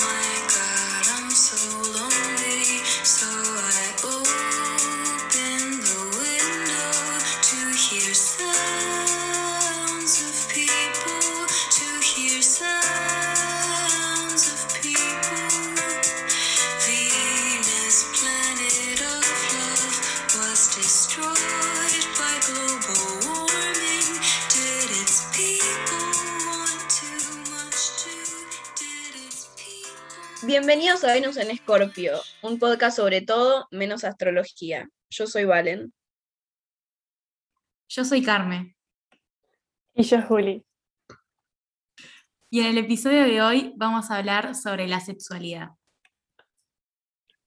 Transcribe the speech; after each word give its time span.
more. 0.00 0.25
Bienvenidos 30.76 31.04
a 31.04 31.14
Venus 31.14 31.38
en 31.38 31.50
Escorpio, 31.50 32.20
un 32.42 32.58
podcast 32.58 32.98
sobre 32.98 33.22
todo 33.22 33.66
menos 33.70 34.04
astrología. 34.04 34.86
Yo 35.08 35.26
soy 35.26 35.46
Valen. 35.46 35.94
Yo 37.88 38.04
soy 38.04 38.22
Carmen 38.22 38.76
Y 39.94 40.02
yo, 40.02 40.20
Juli. 40.20 40.66
y 42.50 42.60
en 42.60 42.66
el 42.66 42.76
episodio 42.76 43.22
de 43.22 43.40
hoy 43.40 43.72
vamos 43.76 44.10
a 44.10 44.18
hablar 44.18 44.54
sobre 44.54 44.86
la 44.86 45.00
sexualidad. 45.00 45.70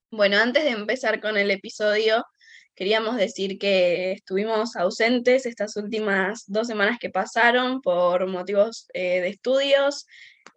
Bueno, 0.10 0.40
antes 0.40 0.64
de 0.64 0.72
empezar 0.72 1.22
con 1.22 1.38
el 1.38 1.52
episodio, 1.52 2.26
queríamos 2.74 3.16
decir 3.16 3.60
que 3.60 4.14
estuvimos 4.14 4.76
ausentes 4.76 5.46
estas 5.46 5.76
últimas 5.78 6.46
dos 6.48 6.66
semanas 6.66 6.98
que 7.00 7.12
pasaron 7.12 7.80
por 7.82 8.26
motivos 8.26 8.88
eh, 8.96 9.22
de 9.22 9.28
estudios 9.28 10.08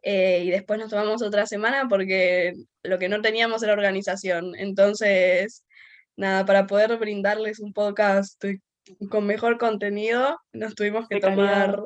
eh, 0.02 0.42
y 0.44 0.50
después 0.50 0.78
nos 0.78 0.90
tomamos 0.90 1.22
otra 1.22 1.46
semana 1.46 1.86
porque 1.88 2.54
lo 2.82 2.98
que 2.98 3.08
no 3.08 3.20
teníamos 3.20 3.62
era 3.62 3.72
organización. 3.72 4.54
Entonces, 4.56 5.64
nada, 6.16 6.44
para 6.44 6.66
poder 6.66 6.96
brindarles 6.98 7.60
un 7.60 7.72
podcast 7.72 8.42
con 9.10 9.26
mejor 9.26 9.58
contenido, 9.58 10.38
nos 10.52 10.74
tuvimos 10.74 11.08
que 11.08 11.20
tomar, 11.20 11.82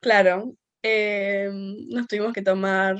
claro, 0.00 0.54
eh, 0.82 1.50
nos 1.52 2.06
tuvimos 2.06 2.32
que 2.32 2.42
tomar 2.42 2.96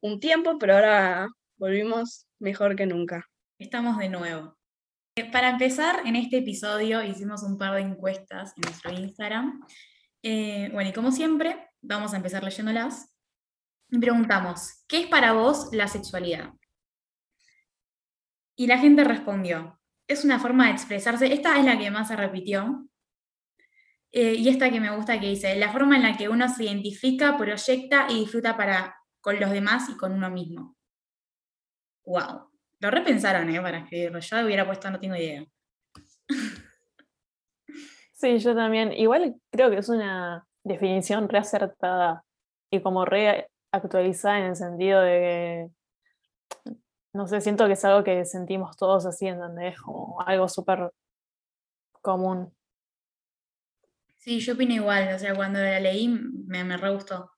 un 0.00 0.20
tiempo, 0.20 0.58
pero 0.58 0.74
ahora 0.74 1.28
volvimos 1.56 2.26
mejor 2.38 2.76
que 2.76 2.86
nunca. 2.86 3.26
Estamos 3.58 3.98
de 3.98 4.08
nuevo. 4.08 4.56
Eh, 5.16 5.30
Para 5.30 5.50
empezar, 5.50 6.06
en 6.06 6.16
este 6.16 6.38
episodio 6.38 7.02
hicimos 7.02 7.42
un 7.42 7.58
par 7.58 7.74
de 7.74 7.82
encuestas 7.82 8.52
en 8.56 8.62
nuestro 8.62 8.92
Instagram. 8.92 9.60
Eh, 10.22 10.70
bueno, 10.72 10.90
y 10.90 10.92
como 10.92 11.12
siempre, 11.12 11.68
vamos 11.82 12.12
a 12.12 12.16
empezar 12.16 12.42
leyéndolas. 12.42 13.14
Preguntamos, 13.98 14.84
¿qué 14.86 15.00
es 15.00 15.06
para 15.08 15.32
vos 15.32 15.70
la 15.72 15.88
sexualidad? 15.88 16.50
Y 18.56 18.66
la 18.66 18.78
gente 18.78 19.02
respondió, 19.04 19.80
es 20.06 20.24
una 20.24 20.38
forma 20.38 20.66
de 20.66 20.72
expresarse. 20.72 21.32
Esta 21.32 21.58
es 21.58 21.64
la 21.64 21.78
que 21.78 21.90
más 21.90 22.08
se 22.08 22.16
repitió. 22.16 22.86
Eh, 24.12 24.34
y 24.34 24.48
esta 24.48 24.70
que 24.70 24.80
me 24.80 24.94
gusta 24.94 25.18
que 25.18 25.28
dice, 25.28 25.56
la 25.56 25.72
forma 25.72 25.96
en 25.96 26.02
la 26.02 26.16
que 26.16 26.28
uno 26.28 26.48
se 26.48 26.64
identifica, 26.64 27.36
proyecta 27.36 28.06
y 28.10 28.20
disfruta 28.20 28.56
para, 28.56 28.96
con 29.20 29.40
los 29.40 29.50
demás 29.50 29.88
y 29.88 29.96
con 29.96 30.12
uno 30.12 30.30
mismo. 30.30 30.76
Wow. 32.04 32.50
Lo 32.80 32.90
repensaron, 32.90 33.48
¿eh? 33.50 33.60
Para 33.60 33.78
escribirlo. 33.78 34.18
Yo 34.20 34.44
hubiera 34.44 34.66
puesto, 34.66 34.90
no 34.90 35.00
tengo 35.00 35.16
idea. 35.16 35.44
Sí, 38.12 38.38
yo 38.38 38.54
también. 38.54 38.92
Igual 38.92 39.36
creo 39.50 39.70
que 39.70 39.78
es 39.78 39.88
una 39.88 40.46
definición 40.62 41.28
reacertada 41.28 42.22
y 42.70 42.82
como 42.82 43.04
re 43.04 43.48
actualizada 43.72 44.38
en 44.38 44.44
el 44.46 44.56
sentido 44.56 45.00
de 45.00 45.70
que, 46.64 46.72
no 47.12 47.26
sé, 47.26 47.40
siento 47.40 47.66
que 47.66 47.72
es 47.72 47.84
algo 47.84 48.04
que 48.04 48.24
sentimos 48.24 48.76
todos 48.76 49.06
así, 49.06 49.26
¿entendés? 49.26 49.80
Como 49.80 50.20
algo 50.22 50.48
súper 50.48 50.90
común. 52.00 52.52
Sí, 54.18 54.38
yo 54.40 54.54
opino 54.54 54.74
igual. 54.74 55.14
O 55.14 55.18
sea, 55.18 55.34
cuando 55.34 55.58
la 55.58 55.80
leí 55.80 56.08
me, 56.08 56.62
me 56.64 56.76
re 56.76 56.90
gustó. 56.90 57.30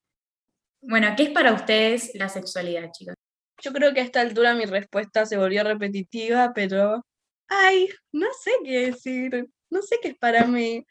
Bueno, 0.81 1.07
¿qué 1.15 1.23
es 1.23 1.29
para 1.29 1.53
ustedes 1.53 2.11
la 2.15 2.27
sexualidad, 2.27 2.91
chicos? 2.91 3.15
Yo 3.61 3.71
creo 3.71 3.93
que 3.93 4.01
a 4.01 4.03
esta 4.03 4.19
altura 4.19 4.53
mi 4.53 4.65
respuesta 4.65 5.25
se 5.25 5.37
volvió 5.37 5.63
repetitiva, 5.63 6.51
pero, 6.53 7.05
ay, 7.47 7.87
no 8.11 8.27
sé 8.43 8.51
qué 8.65 8.87
decir, 8.87 9.49
no 9.69 9.81
sé 9.81 9.99
qué 10.01 10.09
es 10.09 10.17
para 10.17 10.45
mí. 10.45 10.85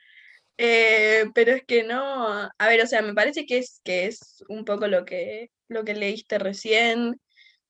Eh, 0.58 1.24
pero 1.34 1.52
es 1.52 1.64
que 1.64 1.82
no, 1.82 2.26
a 2.26 2.68
ver, 2.68 2.82
o 2.82 2.86
sea, 2.86 3.02
me 3.02 3.14
parece 3.14 3.46
que 3.46 3.58
es, 3.58 3.80
que 3.84 4.06
es 4.06 4.44
un 4.48 4.64
poco 4.64 4.86
lo 4.86 5.04
que, 5.04 5.50
lo 5.68 5.84
que 5.84 5.94
leíste 5.94 6.38
recién, 6.38 7.20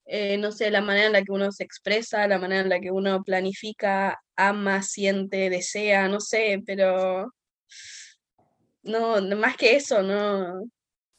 eh, 0.05 0.37
no 0.39 0.53
sé, 0.53 0.71
la 0.71 0.81
manera 0.81 1.07
en 1.07 1.13
la 1.13 1.23
que 1.23 1.33
uno 1.33 1.53
se 1.53 1.65
expresa, 1.65 2.27
la 2.27 2.39
manera 2.39 2.63
en 2.63 2.69
la 2.69 2.81
que 2.81 2.91
uno 2.91 3.23
planifica, 3.23 4.21
ama, 4.37 4.83
siente, 4.83 5.49
desea, 5.49 6.09
no 6.09 6.21
sé, 6.21 6.61
pero 6.67 7.33
no, 8.83 9.21
más 9.37 9.57
que 9.57 9.77
eso, 9.77 10.03
no, 10.03 10.65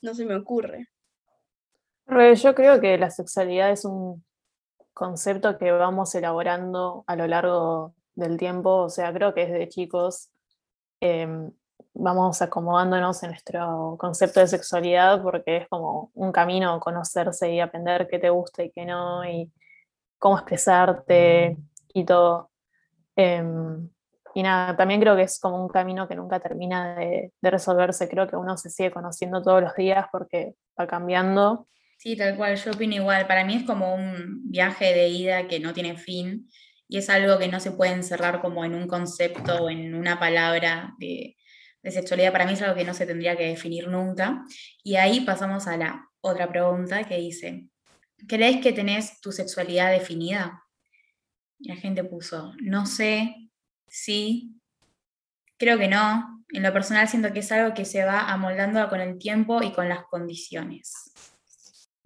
no 0.02 0.14
se 0.14 0.26
me 0.26 0.36
ocurre. 0.36 0.90
Re, 2.06 2.36
Yo 2.36 2.54
creo 2.54 2.82
que 2.82 2.98
la 2.98 3.10
sexualidad 3.10 3.72
es 3.72 3.86
un 3.86 4.24
concepto 4.94 5.58
que 5.58 5.72
vamos 5.72 6.14
elaborando 6.14 7.06
a 7.08 7.16
lo 7.16 7.26
largo 7.26 7.96
del 8.16 8.38
tiempo, 8.38 8.84
o 8.84 8.90
sea, 8.90 9.14
creo 9.14 9.34
que 9.34 9.48
desde 9.48 9.70
chicos 9.70 10.30
em, 11.04 11.52
vamos 11.94 12.42
acomodándonos 12.42 13.22
en 13.24 13.32
nuestro 13.32 13.98
concepto 14.00 14.40
de 14.40 14.48
sexualidad 14.48 15.22
porque 15.22 15.58
es 15.58 15.68
como 15.68 16.12
un 16.14 16.32
camino 16.32 16.80
conocerse 16.80 17.52
y 17.54 17.60
aprender 17.60 18.08
qué 18.10 18.20
te 18.20 18.30
gusta 18.30 18.64
y 18.64 18.72
qué 18.72 18.86
no, 18.86 19.26
y 19.26 19.52
cómo 20.18 20.38
expresarte 20.38 21.58
y 21.94 22.06
todo. 22.06 22.52
Em, 23.18 23.90
y 24.34 24.44
nada, 24.44 24.78
también 24.78 25.02
creo 25.02 25.16
que 25.18 25.24
es 25.24 25.40
como 25.40 25.62
un 25.62 25.70
camino 25.70 26.08
que 26.08 26.16
nunca 26.16 26.40
termina 26.40 26.96
de, 26.96 27.34
de 27.40 27.52
resolverse, 27.52 28.08
creo 28.08 28.28
que 28.28 28.38
uno 28.38 28.56
se 28.58 28.70
sigue 28.70 28.92
conociendo 28.92 29.42
todos 29.44 29.62
los 29.62 29.76
días 29.76 30.08
porque 30.10 30.56
va 30.80 30.88
cambiando. 30.88 31.68
Sí, 31.98 32.16
tal 32.16 32.38
cual, 32.38 32.56
yo 32.56 32.72
opino 32.72 32.96
igual. 32.96 33.28
Para 33.28 33.44
mí 33.44 33.56
es 33.56 33.64
como 33.64 33.94
un 33.94 34.50
viaje 34.50 34.94
de 34.94 35.10
ida 35.10 35.48
que 35.48 35.60
no 35.60 35.74
tiene 35.74 35.98
fin 35.98 36.48
y 36.88 36.98
es 36.98 37.10
algo 37.10 37.40
que 37.40 37.48
no 37.48 37.60
se 37.60 37.72
puede 37.72 37.94
encerrar 37.94 38.42
como 38.42 38.66
en 38.66 38.76
un 38.76 38.88
concepto 38.88 39.64
o 39.64 39.70
en 39.70 39.96
una 39.96 40.20
palabra 40.20 40.94
de, 40.98 41.38
sexualidad. 41.84 42.32
Para 42.32 42.46
mí 42.46 42.54
es 42.54 42.62
algo 42.62 42.76
que 42.76 42.86
no 42.86 42.94
se 42.94 43.06
tendría 43.06 43.36
que 43.36 43.48
definir 43.48 43.88
nunca. 43.88 44.46
Y 44.84 44.96
ahí 44.96 45.22
pasamos 45.22 45.68
a 45.68 45.76
la 45.76 46.08
otra 46.22 46.48
pregunta 46.48 47.04
que 47.04 47.18
dice, 47.18 47.68
¿crees 48.28 48.62
que 48.62 48.72
tenés 48.72 49.20
tu 49.20 49.32
sexualidad 49.32 49.92
definida? 49.92 50.64
Y 51.60 51.70
la 51.70 51.76
gente 51.76 52.04
puso, 52.04 52.54
no 52.62 52.86
sé, 52.86 53.36
sí, 53.88 54.62
creo 55.58 55.78
que 55.78 55.88
no. 55.88 56.46
En 56.50 56.64
lo 56.64 56.72
personal 56.72 57.08
siento 57.08 57.34
que 57.34 57.40
es 57.40 57.52
algo 57.52 57.74
que 57.74 57.86
se 57.86 58.06
va 58.06 58.32
amoldando 58.32 58.88
con 58.88 59.02
el 59.02 59.18
tiempo 59.18 59.62
y 59.64 59.74
con 59.74 59.90
las 59.90 60.04
condiciones. 60.06 61.14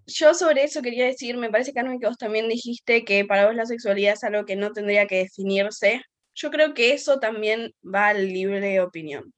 Yo 0.08 0.34
sobre 0.34 0.64
eso 0.64 0.82
quería 0.82 1.06
decir, 1.06 1.38
me 1.38 1.50
parece, 1.50 1.74
Carmen, 1.74 2.00
que 2.00 2.08
vos 2.08 2.18
también 2.18 2.48
dijiste 2.48 3.04
que 3.04 3.26
para 3.26 3.46
vos 3.46 3.56
la 3.56 3.66
sexualidad 3.66 4.14
es 4.14 4.24
algo 4.24 4.46
que 4.46 4.56
no 4.56 4.72
tendría 4.72 5.06
que 5.06 5.18
definirse. 5.18 6.02
Yo 6.34 6.50
creo 6.50 6.74
que 6.74 6.94
eso 6.94 7.20
también 7.20 7.74
va 7.84 8.10
al 8.10 8.28
libre 8.30 8.80
opinión. 8.80 9.34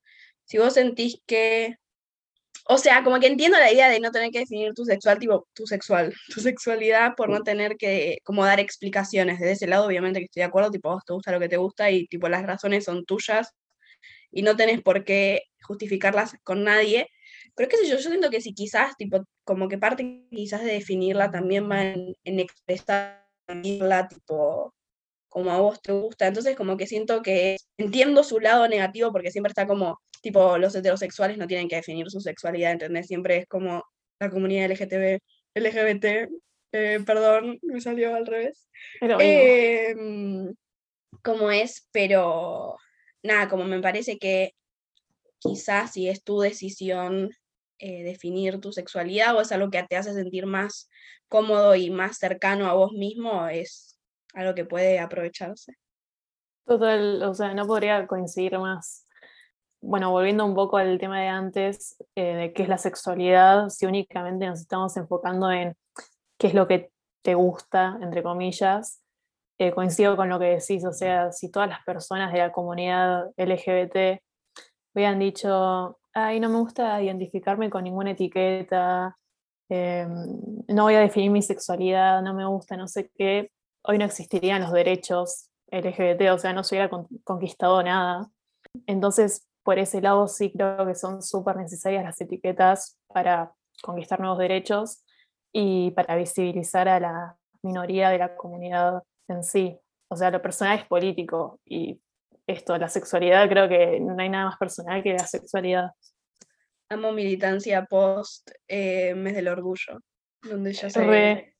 Si 0.45 0.59
vos 0.59 0.75
sentís 0.75 1.21
que, 1.25 1.75
o 2.65 2.77
sea, 2.77 3.03
como 3.03 3.19
que 3.19 3.27
entiendo 3.27 3.57
la 3.59 3.71
idea 3.71 3.89
de 3.89 3.99
no 3.99 4.11
tener 4.11 4.31
que 4.31 4.39
definir 4.39 4.73
tu 4.75 4.85
sexual, 4.85 5.19
tipo, 5.19 5.47
tu 5.53 5.67
sexual, 5.67 6.13
tu 6.35 6.41
sexualidad 6.41 7.15
por 7.17 7.29
no 7.29 7.41
tener 7.43 7.77
que 7.77 8.19
como 8.23 8.45
dar 8.45 8.59
explicaciones. 8.59 9.39
Desde 9.39 9.53
ese 9.53 9.67
lado, 9.67 9.87
obviamente 9.87 10.19
que 10.19 10.25
estoy 10.25 10.41
de 10.41 10.47
acuerdo, 10.47 10.71
tipo, 10.71 10.89
vos 10.91 11.03
te 11.05 11.13
gusta 11.13 11.31
lo 11.31 11.39
que 11.39 11.49
te 11.49 11.57
gusta 11.57 11.91
y 11.91 12.07
tipo 12.07 12.29
las 12.29 12.45
razones 12.45 12.85
son 12.85 13.05
tuyas 13.05 13.49
y 14.31 14.43
no 14.43 14.55
tenés 14.55 14.81
por 14.81 15.03
qué 15.03 15.43
justificarlas 15.63 16.33
con 16.43 16.63
nadie. 16.63 17.07
Pero 17.59 17.67
qué 17.67 17.75
sé 17.75 17.89
yo, 17.89 17.97
yo 17.97 18.09
siento 18.09 18.29
que 18.29 18.39
si 18.39 18.53
quizás, 18.53 18.95
tipo, 18.95 19.21
como 19.43 19.67
que 19.67 19.77
parte 19.77 20.25
quizás 20.31 20.63
de 20.63 20.71
definirla 20.71 21.29
también 21.29 21.69
va 21.69 21.87
en, 21.87 22.15
en 22.23 22.39
expresarla, 22.39 24.07
tipo, 24.07 24.73
como 25.27 25.51
a 25.51 25.59
vos 25.59 25.81
te 25.81 25.91
gusta. 25.91 26.27
Entonces, 26.27 26.55
como 26.55 26.77
que 26.77 26.87
siento 26.87 27.21
que 27.21 27.57
entiendo 27.77 28.23
su 28.23 28.39
lado 28.39 28.65
negativo 28.69 29.11
porque 29.11 29.29
siempre 29.29 29.49
está 29.49 29.67
como, 29.67 29.99
tipo, 30.21 30.57
los 30.57 30.73
heterosexuales 30.73 31.37
no 31.37 31.47
tienen 31.47 31.67
que 31.67 31.75
definir 31.75 32.09
su 32.09 32.21
sexualidad, 32.21 32.71
¿entendés? 32.71 33.07
Siempre 33.07 33.39
es 33.39 33.47
como 33.47 33.83
la 34.21 34.29
comunidad 34.29 34.71
LGTB, 34.71 35.19
LGBT, 35.55 36.29
eh, 36.71 36.99
perdón, 37.05 37.59
me 37.61 37.81
salió 37.81 38.15
al 38.15 38.25
revés. 38.25 38.69
Em, 39.01 40.55
como 41.21 41.51
es, 41.51 41.89
pero 41.91 42.77
nada, 43.21 43.49
como 43.49 43.65
me 43.65 43.81
parece 43.81 44.17
que 44.17 44.53
quizás 45.39 45.91
si 45.91 46.07
es 46.07 46.23
tu 46.23 46.39
decisión 46.39 47.31
eh, 47.79 48.03
definir 48.03 48.59
tu 48.59 48.71
sexualidad 48.71 49.35
o 49.35 49.41
es 49.41 49.51
algo 49.51 49.69
que 49.69 49.83
te 49.83 49.97
hace 49.97 50.13
sentir 50.13 50.45
más 50.45 50.89
cómodo 51.27 51.75
y 51.75 51.89
más 51.89 52.17
cercano 52.17 52.67
a 52.67 52.73
vos 52.73 52.91
mismo, 52.91 53.47
es 53.47 53.99
algo 54.33 54.53
que 54.53 54.65
puede 54.65 54.99
aprovecharse. 54.99 55.73
Total, 56.65 57.23
o 57.23 57.33
sea, 57.33 57.53
no 57.53 57.65
podría 57.65 58.05
coincidir 58.05 58.57
más. 58.59 59.07
Bueno, 59.81 60.11
volviendo 60.11 60.45
un 60.45 60.55
poco 60.55 60.77
al 60.77 60.99
tema 60.99 61.21
de 61.21 61.27
antes, 61.27 61.95
eh, 62.15 62.35
de 62.35 62.53
qué 62.53 62.63
es 62.63 62.69
la 62.69 62.77
sexualidad, 62.77 63.69
si 63.69 63.85
únicamente 63.85 64.45
nos 64.45 64.59
estamos 64.59 64.95
enfocando 64.97 65.49
en 65.51 65.75
qué 66.37 66.47
es 66.47 66.53
lo 66.53 66.67
que 66.67 66.91
te 67.21 67.33
gusta, 67.35 67.97
entre 68.01 68.23
comillas. 68.23 69.01
Eh, 69.57 69.71
coincido 69.71 70.15
con 70.15 70.29
lo 70.29 70.39
que 70.39 70.45
decís, 70.45 70.85
o 70.85 70.93
sea, 70.93 71.31
si 71.31 71.51
todas 71.51 71.69
las 71.69 71.83
personas 71.83 72.31
de 72.31 72.39
la 72.39 72.51
comunidad 72.51 73.29
LGBT 73.35 74.21
hubieran 74.93 75.19
dicho, 75.19 75.98
ay, 76.13 76.39
no 76.39 76.49
me 76.49 76.57
gusta 76.57 77.01
identificarme 77.01 77.69
con 77.69 77.83
ninguna 77.83 78.11
etiqueta, 78.11 79.17
eh, 79.69 80.07
no 80.67 80.83
voy 80.83 80.95
a 80.95 80.99
definir 80.99 81.31
mi 81.31 81.41
sexualidad, 81.41 82.21
no 82.21 82.33
me 82.33 82.45
gusta, 82.45 82.75
no 82.75 82.87
sé 82.87 83.11
qué, 83.15 83.51
hoy 83.83 83.97
no 83.97 84.05
existirían 84.05 84.61
los 84.61 84.71
derechos 84.71 85.49
LGBT, 85.71 86.31
o 86.31 86.39
sea, 86.39 86.53
no 86.53 86.63
se 86.63 86.75
hubiera 86.75 86.89
conquistado 87.23 87.81
nada. 87.83 88.29
Entonces, 88.87 89.47
por 89.63 89.77
ese 89.79 90.01
lado 90.01 90.27
sí 90.27 90.51
creo 90.51 90.85
que 90.85 90.95
son 90.95 91.21
súper 91.21 91.57
necesarias 91.57 92.03
las 92.03 92.19
etiquetas 92.19 92.97
para 93.07 93.53
conquistar 93.83 94.19
nuevos 94.19 94.39
derechos 94.39 95.03
y 95.53 95.91
para 95.91 96.15
visibilizar 96.15 96.87
a 96.87 96.99
la 96.99 97.37
minoría 97.61 98.09
de 98.09 98.17
la 98.17 98.35
comunidad 98.35 99.03
en 99.27 99.43
sí. 99.43 99.77
O 100.09 100.15
sea, 100.15 100.31
lo 100.31 100.41
personal 100.41 100.79
es 100.79 100.85
político 100.85 101.59
y 101.65 102.01
esto, 102.49 102.77
la 102.77 102.89
sexualidad, 102.89 103.47
creo 103.47 103.69
que 103.69 103.99
no 103.99 104.15
hay 104.17 104.29
nada 104.29 104.45
más 104.45 104.57
personal 104.57 105.03
que 105.03 105.13
la 105.13 105.27
sexualidad. 105.27 105.91
Amo 106.89 107.11
militancia 107.11 107.85
post 107.85 108.49
eh, 108.67 109.13
mes 109.13 109.35
del 109.35 109.47
orgullo, 109.47 109.99
donde 110.41 110.73
ya 110.73 110.89
se, 110.89 111.53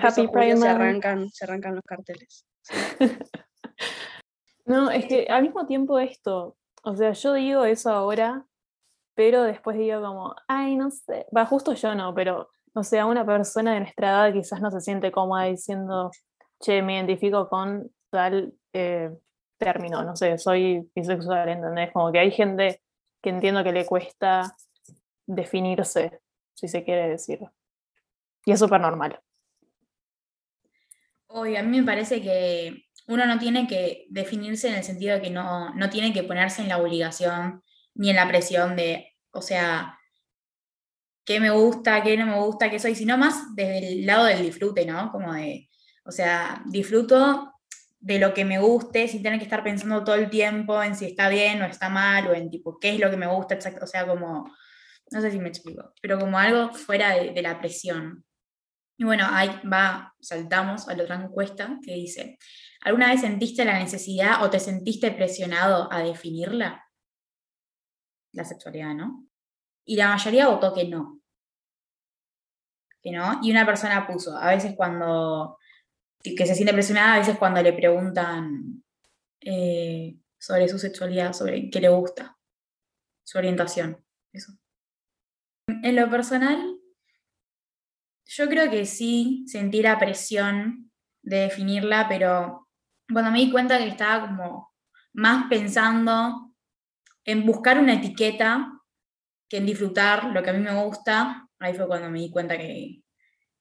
Happy 0.00 0.28
se 0.56 0.68
arrancan, 0.68 1.30
se 1.30 1.44
arrancan 1.44 1.76
los 1.76 1.84
carteles. 1.84 2.46
no, 4.64 4.90
es 4.90 5.06
que 5.06 5.26
al 5.28 5.42
mismo 5.42 5.66
tiempo 5.66 5.98
esto, 5.98 6.56
o 6.82 6.96
sea, 6.96 7.12
yo 7.12 7.34
digo 7.34 7.64
eso 7.64 7.90
ahora, 7.90 8.46
pero 9.14 9.42
después 9.44 9.76
digo 9.76 10.00
como, 10.00 10.34
ay, 10.48 10.76
no 10.76 10.90
sé, 10.90 11.26
va, 11.36 11.46
justo 11.46 11.74
yo 11.74 11.94
no, 11.94 12.14
pero, 12.14 12.48
o 12.74 12.82
sea, 12.82 13.06
una 13.06 13.24
persona 13.24 13.74
de 13.74 13.80
nuestra 13.80 14.08
edad 14.08 14.32
quizás 14.32 14.60
no 14.60 14.70
se 14.70 14.80
siente 14.80 15.12
cómoda 15.12 15.44
diciendo, 15.44 16.10
che, 16.60 16.82
me 16.82 16.94
identifico 16.94 17.48
con 17.48 17.90
tal 18.10 18.54
eh, 18.72 19.10
término, 19.58 20.02
no 20.02 20.16
sé, 20.16 20.38
soy 20.38 20.90
bisexual, 20.94 21.48
¿entendés? 21.48 21.92
Como 21.92 22.12
que 22.12 22.18
hay 22.18 22.30
gente 22.30 22.80
que 23.22 23.30
entiendo 23.30 23.64
que 23.64 23.72
le 23.72 23.86
cuesta 23.86 24.54
definirse, 25.26 26.20
si 26.54 26.68
se 26.68 26.84
quiere 26.84 27.08
decir. 27.08 27.40
Y 28.44 28.52
es 28.52 28.58
súper 28.58 28.80
normal. 28.80 29.20
Oye, 31.28 31.58
a 31.58 31.62
mí 31.62 31.80
me 31.80 31.86
parece 31.86 32.20
que 32.20 32.84
uno 33.06 33.26
no 33.26 33.38
tiene 33.38 33.66
que 33.66 34.06
definirse 34.08 34.68
en 34.68 34.74
el 34.74 34.84
sentido 34.84 35.16
de 35.16 35.22
que 35.22 35.30
no, 35.30 35.74
no 35.74 35.90
tiene 35.90 36.12
que 36.12 36.22
ponerse 36.22 36.62
en 36.62 36.68
la 36.68 36.78
obligación 36.78 37.62
ni 37.94 38.10
en 38.10 38.16
la 38.16 38.28
presión 38.28 38.76
de, 38.76 39.14
o 39.32 39.42
sea, 39.42 39.98
qué 41.24 41.40
me 41.40 41.50
gusta, 41.50 42.02
qué 42.02 42.16
no 42.16 42.26
me 42.26 42.38
gusta, 42.38 42.70
qué 42.70 42.78
soy, 42.78 42.94
sino 42.94 43.16
más 43.16 43.54
desde 43.54 43.78
el 43.78 44.06
lado 44.06 44.26
del 44.26 44.42
disfrute, 44.42 44.84
¿no? 44.86 45.10
Como 45.10 45.32
de, 45.32 45.68
o 46.04 46.12
sea, 46.12 46.62
disfruto 46.66 47.53
de 48.04 48.18
lo 48.18 48.34
que 48.34 48.44
me 48.44 48.58
guste 48.58 49.08
sin 49.08 49.22
tener 49.22 49.38
que 49.38 49.46
estar 49.46 49.64
pensando 49.64 50.04
todo 50.04 50.16
el 50.16 50.28
tiempo 50.28 50.82
en 50.82 50.94
si 50.94 51.06
está 51.06 51.30
bien 51.30 51.62
o 51.62 51.64
está 51.64 51.88
mal 51.88 52.26
o 52.26 52.34
en 52.34 52.50
tipo 52.50 52.78
qué 52.78 52.90
es 52.90 53.00
lo 53.00 53.10
que 53.10 53.16
me 53.16 53.26
gusta, 53.26 53.56
o 53.80 53.86
sea, 53.86 54.06
como, 54.06 54.54
no 55.10 55.20
sé 55.22 55.30
si 55.30 55.38
me 55.38 55.48
explico, 55.48 55.94
pero 56.02 56.18
como 56.18 56.38
algo 56.38 56.70
fuera 56.74 57.14
de, 57.14 57.40
la 57.40 57.58
presión. 57.58 58.22
Y 58.98 59.04
bueno, 59.04 59.26
ahí 59.30 59.48
va, 59.66 60.14
saltamos 60.20 60.86
a 60.86 60.94
la 60.94 61.04
otra 61.04 61.16
encuesta 61.16 61.78
que 61.82 61.94
dice, 61.94 62.36
¿alguna 62.82 63.08
vez 63.10 63.22
sentiste 63.22 63.64
la 63.64 63.78
necesidad 63.78 64.44
o 64.44 64.50
te 64.50 64.60
sentiste 64.60 65.10
presionado 65.10 65.90
a 65.90 66.02
definirla? 66.02 66.84
La 68.32 68.44
sexualidad, 68.44 68.92
¿no? 68.92 69.26
Y 69.86 69.96
la 69.96 70.10
mayoría 70.10 70.48
votó 70.48 70.74
que 70.74 70.86
no. 70.88 71.22
Que 73.02 73.12
no. 73.12 73.40
Y 73.42 73.50
una 73.50 73.64
persona 73.64 74.06
puso, 74.06 74.36
a 74.36 74.50
veces 74.50 74.74
cuando 74.76 75.56
que 76.32 76.46
se 76.46 76.54
siente 76.54 76.72
presionada 76.72 77.14
a 77.14 77.18
veces 77.18 77.36
cuando 77.36 77.62
le 77.62 77.74
preguntan 77.74 78.82
eh, 79.40 80.16
sobre 80.38 80.68
su 80.68 80.78
sexualidad, 80.78 81.34
sobre 81.34 81.68
qué 81.68 81.80
le 81.80 81.90
gusta, 81.90 82.38
su 83.22 83.36
orientación. 83.36 84.02
Eso. 84.32 84.52
En 85.68 85.96
lo 85.96 86.08
personal, 86.08 86.78
yo 88.24 88.48
creo 88.48 88.70
que 88.70 88.86
sí 88.86 89.44
sentí 89.46 89.82
la 89.82 89.98
presión 89.98 90.90
de 91.22 91.40
definirla, 91.40 92.08
pero 92.08 92.68
cuando 93.12 93.30
me 93.30 93.40
di 93.40 93.50
cuenta 93.50 93.78
que 93.78 93.88
estaba 93.88 94.26
como 94.26 94.72
más 95.12 95.46
pensando 95.48 96.54
en 97.24 97.44
buscar 97.44 97.78
una 97.78 97.94
etiqueta 97.94 98.80
que 99.48 99.58
en 99.58 99.66
disfrutar 99.66 100.24
lo 100.24 100.42
que 100.42 100.50
a 100.50 100.52
mí 100.54 100.60
me 100.60 100.84
gusta, 100.84 101.48
ahí 101.58 101.74
fue 101.74 101.86
cuando 101.86 102.10
me 102.10 102.20
di 102.20 102.30
cuenta 102.30 102.56
que, 102.56 103.02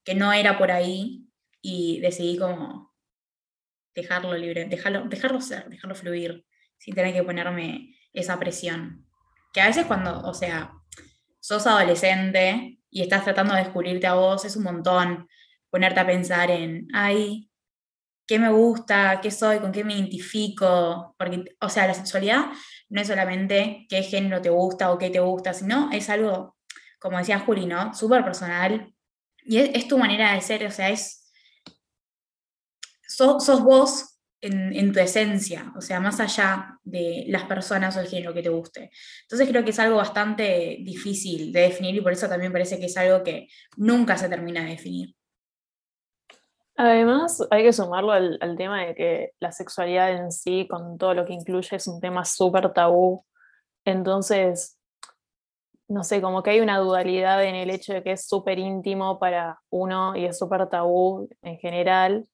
que 0.03 0.15
no 0.15 0.31
era 0.31 0.57
por 0.57 0.71
ahí 0.71 1.27
y 1.63 1.99
decidí 2.01 2.37
como 2.37 2.93
dejarlo 3.95 4.35
libre, 4.35 4.65
dejarlo, 4.65 5.05
dejarlo 5.05 5.41
ser, 5.41 5.69
dejarlo 5.69 5.95
fluir, 5.95 6.45
sin 6.77 6.93
tener 6.93 7.13
que 7.13 7.23
ponerme 7.23 7.95
esa 8.11 8.37
presión. 8.37 9.07
Que 9.51 9.61
a 9.61 9.67
veces 9.67 9.85
cuando, 9.85 10.21
o 10.21 10.33
sea, 10.33 10.73
sos 11.39 11.65
adolescente 11.65 12.79
y 12.89 13.01
estás 13.01 13.23
tratando 13.23 13.55
de 13.55 13.63
descubrirte 13.63 14.05
a 14.05 14.15
vos, 14.15 14.45
es 14.45 14.55
un 14.55 14.63
montón 14.63 15.27
ponerte 15.69 15.99
a 15.99 16.05
pensar 16.05 16.51
en, 16.51 16.87
ay, 16.93 17.49
¿qué 18.27 18.39
me 18.39 18.49
gusta? 18.49 19.19
¿Qué 19.21 19.31
soy? 19.31 19.59
¿Con 19.59 19.71
qué 19.71 19.83
me 19.83 19.95
identifico? 19.95 21.15
Porque, 21.17 21.43
o 21.61 21.69
sea, 21.69 21.87
la 21.87 21.93
sexualidad 21.93 22.45
no 22.89 23.01
es 23.01 23.07
solamente 23.07 23.85
qué 23.89 24.03
género 24.03 24.41
te 24.41 24.49
gusta 24.49 24.91
o 24.91 24.97
qué 24.97 25.09
te 25.09 25.19
gusta, 25.19 25.53
sino 25.53 25.89
es 25.91 26.09
algo, 26.09 26.57
como 26.99 27.17
decía 27.17 27.39
Juli, 27.39 27.65
¿no? 27.65 27.93
Súper 27.93 28.23
personal. 28.23 28.93
Y 29.45 29.57
es, 29.57 29.87
tu 29.87 29.97
manera 29.97 30.33
de 30.33 30.41
ser, 30.41 30.65
o 30.65 30.71
sea, 30.71 30.89
es 30.89 31.22
sos, 33.15 33.63
vos 33.63 34.19
en, 34.41 34.91
tu 34.91 34.99
esencia, 34.99 35.71
o 35.77 35.81
sea, 35.81 35.99
más 35.99 36.19
allá 36.19 36.77
de 36.83 37.25
las 37.29 37.43
personas 37.43 37.95
o 37.95 38.01
el 38.01 38.07
género 38.07 38.33
que 38.33 38.43
te 38.43 38.49
guste. 38.49 38.91
Entonces 39.23 39.47
creo 39.47 39.63
que 39.63 39.69
es 39.69 39.79
algo 39.79 39.97
bastante 39.97 40.77
difícil 40.81 41.53
de 41.53 41.61
definir 41.61 41.95
y 41.95 42.01
por 42.01 42.11
eso 42.11 42.27
también 42.27 42.51
parece 42.51 42.79
que 42.79 42.87
es 42.87 42.97
algo 42.97 43.23
que 43.23 43.47
nunca 43.77 44.17
se 44.17 44.27
termina 44.27 44.63
de 44.63 44.71
definir. 44.71 45.15
Además, 46.75 47.45
hay 47.51 47.63
que 47.63 47.71
sumarlo 47.71 48.11
al, 48.11 48.37
al 48.41 48.57
tema 48.57 48.83
de 48.83 48.95
que 48.95 49.31
la 49.39 49.51
sexualidad 49.51 50.11
en 50.11 50.31
sí, 50.31 50.67
con 50.67 50.97
todo 50.97 51.13
lo 51.13 51.23
que 51.25 51.33
incluye, 51.33 51.75
es 51.75 51.87
un 51.87 52.01
tema 52.01 52.25
súper 52.25 52.73
tabú. 52.73 53.23
Entonces, 53.85 54.79
no 55.87 56.03
sé, 56.03 56.21
como 56.21 56.41
que 56.41 56.51
hay 56.51 56.59
una 56.61 56.79
dualidad 56.79 57.43
en 57.43 57.55
el 57.55 57.69
hecho 57.69 57.93
de 57.93 58.03
que 58.03 58.13
es 58.13 58.27
súper 58.27 58.57
íntimo 58.59 59.19
para 59.19 59.59
uno 59.69 60.15
y 60.15 60.25
es 60.25 60.37
súper 60.37 60.67
tabú 60.67 61.29
en 61.41 61.57
general, 61.59 62.27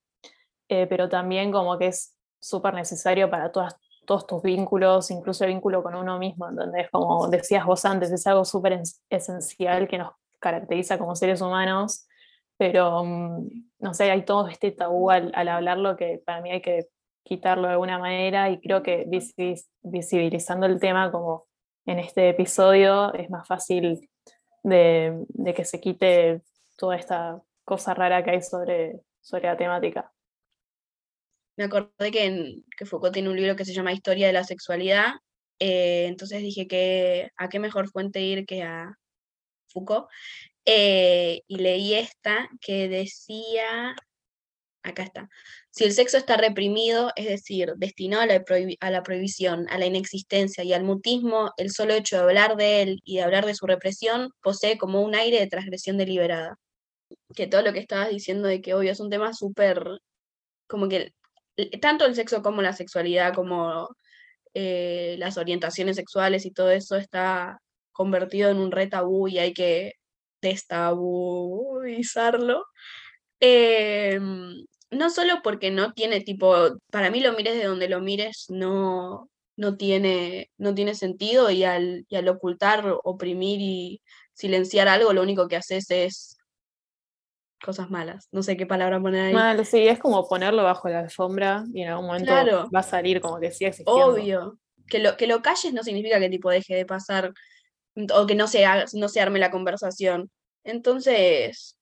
eh, 0.69 0.85
pero 0.87 1.09
también 1.09 1.51
como 1.51 1.77
que 1.77 1.87
es 1.87 2.15
súper 2.39 2.75
necesario 2.75 3.29
para 3.29 3.51
todas, 3.51 3.75
todos 4.05 4.27
tus 4.27 4.41
vínculos, 4.43 5.11
incluso 5.11 5.43
el 5.43 5.51
vínculo 5.51 5.83
con 5.83 5.95
uno 5.95 6.19
mismo, 6.19 6.47
¿entendés? 6.47 6.89
Como 6.91 7.27
decías 7.27 7.65
vos 7.65 7.83
antes, 7.85 8.11
es 8.11 8.25
algo 8.27 8.45
súper 8.45 8.81
esencial 9.09 9.87
que 9.87 9.97
nos 9.97 10.13
caracteriza 10.39 10.97
como 10.99 11.15
seres 11.15 11.41
humanos, 11.41 12.07
pero 12.57 13.03
mm, 13.03 13.49
no 13.79 13.93
sé, 13.93 14.11
hay 14.11 14.23
todo 14.25 14.47
este 14.47 14.71
tabú 14.71 15.09
al, 15.09 15.33
hablarlo 15.47 15.97
que 15.97 16.21
para 16.25 16.41
mí 16.41 16.51
hay 16.51 16.61
que 16.61 16.87
quitarlo 17.23 17.67
de 17.67 17.73
alguna 17.73 17.99
manera 17.99 18.49
y 18.49 18.59
creo 18.61 18.83
que 18.83 19.05
visibilizando 19.81 20.65
el 20.65 20.79
tema 20.79 21.11
como 21.11 21.47
en 21.85 21.99
este 21.99 22.29
episodio 22.29 23.13
es 23.13 23.29
más 23.29 23.47
fácil 23.47 24.09
de, 24.63 25.23
de 25.29 25.53
que 25.53 25.65
se 25.65 25.79
quite 25.79 26.41
toda 26.77 26.95
esta 26.95 27.41
cosa 27.65 27.93
rara 27.93 28.23
que 28.23 28.31
hay 28.31 28.41
sobre, 28.41 29.01
sobre 29.21 29.47
la 29.47 29.57
temática 29.57 30.11
me 31.59 31.65
acordé 31.65 32.11
que, 32.11 32.61
que, 32.77 32.85
Foucault 32.85 33.13
tiene 33.13 33.29
un 33.29 33.35
libro 33.35 33.55
que 33.57 33.65
se 33.65 33.73
llama 33.73 33.91
Historia 33.91 34.27
de 34.27 34.33
la 34.33 34.45
Sexualidad, 34.45 35.15
eh, 35.59 36.05
entonces 36.07 36.41
dije 36.41 36.67
que 36.67 37.31
a 37.37 37.49
qué 37.49 37.59
mejor 37.59 37.89
fuente 37.89 38.21
ir 38.21 38.45
que 38.45 38.63
a 38.63 38.93
Foucault, 39.67 40.07
eh, 40.65 41.41
y 41.47 41.57
leí 41.57 41.95
esta 41.95 42.49
que 42.61 42.87
decía, 42.87 43.93
acá 44.83 45.03
está, 45.03 45.29
si 45.69 45.83
el 45.83 45.91
sexo 45.91 46.15
está 46.17 46.37
reprimido, 46.37 47.11
es 47.17 47.25
decir, 47.27 47.73
destinado 47.75 48.23
a 48.23 48.25
la, 48.27 48.43
a 48.79 48.91
la 48.91 49.03
prohibición, 49.03 49.67
a 49.69 49.77
la 49.77 49.85
inexistencia 49.85 50.63
y 50.63 50.71
al 50.71 50.85
mutismo, 50.85 51.51
el 51.57 51.71
solo 51.71 51.93
hecho 51.93 52.15
de 52.15 52.21
hablar 52.23 52.55
de 52.55 52.83
él 52.83 53.01
y 53.03 53.17
de 53.17 53.23
hablar 53.23 53.45
de 53.45 53.55
su 53.55 53.65
represión 53.65 54.31
posee 54.41 54.77
como 54.77 55.01
un 55.01 55.13
aire 55.13 55.41
de 55.41 55.47
transgresión 55.47 55.97
deliberada. 55.97 56.55
Que 57.35 57.47
todo 57.47 57.63
lo 57.63 57.73
que 57.73 57.79
estabas 57.79 58.09
diciendo 58.11 58.47
de 58.47 58.61
que 58.61 58.73
obvio 58.73 58.91
es 58.91 58.99
un 59.01 59.09
tema 59.09 59.33
súper, 59.33 59.83
como 60.67 60.87
que 60.87 61.13
tanto 61.81 62.05
el 62.05 62.15
sexo 62.15 62.41
como 62.41 62.61
la 62.61 62.73
sexualidad, 62.73 63.33
como 63.33 63.89
eh, 64.53 65.15
las 65.19 65.37
orientaciones 65.37 65.95
sexuales 65.95 66.45
y 66.45 66.51
todo 66.51 66.71
eso 66.71 66.95
está 66.95 67.59
convertido 67.91 68.49
en 68.49 68.57
un 68.57 68.71
re 68.71 68.87
tabú 68.87 69.27
y 69.27 69.39
hay 69.39 69.53
que 69.53 69.93
destabuzarlo. 70.41 72.65
Em, 73.39 74.65
no 74.91 75.09
solo 75.09 75.41
porque 75.43 75.71
no 75.71 75.93
tiene 75.93 76.21
tipo, 76.21 76.77
para 76.91 77.09
mí 77.11 77.19
lo 77.21 77.33
mires 77.33 77.55
de 77.55 77.65
donde 77.65 77.89
lo 77.89 78.01
mires, 78.01 78.45
no, 78.49 79.29
no, 79.55 79.77
tiene, 79.77 80.49
no 80.57 80.73
tiene 80.75 80.95
sentido 80.95 81.49
y 81.51 81.63
al, 81.63 82.05
y 82.09 82.15
al 82.15 82.27
ocultar, 82.29 82.83
oprimir 83.03 83.61
y 83.61 84.01
silenciar 84.33 84.87
algo, 84.87 85.13
lo 85.13 85.21
único 85.21 85.47
que 85.47 85.57
haces 85.57 85.91
es 85.91 86.38
cosas 87.63 87.89
malas. 87.89 88.27
No 88.31 88.43
sé 88.43 88.57
qué 88.57 88.65
palabra 88.65 88.99
poner 89.01 89.27
ahí. 89.27 89.33
Mal, 89.33 89.65
sí, 89.65 89.87
es 89.87 89.99
como 89.99 90.27
ponerlo 90.27 90.63
bajo 90.63 90.89
la 90.89 90.99
alfombra 90.99 91.65
y 91.73 91.81
en 91.83 91.89
algún 91.89 92.07
momento 92.07 92.31
Claro. 92.31 92.69
va 92.73 92.79
a 92.79 92.83
salir 92.83 93.21
como 93.21 93.39
que 93.39 93.51
sigue 93.51 93.69
existiendo. 93.69 94.05
Obvio. 94.05 94.59
Que 94.87 94.99
lo, 94.99 95.17
que 95.17 95.27
lo 95.27 95.41
calles 95.41 95.73
no 95.73 95.83
significa 95.83 96.19
que 96.19 96.29
tipo 96.29 96.49
deje 96.49 96.75
de 96.75 96.85
pasar 96.85 97.33
o 98.13 98.27
que 98.27 98.35
no 98.35 98.47
se, 98.47 98.65
no 98.93 99.09
se 99.09 99.21
arme 99.21 99.39
la 99.39 99.51
conversación. 99.51 100.31
Entonces, 100.63 101.77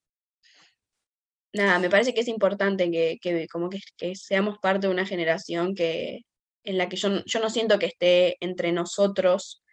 nada, 1.54 1.80
me 1.80 1.90
parece 1.90 2.14
que 2.14 2.22
es 2.22 2.28
importante 2.28 2.90
que, 2.92 3.18
que 3.22 3.48
como 3.48 3.70
que, 3.70 3.80
que 3.98 4.16
seamos 4.16 4.58
parte 4.60 4.88
de 4.88 4.94
una 4.94 5.06
generación 5.06 5.76
que, 5.76 6.22
en 6.64 6.78
la 6.78 6.90
que 6.90 6.98
yo, 6.98 7.24
yo 7.26 7.40
no 7.40 7.50
siento 7.50 7.80
que 7.80 7.88
esté 7.88 8.38
entre 8.40 8.72
nosotros, 8.72 9.64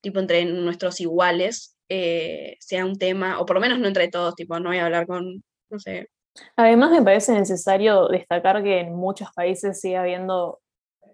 tipo 0.00 0.18
entre 0.20 0.44
nuestros 0.44 1.00
iguales, 1.00 1.76
eh, 1.88 2.56
sea 2.60 2.84
un 2.84 2.98
tema, 2.98 3.40
o 3.40 3.46
por 3.46 3.56
lo 3.56 3.60
menos 3.60 3.78
no 3.78 3.86
entre 3.88 4.08
todos, 4.08 4.34
tipo, 4.34 4.58
no 4.58 4.70
voy 4.70 4.78
a 4.78 4.86
hablar 4.86 5.06
con, 5.06 5.42
Además, 6.56 6.90
me 6.90 7.02
parece 7.02 7.32
necesario 7.32 8.08
destacar 8.08 8.62
que 8.62 8.80
en 8.80 8.94
muchos 8.94 9.30
países 9.32 9.80
sigue 9.80 9.96
habiendo 9.96 10.60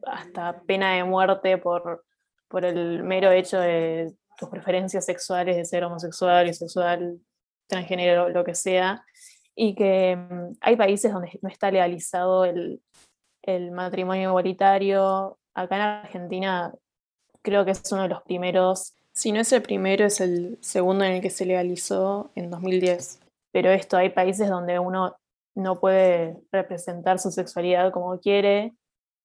hasta 0.07 0.61
pena 0.63 0.95
de 0.95 1.05
muerte 1.05 1.59
por, 1.59 2.05
por 2.49 2.65
el 2.65 3.03
mero 3.03 3.31
hecho 3.33 3.59
de 3.59 4.15
tus 4.39 4.49
preferencias 4.49 5.05
sexuales, 5.05 5.57
de 5.57 5.65
ser 5.65 5.85
homosexual, 5.85 6.47
bisexual, 6.47 7.19
transgénero, 7.67 8.29
lo 8.29 8.45
que 8.45 8.55
sea, 8.55 9.05
y 9.55 9.75
que 9.75 10.17
mm, 10.17 10.57
hay 10.61 10.77
países 10.77 11.13
donde 11.13 11.39
no 11.43 11.49
está 11.49 11.71
legalizado 11.71 12.45
el, 12.45 12.81
el 13.43 13.73
matrimonio 13.73 14.31
igualitario. 14.31 15.39
Acá 15.55 15.77
en 15.77 15.83
Argentina 15.83 16.73
creo 17.43 17.65
que 17.65 17.73
es 17.73 17.93
uno 17.93 18.03
de 18.03 18.09
los 18.09 18.23
primeros, 18.23 18.95
si 19.13 19.33
no 19.33 19.41
es 19.41 19.53
el 19.53 19.63
primero, 19.63 20.05
es 20.05 20.21
el 20.21 20.59
segundo 20.61 21.05
en 21.05 21.15
el 21.15 21.21
que 21.21 21.31
se 21.31 21.45
legalizó 21.45 22.31
en 22.37 22.51
2010 22.51 23.18
pero 23.53 23.71
esto 23.71 23.97
hay 23.97 24.11
países 24.11 24.49
donde 24.49 24.79
uno 24.79 25.17
no 25.55 25.81
puede 25.81 26.37
representar 26.53 27.19
su 27.19 27.31
sexualidad 27.31 27.93
como 27.93 28.19
quiere, 28.21 28.73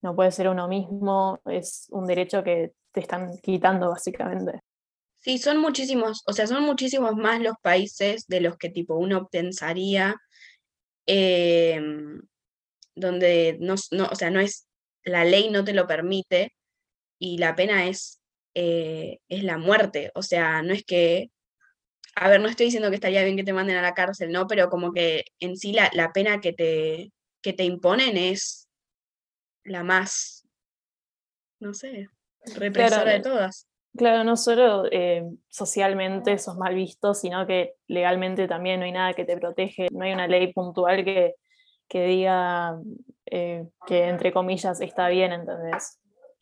no 0.02 0.16
puede 0.16 0.32
ser 0.32 0.50
uno 0.50 0.68
mismo, 0.68 1.40
es 1.46 1.88
un 1.92 2.08
derecho 2.08 2.44
que 2.44 2.74
te 2.92 3.00
están 3.00 3.38
quitando 3.42 3.90
básicamente. 3.90 4.60
Sí, 5.16 5.38
son 5.38 5.60
muchísimos, 5.60 6.22
o 6.28 6.34
sea, 6.34 6.48
son 6.48 6.64
muchísimos 6.64 7.16
más 7.16 7.42
los 7.42 7.56
países 7.62 8.28
de 8.28 8.42
los 8.42 8.58
que 8.58 8.70
tipo 8.70 8.96
uno 8.96 9.30
pensaría, 9.30 10.18
em, 11.06 12.22
donde 12.96 13.58
no, 13.62 13.76
no, 13.92 14.08
o 14.12 14.16
sea, 14.16 14.30
no 14.30 14.42
es, 14.42 14.68
la 15.06 15.24
ley 15.24 15.50
no 15.50 15.64
te 15.64 15.74
lo 15.74 15.88
permite 15.88 16.54
y 17.20 17.38
la 17.38 17.56
pena 17.56 17.88
es, 17.88 18.22
eh, 18.54 19.20
es 19.30 19.44
la 19.44 19.58
muerte. 19.58 20.12
O 20.16 20.22
sea, 20.24 20.62
no 20.62 20.74
es 20.74 20.84
que, 20.84 21.32
a 22.16 22.30
ver, 22.30 22.42
no 22.42 22.48
estoy 22.48 22.68
diciendo 22.68 22.90
que 22.90 22.96
estaría 22.96 23.24
bien 23.24 23.38
que 23.38 23.44
te 23.44 23.54
manden 23.54 23.78
a 23.78 23.82
la 23.82 23.94
cárcel, 23.94 24.32
¿no? 24.32 24.48
Pero 24.48 24.70
como 24.70 24.92
que 24.92 25.26
en 25.40 25.58
sí 25.58 25.74
la, 25.74 25.90
la 25.94 26.12
pena 26.12 26.42
que 26.42 26.54
te, 26.54 27.12
que 27.42 27.54
te 27.54 27.64
imponen 27.64 28.18
es 28.18 28.68
la 29.64 29.84
más, 29.84 30.48
no 31.60 31.74
sé, 31.74 32.10
represora 32.56 33.12
de 33.12 33.20
todas. 33.22 33.68
Claro, 33.96 34.24
no 34.24 34.38
solo 34.38 34.86
eh, 34.92 35.24
socialmente 35.50 36.38
sos 36.40 36.58
mal 36.58 36.74
visto, 36.74 37.14
sino 37.14 37.46
que 37.46 37.76
legalmente 37.88 38.48
también 38.48 38.80
no 38.80 38.86
hay 38.86 38.92
nada 38.92 39.14
que 39.14 39.26
te 39.26 39.38
protege, 39.38 39.88
no 39.92 40.04
hay 40.04 40.14
una 40.14 40.28
ley 40.28 40.52
puntual 40.52 41.06
que, 41.06 41.36
que 41.88 42.06
diga 42.06 42.80
eh, 43.28 43.68
que 43.86 44.06
entre 44.06 44.34
comillas 44.34 44.82
está 44.82 45.10
bien, 45.10 45.32
¿entendés? 45.32 46.00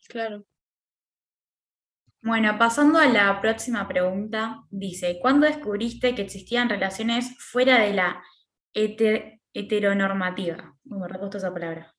Claro. 0.08 0.44
Bueno, 2.24 2.56
pasando 2.56 3.00
a 3.00 3.06
la 3.06 3.40
próxima 3.40 3.88
pregunta, 3.88 4.62
dice, 4.70 5.18
¿cuándo 5.20 5.44
descubriste 5.46 6.14
que 6.14 6.22
existían 6.22 6.68
relaciones 6.68 7.36
fuera 7.38 7.80
de 7.80 7.94
la 7.94 8.22
heter- 8.74 9.40
heteronormativa? 9.52 10.76
Me 10.84 11.08
repuesto 11.08 11.38
esa 11.38 11.52
palabra. 11.52 11.96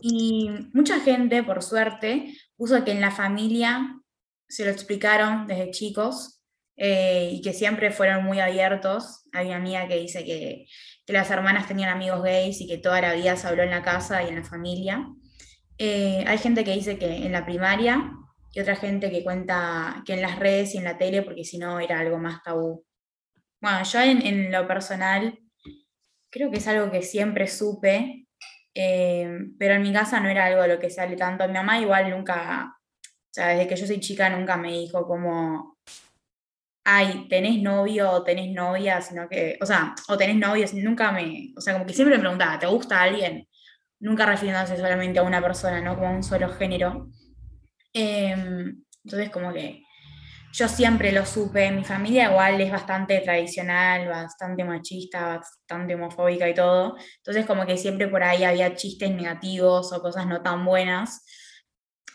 Y 0.00 0.50
mucha 0.74 1.00
gente, 1.00 1.42
por 1.42 1.62
suerte, 1.62 2.34
puso 2.54 2.84
que 2.84 2.92
en 2.92 3.00
la 3.00 3.10
familia 3.10 3.98
se 4.46 4.66
lo 4.66 4.70
explicaron 4.70 5.46
desde 5.46 5.70
chicos 5.70 6.42
eh, 6.76 7.30
y 7.32 7.40
que 7.40 7.54
siempre 7.54 7.90
fueron 7.90 8.24
muy 8.24 8.40
abiertos. 8.40 9.24
Hay 9.32 9.46
una 9.46 9.56
amiga 9.56 9.88
que 9.88 9.98
dice 9.98 10.22
que, 10.24 10.66
que 11.06 11.12
las 11.14 11.30
hermanas 11.30 11.66
tenían 11.66 11.88
amigos 11.88 12.22
gays 12.22 12.60
y 12.60 12.66
que 12.68 12.76
toda 12.76 13.00
la 13.00 13.14
vida 13.14 13.36
se 13.36 13.48
habló 13.48 13.62
en 13.62 13.70
la 13.70 13.82
casa 13.82 14.22
y 14.22 14.28
en 14.28 14.36
la 14.36 14.44
familia. 14.44 15.08
Eh, 15.78 16.24
hay 16.26 16.36
gente 16.36 16.62
que 16.62 16.74
dice 16.74 16.98
que 16.98 17.06
en 17.24 17.32
la 17.32 17.46
primaria 17.46 18.12
y 18.52 18.60
otra 18.60 18.76
gente 18.76 19.10
que 19.10 19.24
cuenta 19.24 20.02
que 20.04 20.12
en 20.14 20.22
las 20.22 20.38
redes 20.38 20.74
y 20.74 20.78
en 20.78 20.84
la 20.84 20.98
tele, 20.98 21.22
porque 21.22 21.44
si 21.44 21.58
no 21.58 21.80
era 21.80 21.98
algo 21.98 22.18
más 22.18 22.42
tabú. 22.42 22.84
Bueno, 23.60 23.82
yo 23.84 24.00
en, 24.00 24.52
lo 24.52 24.66
personal 24.66 25.38
creo 26.30 26.50
que 26.50 26.58
es 26.58 26.68
algo 26.68 26.90
que 26.90 27.02
siempre 27.02 27.46
supe, 27.46 28.26
eh, 28.74 29.38
pero 29.58 29.74
en 29.74 29.82
mi 29.82 29.92
casa 29.92 30.20
no 30.20 30.28
era 30.28 30.46
algo 30.46 30.62
de 30.62 30.68
lo 30.68 30.78
que 30.78 30.90
sale 30.90 31.16
tanto. 31.16 31.46
Mi 31.46 31.54
mamá 31.54 31.80
igual 31.80 32.10
nunca, 32.10 32.76
o 33.02 33.32
sea, 33.32 33.48
desde 33.48 33.68
que 33.68 33.76
yo 33.76 33.86
soy 33.86 34.00
chica 34.00 34.28
nunca 34.28 34.56
me 34.56 34.72
dijo 34.72 35.06
como, 35.06 35.78
ay, 36.84 37.26
tenés 37.28 37.62
novio 37.62 38.10
o 38.10 38.24
tenés 38.24 38.52
novia, 38.52 39.00
sino 39.00 39.28
que, 39.28 39.58
o 39.62 39.66
sea, 39.66 39.94
o 40.08 40.16
tenés 40.18 40.36
novios, 40.36 40.74
nunca 40.74 41.12
me, 41.12 41.52
o 41.56 41.60
sea, 41.60 41.74
como 41.74 41.86
que 41.86 41.94
siempre 41.94 42.16
me 42.16 42.20
preguntaba, 42.20 42.58
¿te 42.58 42.66
gusta 42.66 43.00
alguien? 43.00 43.48
Nunca 44.00 44.26
refiriéndose 44.26 44.76
solamente 44.76 45.20
a 45.20 45.22
una 45.22 45.40
persona, 45.40 45.80
no 45.80 45.94
como 45.94 46.08
a 46.08 46.10
un 46.12 46.22
solo 46.22 46.48
género. 46.50 47.08
Em, 47.92 48.84
entonces, 49.04 49.30
como 49.30 49.52
que 49.52 49.82
yo 50.52 50.68
siempre 50.68 51.12
lo 51.12 51.24
supe. 51.24 51.70
Mi 51.70 51.84
familia 51.84 52.30
igual 52.30 52.60
es 52.60 52.70
bastante 52.70 53.20
tradicional, 53.20 54.08
bastante 54.08 54.64
machista, 54.64 55.38
bastante 55.38 55.94
homofóbica 55.94 56.48
y 56.48 56.54
todo. 56.54 56.96
Entonces, 57.18 57.46
como 57.46 57.66
que 57.66 57.78
siempre 57.78 58.08
por 58.08 58.22
ahí 58.22 58.44
había 58.44 58.74
chistes 58.74 59.10
negativos 59.10 59.92
o 59.92 60.02
cosas 60.02 60.26
no 60.26 60.42
tan 60.42 60.64
buenas. 60.64 61.24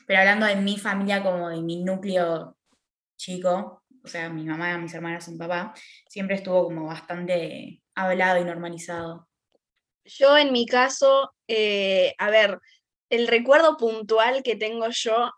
Pero 0.05 0.19
hablando 0.19 0.45
de 0.45 0.55
mi 0.55 0.77
familia 0.77 1.23
como 1.23 1.49
de 1.49 1.61
mi 1.61 1.83
núcleo 1.83 2.57
chico, 3.17 3.83
o 4.03 4.07
sea, 4.07 4.29
mi 4.29 4.45
mamá, 4.45 4.77
mis 4.77 4.93
hermanas 4.93 5.27
y 5.27 5.31
mi 5.31 5.37
papá, 5.37 5.73
siempre 6.07 6.35
estuvo 6.37 6.63
como 6.63 6.85
bastante 6.85 7.81
hablado 7.95 8.39
y 8.39 8.45
normalizado. 8.45 9.27
Yo 10.05 10.37
en 10.37 10.53
mi 10.53 10.65
caso, 10.65 11.33
eh, 11.47 12.13
a 12.17 12.29
ver, 12.29 12.59
el 13.09 13.27
recuerdo 13.27 13.77
puntual 13.77 14.43
que 14.43 14.55
tengo 14.55 14.87
yo 14.89 15.31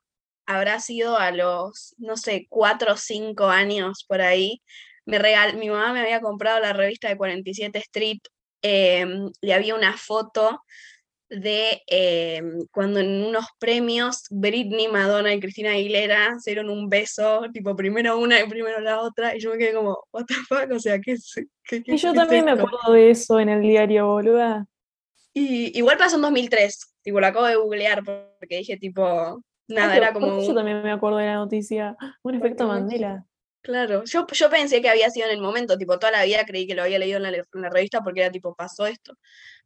habrá 0.50 0.80
sido 0.80 1.16
a 1.18 1.30
los, 1.32 1.94
no 2.00 2.18
sé, 2.18 2.48
cuatro 2.50 2.94
o 2.94 2.98
cinco 2.98 3.46
años 3.50 4.04
por 4.08 4.20
ahí. 4.22 4.64
Me 5.06 5.20
regal 5.20 5.58
mi 5.58 5.70
mamá 5.70 5.94
me 5.94 6.02
había 6.02 6.22
comprado 6.22 6.60
la 6.60 6.74
revista 6.74 7.08
de 7.08 7.18
47 7.18 7.78
Street 7.80 8.18
em, 8.64 9.30
y 9.42 9.52
había 9.52 9.76
una 9.76 9.96
foto 9.96 10.62
de 11.30 11.84
em, 11.86 12.66
cuando 12.72 13.00
en 13.00 13.26
unos 13.26 13.46
premios 13.60 14.24
Britney, 14.32 14.88
Madonna 14.88 15.32
y 15.36 15.40
Cristina 15.40 15.74
Aguilera 15.74 16.40
se 16.40 16.50
dieron 16.50 16.72
un 16.72 16.90
beso, 16.90 17.44
tipo 17.54 17.76
primero 17.76 18.18
una 18.18 18.40
y 18.42 18.50
primero 18.50 18.80
la 18.80 19.02
otra, 19.02 19.36
y 19.36 19.40
yo 19.40 19.52
me 19.52 19.60
quedé 19.60 19.74
como, 19.76 20.00
what 20.12 20.26
the 20.26 20.34
fuck, 20.48 20.72
o 20.72 20.80
sea, 20.80 21.00
¿qué 21.00 21.12
es, 21.12 21.32
qué, 21.64 21.84
qué- 21.84 21.94
Y 21.94 21.98
yo 21.98 22.12
qué 22.12 22.18
es 22.18 22.24
también 22.24 22.46
me 22.46 22.52
esto?". 22.54 22.64
acuerdo 22.64 22.94
de 22.94 23.12
eso 23.12 23.40
en 23.40 23.50
el 23.50 23.62
diario, 23.62 24.08
boluda. 24.08 24.66
Y 25.32 25.78
igual 25.78 25.98
pasó 26.00 26.16
en 26.16 26.24
2003, 26.24 26.96
tipo, 27.04 27.20
lo 27.20 27.28
acabo 27.28 27.46
de 27.46 27.56
googlear 27.56 28.04
porque 28.04 28.58
dije, 28.58 28.78
tipo, 28.78 29.44
nada, 29.70 29.94
Ah, 29.94 29.98
era 29.98 30.14
¿por 30.14 30.22
como 30.22 30.42
yo 30.42 30.54
también 30.54 30.82
me 30.84 30.92
acuerdo 30.92 31.18
de 31.18 31.28
la 31.28 31.36
noticia. 31.36 31.96
Un 32.24 32.36
efecto. 32.36 32.68
Mandela. 32.68 33.26
Claro, 33.62 34.04
yo, 34.06 34.26
yo 34.32 34.50
pensé 34.50 34.82
que 34.82 34.90
había 34.90 35.10
sido 35.10 35.28
en 35.28 35.34
el 35.34 35.42
momento, 35.42 35.78
tipo, 35.78 36.00
toda 36.00 36.12
la 36.12 36.24
vida 36.24 36.46
creí 36.46 36.66
que 36.66 36.76
lo 36.76 36.84
había 36.84 36.98
leído 36.98 37.18
en 37.18 37.24
la, 37.24 37.30
en 37.30 37.46
la 37.54 37.70
revista 37.70 38.02
porque 38.02 38.22
era 38.22 38.32
tipo, 38.32 38.56
pasó 38.56 38.86
esto. 38.88 39.14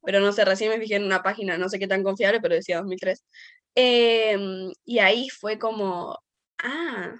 Pero 0.03 0.19
no 0.19 0.31
sé, 0.33 0.45
recién 0.45 0.71
me 0.71 0.79
fijé 0.79 0.95
en 0.95 1.03
una 1.05 1.21
página, 1.23 1.57
no 1.57 1.69
sé 1.69 1.79
qué 1.79 1.87
tan 1.87 2.03
confiable, 2.03 2.41
pero 2.41 2.55
decía 2.55 2.77
2003. 2.77 3.23
Em, 3.75 4.71
y 4.85 4.99
ahí 4.99 5.29
fue 5.29 5.59
como, 5.59 6.17
ah, 6.59 7.15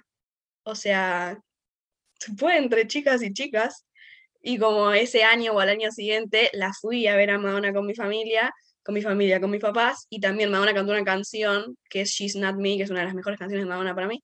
o 0.64 0.74
sea, 0.74 1.38
se 2.18 2.34
puede 2.34 2.58
entre 2.58 2.86
chicas 2.86 3.22
y 3.22 3.32
chicas. 3.32 3.86
Y 4.42 4.58
como 4.58 4.92
ese 4.92 5.24
año 5.24 5.52
o 5.52 5.60
al 5.60 5.70
año 5.70 5.90
siguiente 5.90 6.50
la 6.52 6.72
fui 6.80 7.06
a 7.06 7.16
ver 7.16 7.30
a 7.30 7.38
Madonna 7.38 7.72
con 7.72 7.86
mi 7.86 7.94
familia, 7.94 8.52
con 8.84 8.94
mi 8.94 9.02
familia, 9.02 9.40
con 9.40 9.50
mis 9.50 9.60
papás, 9.60 10.06
y 10.10 10.20
también 10.20 10.50
Madonna 10.50 10.74
cantó 10.74 10.92
una 10.92 11.04
canción 11.04 11.76
que 11.88 12.02
es 12.02 12.10
She's 12.10 12.36
Not 12.36 12.56
Me, 12.56 12.76
que 12.76 12.82
es 12.84 12.90
una 12.90 13.00
de 13.00 13.06
las 13.06 13.14
mejores 13.14 13.38
canciones 13.38 13.64
de 13.64 13.68
Madonna 13.70 13.94
para 13.94 14.06
mí. 14.08 14.22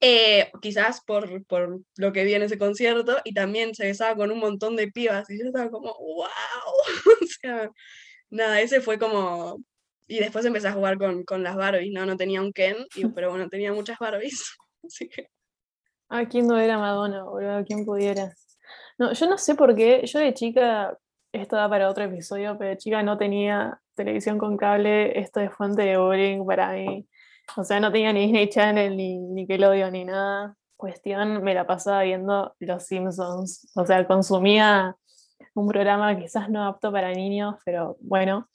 Eh, 0.00 0.50
quizás 0.60 1.00
por, 1.06 1.44
por 1.46 1.80
lo 1.96 2.12
que 2.12 2.24
vi 2.24 2.34
en 2.34 2.42
ese 2.42 2.58
concierto, 2.58 3.16
y 3.24 3.32
también 3.32 3.74
se 3.74 3.86
besaba 3.86 4.14
con 4.16 4.30
un 4.30 4.38
montón 4.38 4.76
de 4.76 4.88
pibas, 4.92 5.28
y 5.30 5.38
yo 5.38 5.46
estaba 5.46 5.70
como, 5.70 5.94
wow, 5.98 6.26
o 7.22 7.26
sea, 7.40 7.70
nada, 8.30 8.60
ese 8.60 8.80
fue 8.80 8.98
como, 8.98 9.62
y 10.06 10.18
después 10.18 10.44
empecé 10.44 10.68
a 10.68 10.72
jugar 10.72 10.98
con, 10.98 11.24
con 11.24 11.42
las 11.42 11.56
Barbies, 11.56 11.92
no, 11.92 12.04
no 12.04 12.16
tenía 12.16 12.42
un 12.42 12.52
Ken, 12.52 12.76
y- 12.94 13.04
pero 13.14 13.30
bueno, 13.30 13.48
tenía 13.48 13.72
muchas 13.72 13.98
Barbies, 13.98 14.54
así 14.84 15.08
que, 15.08 15.28
Ah, 16.10 16.26
¿quién 16.28 16.46
no 16.46 16.60
era 16.60 16.78
Madonna, 16.78 17.24
boludo? 17.24 17.64
¿Quién 17.64 17.84
pudiera? 17.84 18.34
No, 18.98 19.14
yo 19.14 19.26
no 19.28 19.38
sé 19.38 19.54
por 19.54 19.74
qué. 19.74 20.02
Yo 20.06 20.18
de 20.20 20.34
chica, 20.34 20.96
esto 21.34 21.56
da 21.56 21.68
para 21.68 21.90
otro 21.90 22.04
episodio, 22.04 22.56
pero 22.58 22.76
chica 22.76 23.02
no 23.02 23.18
tenía 23.18 23.80
televisión 23.94 24.38
con 24.38 24.56
cable. 24.56 25.18
Esto 25.18 25.40
es 25.40 25.52
fuente 25.52 25.82
de 25.82 25.98
bullying 25.98 26.46
para 26.46 26.72
mí. 26.72 27.06
O 27.56 27.64
sea, 27.64 27.80
no 27.80 27.92
tenía 27.92 28.12
ni 28.12 28.22
Disney 28.22 28.48
Channel, 28.48 28.96
ni 28.96 29.18
Nickelodeon, 29.18 29.92
ni 29.92 30.04
nada. 30.04 30.56
Cuestión, 30.76 31.42
me 31.42 31.54
la 31.54 31.66
pasaba 31.66 32.02
viendo 32.02 32.54
Los 32.58 32.84
Simpsons. 32.84 33.70
O 33.74 33.84
sea, 33.84 34.06
consumía 34.06 34.96
un 35.54 35.68
programa 35.68 36.16
quizás 36.18 36.48
no 36.48 36.64
apto 36.66 36.90
para 36.90 37.12
niños, 37.12 37.56
pero 37.64 37.96
bueno. 38.00 38.48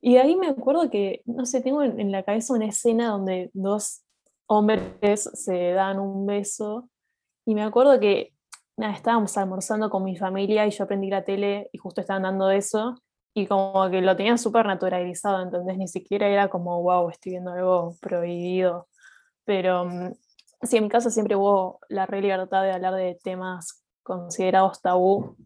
Y 0.00 0.16
ahí 0.16 0.36
me 0.36 0.48
acuerdo 0.48 0.90
que, 0.90 1.22
no 1.24 1.46
sé, 1.46 1.60
tengo 1.60 1.82
en, 1.82 2.12
la 2.12 2.22
cabeza 2.22 2.54
una 2.54 2.66
escena 2.66 3.08
donde 3.08 3.50
dos 3.54 4.02
hombres 4.46 5.30
se 5.34 5.72
dan 5.72 5.98
un 5.98 6.26
beso 6.26 6.88
y 7.44 7.54
me 7.54 7.62
acuerdo 7.62 7.98
que 7.98 8.35
nada, 8.76 8.92
estábamos 8.94 9.36
almorzando 9.36 9.90
con 9.90 10.04
mi 10.04 10.16
familia 10.16 10.66
y 10.66 10.70
yo 10.70 10.84
aprendí 10.84 11.10
la 11.10 11.24
tele 11.24 11.70
y 11.72 11.78
justo 11.78 12.00
estaban 12.00 12.22
dando 12.22 12.50
eso 12.50 12.94
y 13.34 13.46
como 13.46 13.90
que 13.90 14.00
lo 14.00 14.16
tenían 14.16 14.38
súper 14.38 14.66
naturalizado, 14.66 15.42
entonces 15.42 15.76
ni 15.76 15.88
siquiera 15.88 16.26
era 16.26 16.48
como, 16.48 16.82
wow, 16.82 17.10
estoy 17.10 17.32
viendo 17.32 17.52
algo 17.52 17.94
prohibido. 18.00 18.88
Pero 19.44 19.84
mm, 19.84 20.12
sí, 20.62 20.78
en 20.78 20.84
mi 20.84 20.88
casa 20.88 21.10
siempre 21.10 21.36
hubo 21.36 21.80
la 21.88 22.06
re 22.06 22.22
libertad 22.22 22.62
de 22.62 22.72
hablar 22.72 22.94
de 22.94 23.18
temas 23.22 23.84
considerados 24.02 24.80
tabú, 24.80 25.36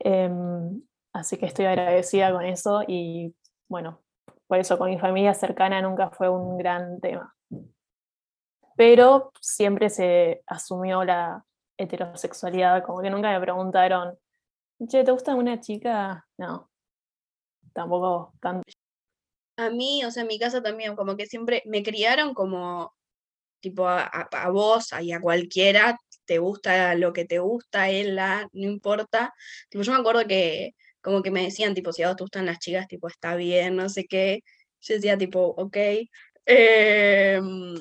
em, 0.00 0.82
así 1.12 1.36
que 1.36 1.46
estoy 1.46 1.66
agradecida 1.66 2.32
con 2.32 2.44
eso 2.44 2.82
y 2.86 3.34
bueno, 3.68 4.00
por 4.48 4.58
eso 4.58 4.78
con 4.78 4.90
mi 4.90 4.98
familia 4.98 5.34
cercana 5.34 5.80
nunca 5.82 6.10
fue 6.10 6.28
un 6.28 6.58
gran 6.58 7.00
tema. 7.00 7.34
Pero 8.76 9.32
siempre 9.40 9.88
se 9.88 10.42
asumió 10.46 11.04
la 11.04 11.44
heterosexualidad, 11.76 12.84
como 12.84 13.02
que 13.02 13.10
nunca 13.10 13.30
me 13.30 13.40
preguntaron, 13.40 14.18
¿te 14.88 15.10
gusta 15.10 15.34
una 15.34 15.60
chica? 15.60 16.26
No, 16.38 16.70
tampoco 17.72 18.32
tanto. 18.40 18.62
A 19.58 19.70
mí, 19.70 20.04
o 20.04 20.10
sea, 20.10 20.22
en 20.22 20.28
mi 20.28 20.38
casa 20.38 20.62
también, 20.62 20.96
como 20.96 21.16
que 21.16 21.26
siempre 21.26 21.62
me 21.66 21.82
criaron 21.82 22.34
como, 22.34 22.94
tipo, 23.60 23.88
a, 23.88 24.28
vos 24.52 24.90
y 25.00 25.12
a 25.12 25.20
cualquiera, 25.20 25.98
te 26.26 26.38
gusta 26.38 26.94
lo 26.94 27.12
que 27.12 27.24
te 27.24 27.38
gusta, 27.38 27.90
él, 27.90 28.16
la, 28.16 28.48
no 28.52 28.68
importa. 28.68 29.34
Tipo, 29.70 29.82
yo 29.84 29.92
me 29.92 29.98
acuerdo 29.98 30.26
que 30.26 30.74
como 31.00 31.22
que 31.22 31.30
me 31.30 31.42
decían, 31.44 31.74
tipo, 31.74 31.92
si 31.92 32.02
a 32.02 32.08
vos 32.08 32.16
te 32.16 32.24
gustan 32.24 32.46
las 32.46 32.58
chicas, 32.58 32.88
tipo, 32.88 33.08
está 33.08 33.36
bien, 33.36 33.76
no 33.76 33.88
sé 33.88 34.06
qué. 34.06 34.40
Yo 34.80 34.94
decía, 34.96 35.16
tipo, 35.18 35.40
ok. 35.56 35.76
Em, 36.46 37.76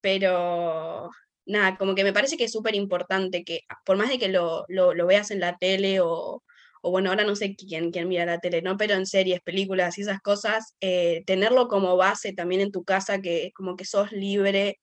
pero 0.00 1.10
nada, 1.48 1.76
como 1.78 1.94
que 1.94 2.04
me 2.04 2.12
parece 2.12 2.36
que 2.36 2.44
es 2.44 2.52
súper 2.52 2.74
importante 2.74 3.44
que, 3.44 3.62
por 3.84 3.96
más 3.96 4.10
de 4.10 4.18
que 4.18 4.28
lo, 4.28 4.64
lo, 4.68 5.06
veas 5.06 5.30
en 5.30 5.40
la 5.40 5.56
tele 5.58 6.00
o, 6.00 6.42
o, 6.82 6.90
bueno, 6.90 7.10
ahora 7.10 7.24
no 7.24 7.36
sé 7.36 7.56
quién, 7.56 7.90
quién 7.90 8.08
mira 8.08 8.26
la 8.26 8.38
tele, 8.40 8.62
¿no? 8.62 8.76
Pero 8.76 8.94
en 8.94 9.06
series, 9.06 9.40
películas 9.40 9.98
y 9.98 10.02
esas 10.02 10.20
cosas, 10.20 10.76
eh, 10.80 11.24
tenerlo 11.26 11.68
como 11.68 11.96
base 11.96 12.32
también 12.34 12.60
en 12.60 12.72
tu 12.72 12.84
casa, 12.84 13.20
que 13.20 13.52
como 13.54 13.76
que 13.76 13.84
sos 13.84 14.12
libre. 14.12 14.78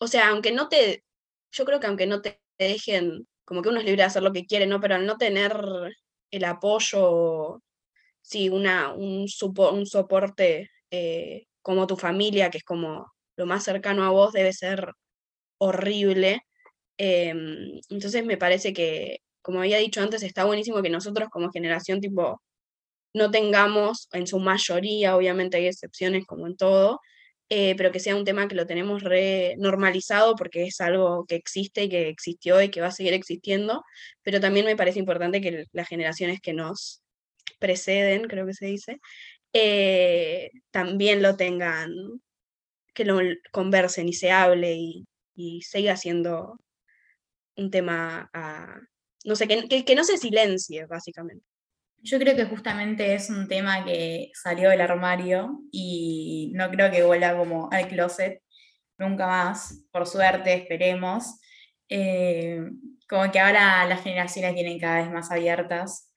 O 0.00 0.06
sea, 0.08 0.28
aunque 0.28 0.52
no 0.52 0.68
te, 0.68 1.04
yo 1.52 1.64
creo 1.64 1.80
que 1.80 1.86
aunque 1.86 2.06
no 2.06 2.22
te 2.22 2.40
dejen, 2.58 3.26
como 3.44 3.62
que 3.62 3.68
uno 3.70 3.78
es 3.80 3.84
libre 3.84 4.02
de 4.02 4.06
hacer 4.06 4.22
lo 4.22 4.32
que 4.32 4.46
quiere, 4.46 4.66
¿no? 4.66 4.80
Pero 4.80 4.94
al 4.96 5.06
no 5.06 5.16
tener 5.18 5.56
el 6.30 6.44
apoyo, 6.44 7.62
sí, 8.22 8.48
una, 8.50 8.92
un, 8.92 9.26
un 9.72 9.86
soporte 9.86 10.70
eh, 10.90 11.46
como 11.62 11.86
tu 11.86 11.96
familia, 11.96 12.50
que 12.50 12.58
es 12.58 12.64
como 12.64 13.12
lo 13.36 13.46
más 13.46 13.64
cercano 13.64 14.04
a 14.04 14.10
vos, 14.10 14.32
debe 14.32 14.52
ser 14.52 14.92
horrible. 15.58 16.42
Em, 16.98 17.80
entonces 17.90 18.24
me 18.24 18.36
parece 18.38 18.72
que, 18.72 19.18
como 19.42 19.60
había 19.60 19.78
dicho 19.78 20.00
antes, 20.02 20.22
está 20.22 20.44
buenísimo 20.44 20.82
que 20.82 20.90
nosotros 20.90 21.28
como 21.30 21.50
generación 21.50 22.00
tipo 22.00 22.42
no 23.14 23.30
tengamos, 23.30 24.08
en 24.12 24.26
su 24.26 24.38
mayoría, 24.40 25.16
obviamente 25.16 25.56
hay 25.58 25.66
excepciones 25.68 26.26
como 26.26 26.46
en 26.46 26.56
todo, 26.56 27.00
eh, 27.48 27.74
pero 27.76 27.92
que 27.92 28.00
sea 28.00 28.16
un 28.16 28.24
tema 28.24 28.48
que 28.48 28.56
lo 28.56 28.66
tenemos 28.66 29.02
re 29.02 29.54
normalizado 29.58 30.34
porque 30.36 30.64
es 30.66 30.80
algo 30.80 31.24
que 31.26 31.36
existe 31.36 31.84
y 31.84 31.88
que 31.88 32.08
existió 32.08 32.60
y 32.62 32.70
que 32.70 32.80
va 32.80 32.88
a 32.88 32.90
seguir 32.92 33.14
existiendo, 33.14 33.84
pero 34.22 34.40
también 34.40 34.66
me 34.66 34.76
parece 34.76 34.98
importante 34.98 35.40
que 35.40 35.64
las 35.72 35.88
generaciones 35.88 36.40
que 36.40 36.52
nos 36.54 37.02
preceden, 37.58 38.24
creo 38.28 38.46
que 38.46 38.54
se 38.54 38.66
dice, 38.66 38.98
eh, 39.52 40.50
también 40.70 41.22
lo 41.22 41.36
tengan, 41.36 41.92
que 42.94 43.04
lo 43.04 43.20
conversen 43.52 44.08
y 44.08 44.12
se 44.14 44.30
hable 44.32 44.74
y, 44.74 45.06
y 45.36 45.62
siga 45.62 45.96
siendo 45.96 46.58
un 47.56 47.70
tema, 47.70 48.30
no 49.24 49.36
sé, 49.36 49.46
que, 49.46 49.84
que, 49.84 49.94
no 49.94 50.02
se 50.04 50.16
silencie, 50.16 50.86
básicamente. 50.86 51.44
Yo 51.98 52.18
creo 52.18 52.36
que 52.36 52.46
justamente 52.46 53.14
es 53.14 53.30
un 53.30 53.48
tema 53.48 53.84
que 53.84 54.30
salió 54.34 54.70
del 54.70 54.80
armario 54.80 55.60
y 55.70 56.52
no 56.54 56.70
creo 56.70 56.90
que 56.90 57.02
vuelva 57.02 57.36
como 57.36 57.68
al 57.70 57.88
closet 57.88 58.42
nunca 58.98 59.26
más, 59.26 59.84
por 59.90 60.06
suerte, 60.06 60.54
esperemos. 60.54 61.40
Eh, 61.88 62.62
como 63.08 63.30
que 63.30 63.40
ahora 63.40 63.84
las 63.86 64.02
generaciones 64.02 64.54
tienen 64.54 64.80
cada 64.80 65.02
vez 65.02 65.10
más 65.10 65.30
abiertas 65.30 66.12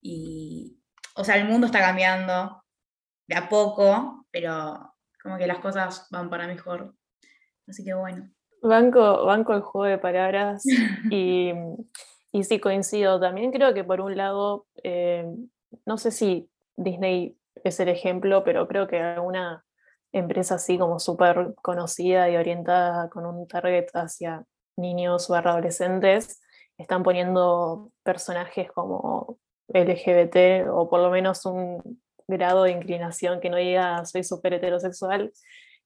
y, 0.00 0.78
o 1.14 1.24
sea, 1.24 1.36
el 1.36 1.46
mundo 1.46 1.66
está 1.66 1.80
cambiando 1.80 2.64
de 3.26 3.36
a 3.36 3.48
poco, 3.48 4.26
pero 4.30 4.94
como 5.22 5.38
que 5.38 5.46
las 5.46 5.58
cosas 5.58 6.06
van 6.10 6.30
para 6.30 6.46
mejor. 6.46 6.94
Así 7.66 7.84
que 7.84 7.94
bueno. 7.94 8.30
Banco, 8.62 9.26
banco 9.26 9.54
el 9.54 9.62
juego 9.62 9.86
de 9.86 9.98
palabras 9.98 10.64
y, 11.10 11.52
y 12.32 12.44
sí 12.44 12.60
coincido. 12.60 13.20
También 13.20 13.52
creo 13.52 13.74
que 13.74 13.84
por 13.84 14.00
un 14.00 14.16
lado, 14.16 14.66
eh, 14.82 15.26
no 15.84 15.98
sé 15.98 16.10
si 16.10 16.48
Disney 16.76 17.36
es 17.64 17.80
el 17.80 17.88
ejemplo, 17.88 18.44
pero 18.44 18.68
creo 18.68 18.86
que 18.86 19.00
alguna 19.00 19.64
empresa 20.12 20.56
así 20.56 20.78
como 20.78 20.98
súper 20.98 21.54
conocida 21.62 22.28
y 22.30 22.36
orientada 22.36 23.08
con 23.08 23.26
un 23.26 23.46
target 23.48 23.86
hacia 23.94 24.44
niños 24.76 25.28
o 25.28 25.34
adolescentes 25.34 26.40
están 26.78 27.02
poniendo 27.02 27.90
personajes 28.02 28.70
como 28.72 29.38
LGBT 29.68 30.68
o 30.70 30.88
por 30.88 31.00
lo 31.00 31.10
menos 31.10 31.44
un 31.46 32.00
grado 32.26 32.64
de 32.64 32.72
inclinación 32.72 33.40
que 33.40 33.50
no 33.50 33.56
diga 33.56 34.04
soy 34.04 34.24
súper 34.24 34.54
heterosexual. 34.54 35.32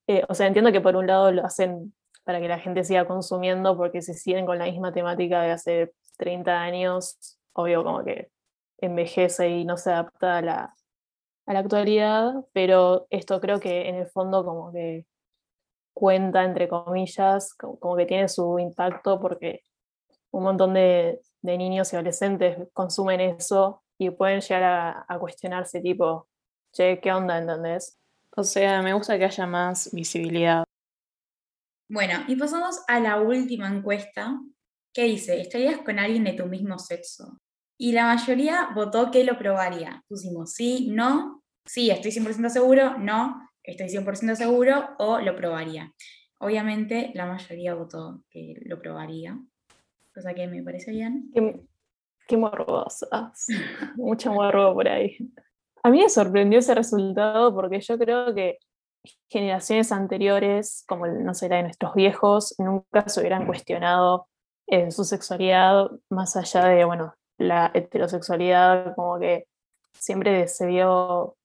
Eh, 0.09 0.23
o 0.29 0.35
sea, 0.35 0.47
entiendo 0.47 0.73
que 0.73 0.81
por 0.81 0.97
un 0.97 1.07
lado 1.07 1.33
lo 1.33 1.45
hacen 1.45 1.95
para 2.27 2.41
que 2.41 2.49
la 2.49 2.59
gente 2.59 2.83
siga 2.83 3.07
consumiendo, 3.07 3.77
porque 3.77 4.03
si 4.03 4.13
siguen 4.13 4.47
con 4.47 4.59
la 4.59 4.65
misma 4.65 4.93
temática 4.93 5.43
de 5.43 5.53
hace 5.53 5.93
30 6.19 6.61
años, 6.61 7.39
obvio 7.53 7.85
como 7.85 8.03
que 8.03 8.33
envejece 8.79 9.49
y 9.49 9.65
no 9.65 9.77
se 9.77 9.93
adapta 9.93 10.39
a 10.39 10.43
la, 10.43 10.75
a 11.47 11.53
la 11.53 11.61
actualidad, 11.61 12.35
pero 12.53 13.07
esto 13.11 13.41
creo 13.41 13.61
que 13.61 13.89
en 13.89 13.95
el 13.95 14.09
fondo 14.09 14.45
como 14.45 14.73
que 14.73 15.07
cuenta, 15.95 16.43
entre 16.43 16.67
comillas, 16.67 17.55
como, 17.55 17.97
que 17.97 18.07
tiene 18.07 18.29
su 18.29 18.59
impacto 18.59 19.21
porque 19.21 19.63
un 20.33 20.43
montón 20.43 20.75
de, 20.75 21.21
de, 21.43 21.57
niños 21.57 21.93
y 21.93 21.97
adolescentes 21.97 22.59
consumen 22.73 23.21
eso 23.21 23.85
y 23.99 24.11
pueden 24.11 24.41
llegar 24.41 24.65
a, 24.65 25.07
a 25.07 25.19
cuestionarse 25.21 25.81
tipo, 25.81 26.27
che, 26.73 26.99
¿qué 26.99 27.13
onda? 27.13 27.39
¿Entendés? 27.39 28.01
O 28.37 28.43
sea, 28.43 28.83
me 28.83 28.95
gusta 28.95 29.17
que 29.17 29.27
haya 29.27 29.47
más 29.47 29.91
visibilidad. 29.93 30.65
Bueno, 31.89 32.25
y 32.27 32.35
pasamos 32.37 32.83
a 32.89 32.99
la 32.99 33.21
última 33.21 33.69
encuesta, 33.69 34.41
que 34.93 35.05
dice, 35.05 35.41
¿estarías 35.41 35.79
con 35.79 35.99
alguien 35.99 36.25
de 36.25 36.33
tu 36.33 36.47
mismo 36.47 36.79
sexo? 36.79 37.41
Y 37.79 37.93
la 37.93 38.07
mayoría 38.07 38.71
votó 38.75 39.11
que 39.11 39.25
lo 39.25 39.39
probaría. 39.39 40.03
Pusimos 40.09 40.55
sí, 40.55 40.89
no, 40.91 41.43
sí, 41.65 41.91
estoy 41.91 42.11
100% 42.11 42.49
seguro, 42.49 42.99
no, 42.99 43.49
estoy 43.63 43.89
100% 43.89 44.35
seguro 44.35 44.89
o 44.99 45.21
lo 45.21 45.37
probaría. 45.37 45.93
Obviamente 46.39 47.13
la 47.15 47.27
mayoría 47.27 47.75
votó 47.75 48.23
que 48.31 48.55
lo 48.65 48.81
probaría, 48.81 49.39
cosa 50.15 50.35
que 50.35 50.47
me 50.49 50.63
parece 50.63 50.91
bien. 50.91 51.31
Qué, 51.35 51.61
qué 52.27 52.37
morbosas, 52.37 53.47
mucho 53.97 54.33
morbo 54.33 54.75
por 54.75 54.89
ahí. 54.89 55.17
A 55.83 55.91
mí 55.91 56.01
me 56.03 56.09
sorprendió 56.09 56.59
ese 56.59 56.75
resultado 56.75 57.55
porque 57.55 57.81
yo 57.81 57.97
creo 57.97 58.35
que 58.35 58.59
generaciones 59.29 59.93
anteriores, 59.93 60.85
como 60.87 61.07
no 61.07 61.35
sé, 61.35 61.49
la 61.49 61.57
de 61.57 61.65
nuestros 61.65 61.95
viejos, 61.95 62.55
nunca 62.59 63.09
se 63.09 63.21
hubieran 63.21 63.47
cuestionado 63.47 64.29
eh, 64.67 64.91
su 64.91 65.05
sexualidad 65.05 65.91
más 66.11 66.37
allá 66.37 66.65
de, 66.67 66.85
bueno, 66.85 67.15
la 67.39 67.71
heterosexualidad, 67.75 68.95
como 68.95 69.19
que 69.19 69.47
siempre 69.93 70.49
se 70.49 70.67
vio, 70.67 71.37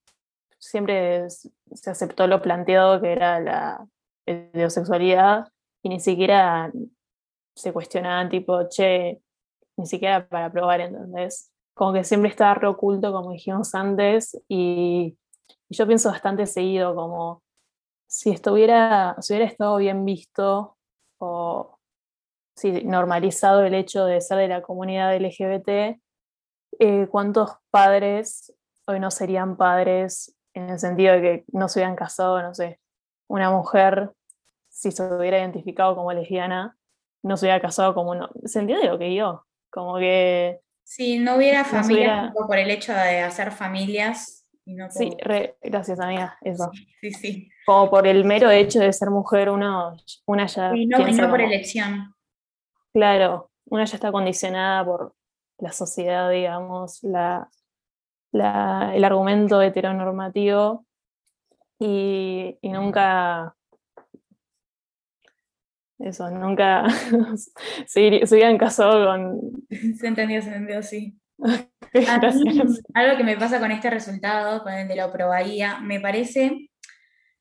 siempre 0.57 1.29
se 1.29 1.89
aceptó 1.89 2.27
lo 2.27 2.41
planteado 2.41 3.01
que 3.01 3.11
era 3.11 3.39
la 3.39 3.87
heterosexualidad 4.25 5.47
y 5.83 5.89
ni 5.89 5.99
siquiera 5.99 6.71
se 7.55 7.73
cuestionaban 7.73 8.29
tipo, 8.29 8.67
che, 8.69 9.21
ni 9.77 9.85
siquiera 9.85 10.27
para 10.27 10.51
probar, 10.51 10.81
entonces, 10.81 11.51
como 11.73 11.93
que 11.93 12.03
siempre 12.03 12.29
estaba 12.29 12.55
re 12.55 12.67
oculto, 12.67 13.11
como 13.11 13.31
dijimos 13.31 13.73
antes, 13.75 14.39
y 14.47 15.17
yo 15.69 15.87
pienso 15.87 16.09
bastante 16.09 16.45
seguido 16.45 16.95
como 16.95 17.43
si 18.11 18.29
estuviera, 18.29 19.15
si 19.21 19.31
hubiera 19.33 19.49
estado 19.49 19.77
bien 19.77 20.03
visto 20.03 20.75
o 21.17 21.77
si 22.57 22.83
normalizado 22.83 23.63
el 23.63 23.73
hecho 23.73 24.03
de 24.05 24.19
ser 24.19 24.37
de 24.39 24.47
la 24.49 24.61
comunidad 24.61 25.15
LGBT, 25.15 26.01
eh, 26.79 27.07
¿cuántos 27.09 27.51
padres 27.69 28.53
hoy 28.85 28.99
no 28.99 29.11
serían 29.11 29.55
padres 29.55 30.35
en 30.53 30.69
el 30.69 30.77
sentido 30.79 31.13
de 31.13 31.21
que 31.21 31.45
no 31.53 31.69
se 31.69 31.79
hubieran 31.79 31.95
casado, 31.95 32.41
no 32.41 32.53
sé, 32.53 32.81
una 33.29 33.49
mujer, 33.49 34.11
si 34.69 34.91
se 34.91 35.03
hubiera 35.03 35.39
identificado 35.39 35.95
como 35.95 36.11
lesbiana, 36.11 36.77
no 37.23 37.37
se 37.37 37.45
hubiera 37.45 37.61
casado 37.61 37.93
como 37.93 38.11
uno? 38.11 38.29
¿Se 38.43 38.59
entiende 38.59 38.87
lo 38.89 38.99
que 38.99 39.15
yo? 39.15 39.45
Como 39.71 39.97
que 39.99 40.59
Si 40.83 41.17
no 41.17 41.37
hubiera 41.37 41.59
No 41.59 41.65
se 41.69 41.75
familias 41.77 42.31
hubiera- 42.31 42.47
por 42.47 42.57
el 42.57 42.71
hecho 42.71 42.91
de 42.91 43.21
hacer 43.21 43.51
familias 43.53 44.40
y 44.65 44.73
no 44.75 44.89
Sí, 44.89 45.11
por- 45.11 45.27
re- 45.27 45.57
gracias 45.61 45.99
amiga, 45.99 46.37
eso. 46.41 46.69
sí, 47.01 47.11
sí. 47.11 47.49
Como 47.65 47.89
por 47.89 48.07
el 48.07 48.23
mero 48.25 48.49
hecho 48.49 48.79
de 48.79 48.93
ser 48.93 49.09
mujer, 49.09 49.49
uno, 49.49 49.95
una 50.25 50.45
ya 50.47 50.75
Y 50.75 50.85
no, 50.87 50.99
y 50.99 51.03
piensa 51.03 51.23
no 51.23 51.29
por 51.29 51.39
como- 51.39 51.51
elección. 51.51 52.15
Claro, 52.93 53.51
una 53.65 53.85
ya 53.85 53.95
está 53.95 54.11
condicionada 54.11 54.83
por 54.85 55.15
la 55.57 55.71
sociedad, 55.71 56.29
digamos, 56.31 57.03
la, 57.03 57.49
la- 58.31 58.91
el 58.95 59.03
argumento 59.03 59.61
heteronormativo 59.61 60.85
y, 61.79 62.57
y 62.61 62.69
nunca, 62.69 63.55
eso, 65.99 66.29
nunca 66.31 66.85
se, 67.87 68.25
se 68.25 68.35
hubieran 68.35 68.57
casado 68.57 69.05
con... 69.07 69.39
Se 69.97 70.07
entendió, 70.07 70.41
se 70.41 70.47
entendió, 70.49 70.83
sí. 70.83 71.17
Gracias. 71.93 72.81
algo 72.93 73.17
que 73.17 73.23
me 73.23 73.37
pasa 73.37 73.59
con 73.59 73.71
este 73.71 73.89
resultado, 73.89 74.63
con 74.63 74.73
el 74.73 74.87
de 74.87 74.95
la 74.95 75.05
aprobaría, 75.05 75.79
me 75.79 75.99
parece, 75.99 76.69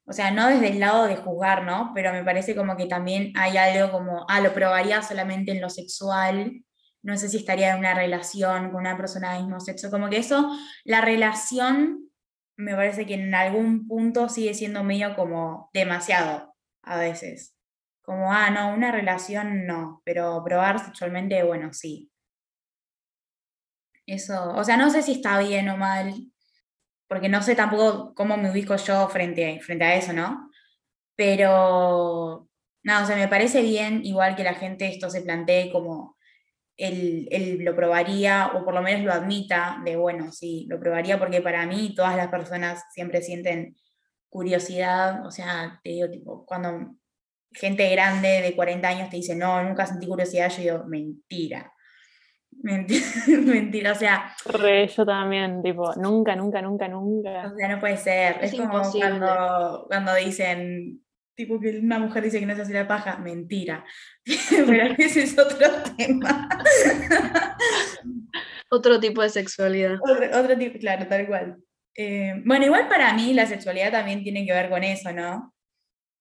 o 0.05 0.13
sea, 0.13 0.31
no 0.33 0.49
desde 0.49 0.71
el 0.71 0.81
lado 0.81 1.07
de 1.07 1.17
juzgar, 1.17 1.65
¿no? 1.65 1.93
Pero 1.95 2.13
me 2.13 2.25
parece 2.25 2.57
como 2.57 2.77
que 2.77 2.87
también 2.87 3.33
hay 3.37 3.57
algo 3.57 3.93
como, 3.93 4.27
ah, 4.29 4.41
lo 4.41 4.53
probaría 4.53 5.03
solamente 5.03 5.53
en 5.53 5.61
lo 5.61 5.71
sexual, 5.71 6.65
no 7.03 7.17
sé 7.17 7.29
si 7.29 7.39
estaría 7.39 7.73
en 7.73 7.79
una 7.79 7.95
relación 7.95 8.71
con 8.71 8.81
una 8.81 8.97
persona 8.97 9.35
del 9.35 9.45
mismo 9.45 9.61
sexo, 9.61 9.91
como 9.91 10.11
que 10.11 10.19
eso, 10.19 10.51
la 10.85 11.01
relación, 11.01 12.11
me 12.57 12.75
parece 12.75 13.07
que 13.07 13.15
en 13.15 13.35
algún 13.35 13.87
punto 13.87 14.29
sigue 14.29 14.55
siendo 14.55 14.85
medio 14.85 15.15
como 15.17 15.71
demasiado 15.73 16.55
a 16.83 16.99
veces. 16.99 17.55
Como, 18.03 18.33
ah, 18.33 18.51
no, 18.51 18.75
una 18.75 18.93
relación 18.93 19.67
no, 19.67 20.03
pero 20.05 20.43
probar 20.45 20.85
sexualmente, 20.85 21.43
bueno, 21.45 21.73
sí. 21.73 22.10
Eso, 24.11 24.55
o 24.57 24.65
sea, 24.65 24.77
no 24.77 24.91
sé 24.91 25.03
si 25.03 25.13
está 25.13 25.39
bien 25.39 25.69
o 25.69 25.77
mal, 25.77 26.13
porque 27.07 27.29
no 27.29 27.43
sé 27.43 27.55
tampoco 27.55 28.13
cómo 28.15 28.37
me 28.37 28.51
ubico 28.51 28.75
yo 28.75 29.09
frente, 29.09 29.61
frente 29.61 29.85
a 29.85 29.95
eso, 29.95 30.13
¿no? 30.13 30.51
Pero, 31.15 32.49
no, 32.83 33.03
o 33.03 33.07
sea, 33.07 33.15
me 33.17 33.29
parece 33.29 33.63
bien 33.63 34.05
igual 34.05 34.35
que 34.35 34.43
la 34.43 34.55
gente 34.55 34.89
esto 34.89 35.11
se 35.11 35.23
plantee 35.23 35.71
como 35.71 36.17
él, 36.77 37.29
él 37.31 37.59
lo 37.65 37.77
probaría, 37.77 38.49
o 38.49 38.65
por 38.65 38.75
lo 38.75 38.83
menos 38.83 39.05
lo 39.05 39.13
admita, 39.13 39.81
de 39.85 39.95
bueno, 39.95 40.33
sí, 40.33 40.67
lo 40.69 40.81
probaría, 40.81 41.17
porque 41.21 41.41
para 41.41 41.65
mí 41.67 41.95
todas 41.95 42.17
las 42.17 42.29
personas 42.29 42.83
siempre 42.93 43.23
sienten 43.23 43.77
curiosidad, 44.29 45.25
o 45.25 45.31
sea, 45.31 45.81
te 45.85 45.91
digo, 45.91 46.11
tipo, 46.11 46.45
cuando 46.47 46.97
gente 47.53 47.89
grande 47.91 48.43
de 48.43 48.57
40 48.57 48.89
años 48.89 49.11
te 49.11 49.19
dice, 49.19 49.37
no, 49.37 49.63
nunca 49.63 49.87
sentí 49.87 50.09
curiosidad, 50.09 50.51
yo 50.51 50.63
digo, 50.63 50.85
mentira. 50.87 51.73
Mentira, 52.63 53.05
mentira, 53.45 53.93
o 53.93 53.95
sea, 53.95 54.35
Re, 54.45 54.87
yo 54.89 55.07
también, 55.07 55.63
tipo, 55.63 55.95
nunca, 55.97 56.37
nunca, 56.37 56.61
nunca, 56.61 56.87
o 56.87 56.89
nunca. 56.89 57.55
sea, 57.57 57.69
no 57.69 57.81
puede 57.81 57.97
ser. 57.97 58.37
Es 58.43 58.53
Es, 58.53 58.61
como 58.61 58.65
imposible. 58.79 59.09
cuando, 59.19 59.85
cuando 59.89 60.15
dicen, 60.17 61.03
tipo 61.35 61.59
que 61.59 61.79
una 61.79 61.99
mujer 61.99 62.23
dice 62.25 62.39
que 62.39 62.45
no 62.47 62.55
se 62.55 62.63
hace 62.63 62.75
la 62.75 62.87
paja, 62.87 63.17
mentira. 63.17 63.85
Pero 64.67 64.95
ese 64.99 65.23
es 65.23 65.39
otro 65.39 65.69
tema. 65.97 66.49
Otro 68.73 69.01
tipo 69.01 69.21
de 69.23 69.29
sexualidad. 69.31 69.97
otro, 70.01 70.39
otro 70.39 70.57
tipo, 70.57 70.79
claro, 70.79 71.07
tal 71.09 71.27
cual. 71.27 71.57
Eh, 71.97 72.35
bueno, 72.45 72.67
igual 72.67 72.87
para 72.89 73.13
mí 73.15 73.35
la 73.35 73.47
sexualidad 73.47 73.91
también 73.91 74.23
tiene 74.23 74.47
que 74.47 74.53
ver 74.53 74.71
con 74.71 74.85
eso, 74.85 75.13
¿no? 75.13 75.53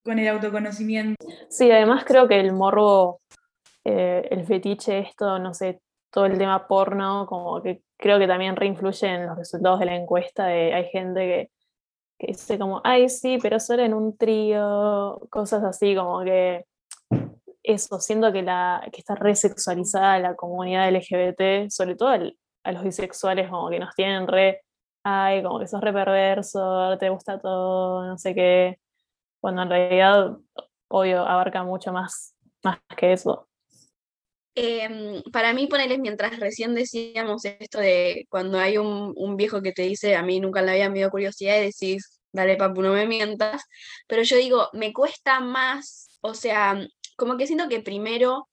Con 0.04 0.18
el 0.18 0.28
autoconocimiento. 0.30 1.24
Sí, 1.50 1.70
además 1.70 2.06
creo 2.06 2.28
que 2.28 2.40
el 2.40 2.54
morbo, 2.54 3.22
eh, 3.86 4.28
el 4.32 4.46
fetiche, 4.46 4.98
esto, 4.98 5.38
no 5.38 5.54
sé, 5.54 5.80
todo 6.12 6.26
el 6.26 6.38
tema 6.38 6.68
porno, 6.68 7.26
como 7.28 7.62
que 7.62 7.84
creo 7.98 8.20
que 8.20 8.28
también 8.28 8.56
reinfluye 8.56 9.08
en 9.08 9.28
los 9.28 9.38
resultados 9.38 9.80
de 9.80 9.86
la 9.86 9.96
encuesta. 9.96 10.46
De, 10.48 10.74
hay 10.74 10.86
gente 10.86 11.20
que, 11.22 11.52
que 12.20 12.28
dice 12.28 12.58
como, 12.60 12.82
ay, 12.84 13.10
sí, 13.10 13.38
pero 13.42 13.60
solo 13.60 13.84
en 13.84 13.94
un 13.94 14.18
trío, 14.18 15.20
cosas 15.30 15.64
así, 15.64 15.96
como 15.96 16.24
que 16.24 16.66
eso, 17.64 18.00
siento 18.00 18.32
que, 18.32 18.42
la, 18.42 18.88
que 18.92 19.00
está 19.00 19.16
re 19.16 19.36
sexualizada 19.36 20.20
la 20.20 20.36
comunidad 20.36 20.90
LGBT, 20.90 21.70
sobre 21.70 21.96
todo 21.96 22.10
a 22.64 22.72
los 22.72 22.84
bisexuales, 22.84 23.50
como 23.50 23.70
que 23.70 23.80
nos 23.80 23.94
tienen 23.96 24.28
re, 24.28 24.62
ay, 25.04 25.44
como 25.44 25.60
que 25.60 25.68
sos 25.68 25.82
re 25.82 25.94
perverso, 25.94 26.98
te 26.98 27.10
gusta 27.10 27.40
todo, 27.40 28.06
no 28.06 28.18
sé 28.18 28.34
qué, 28.34 28.80
cuando 29.40 29.64
en 29.64 29.70
realidad, 29.70 30.38
obvio, 30.90 31.22
abarca 31.28 31.64
mucho 31.64 31.92
más, 31.94 32.36
más 32.64 32.80
que 32.98 33.14
eso. 33.14 33.49
Em, 34.62 35.24
para 35.32 35.54
mí, 35.54 35.68
ponerles 35.68 36.00
mientras 36.00 36.38
recién 36.38 36.76
decíamos 36.76 37.46
esto 37.46 37.80
de 37.80 38.26
cuando 38.30 38.60
hay 38.60 38.78
un, 38.78 39.38
viejo 39.38 39.62
que 39.62 39.72
te 39.72 39.84
dice, 39.84 40.18
a 40.18 40.22
mí 40.22 40.42
nunca 40.42 40.60
en 40.60 40.66
la 40.66 40.90
vida 40.90 41.10
curiosidad 41.10 41.58
y 41.58 41.68
decís, 41.68 42.20
dale 42.34 42.58
papu, 42.58 42.82
no 42.82 42.92
me 42.92 43.08
mientas, 43.08 43.64
pero 44.06 44.22
yo 44.24 44.36
digo, 44.36 44.68
me 44.74 44.92
cuesta 44.92 45.40
más, 45.40 46.10
o 46.22 46.34
sea, 46.34 46.78
como 47.16 47.38
que 47.38 47.48
siento 47.48 47.70
que 47.70 47.80
primero, 47.80 48.50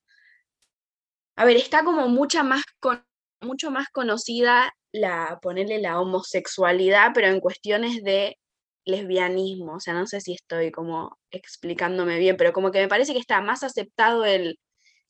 a 1.37 1.45
ver, 1.45 1.57
está 1.57 1.83
como 1.85 2.09
mucha 2.09 2.45
más 2.45 2.63
con, 2.79 3.05
mucho 3.41 3.73
más 3.73 3.89
conocida 3.89 4.73
la, 4.93 5.41
ponerle 5.43 5.81
la 5.81 6.01
homosexualidad, 6.01 7.11
pero 7.15 7.29
en 7.29 7.41
cuestiones 7.41 8.03
de 8.05 8.39
lesbianismo, 8.85 9.75
o 9.75 9.81
sea, 9.81 9.95
no 9.95 10.07
sé 10.07 10.21
si 10.21 10.35
estoy 10.35 10.71
como 10.71 11.19
explicándome 11.33 12.19
bien, 12.19 12.37
pero 12.37 12.53
como 12.53 12.71
que 12.71 12.81
me 12.81 12.89
parece 12.89 13.13
que 13.13 13.19
está 13.19 13.41
más 13.41 13.65
aceptado 13.65 14.25
el 14.25 14.59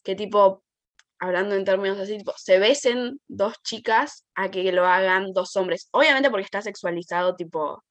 que 0.03 0.15
tipo 0.17 0.65
hablando 1.19 1.55
en 1.55 1.65
términos 1.65 1.99
así, 1.99 2.19
tipo, 2.19 2.33
se 2.37 2.59
besen 2.59 3.21
dos 3.29 3.55
chicas 3.63 4.25
a 4.35 4.51
que 4.51 4.71
lo 4.73 4.87
hagan 4.87 5.33
dos 5.33 5.57
hombres. 5.57 5.89
Obviamente 5.93 6.31
porque 6.31 6.45
está 6.45 6.63
sexualizado, 6.63 7.37
tipo, 7.37 7.83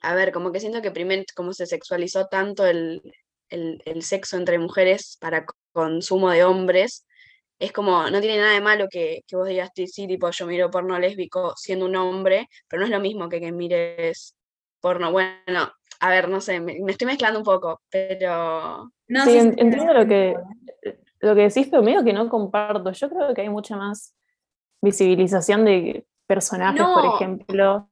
a 0.00 0.14
ver, 0.14 0.32
como 0.32 0.52
que 0.52 0.60
siento 0.60 0.82
que 0.82 0.90
primero, 0.90 1.22
como 1.36 1.52
se 1.52 1.66
sexualizó 1.66 2.26
tanto 2.26 2.66
el, 2.66 3.02
el, 3.50 3.80
el 3.84 4.02
sexo 4.02 4.36
entre 4.36 4.58
mujeres 4.58 5.16
para 5.20 5.44
co- 5.44 5.54
consumo 5.72 6.30
de 6.30 6.44
hombres, 6.44 7.06
es 7.58 7.72
como, 7.72 8.08
no 8.10 8.20
tiene 8.20 8.38
nada 8.38 8.54
de 8.54 8.60
malo 8.60 8.86
que, 8.90 9.20
que 9.26 9.36
vos 9.36 9.46
digas, 9.48 9.70
"Sí, 9.74 9.86
sí, 9.86 10.06
tipo, 10.08 10.30
yo 10.30 10.46
miro 10.46 10.70
porno 10.70 10.98
lésbico 10.98 11.54
siendo 11.56 11.86
un 11.86 11.96
hombre, 11.96 12.48
pero 12.68 12.80
no 12.80 12.86
es 12.86 12.90
lo 12.92 13.00
mismo 13.00 13.28
que 13.28 13.40
que 13.40 13.52
mires 13.52 14.34
porno, 14.80 15.12
bueno, 15.12 15.72
a 16.00 16.10
ver, 16.10 16.28
no 16.28 16.40
sé, 16.40 16.58
me, 16.60 16.76
me 16.82 16.92
estoy 16.92 17.06
mezclando 17.06 17.38
un 17.38 17.44
poco, 17.44 17.80
pero... 17.88 18.90
No, 19.06 19.24
Sí, 19.24 19.30
sí, 19.32 19.38
en- 19.38 19.52
sí, 19.54 19.60
entiendo 19.60 19.92
lo 19.94 20.06
que. 20.08 20.34
Lo 21.22 21.34
que 21.34 21.42
decís, 21.42 21.68
pero 21.70 21.82
medio 21.82 22.04
que 22.04 22.12
no 22.12 22.28
comparto. 22.28 22.90
Yo 22.92 23.08
creo 23.08 23.32
que 23.34 23.40
hay 23.42 23.48
mucha 23.48 23.76
más 23.76 24.14
visibilización 24.82 25.64
de 25.64 26.04
personajes, 26.26 26.82
por 26.82 27.14
ejemplo. 27.14 27.88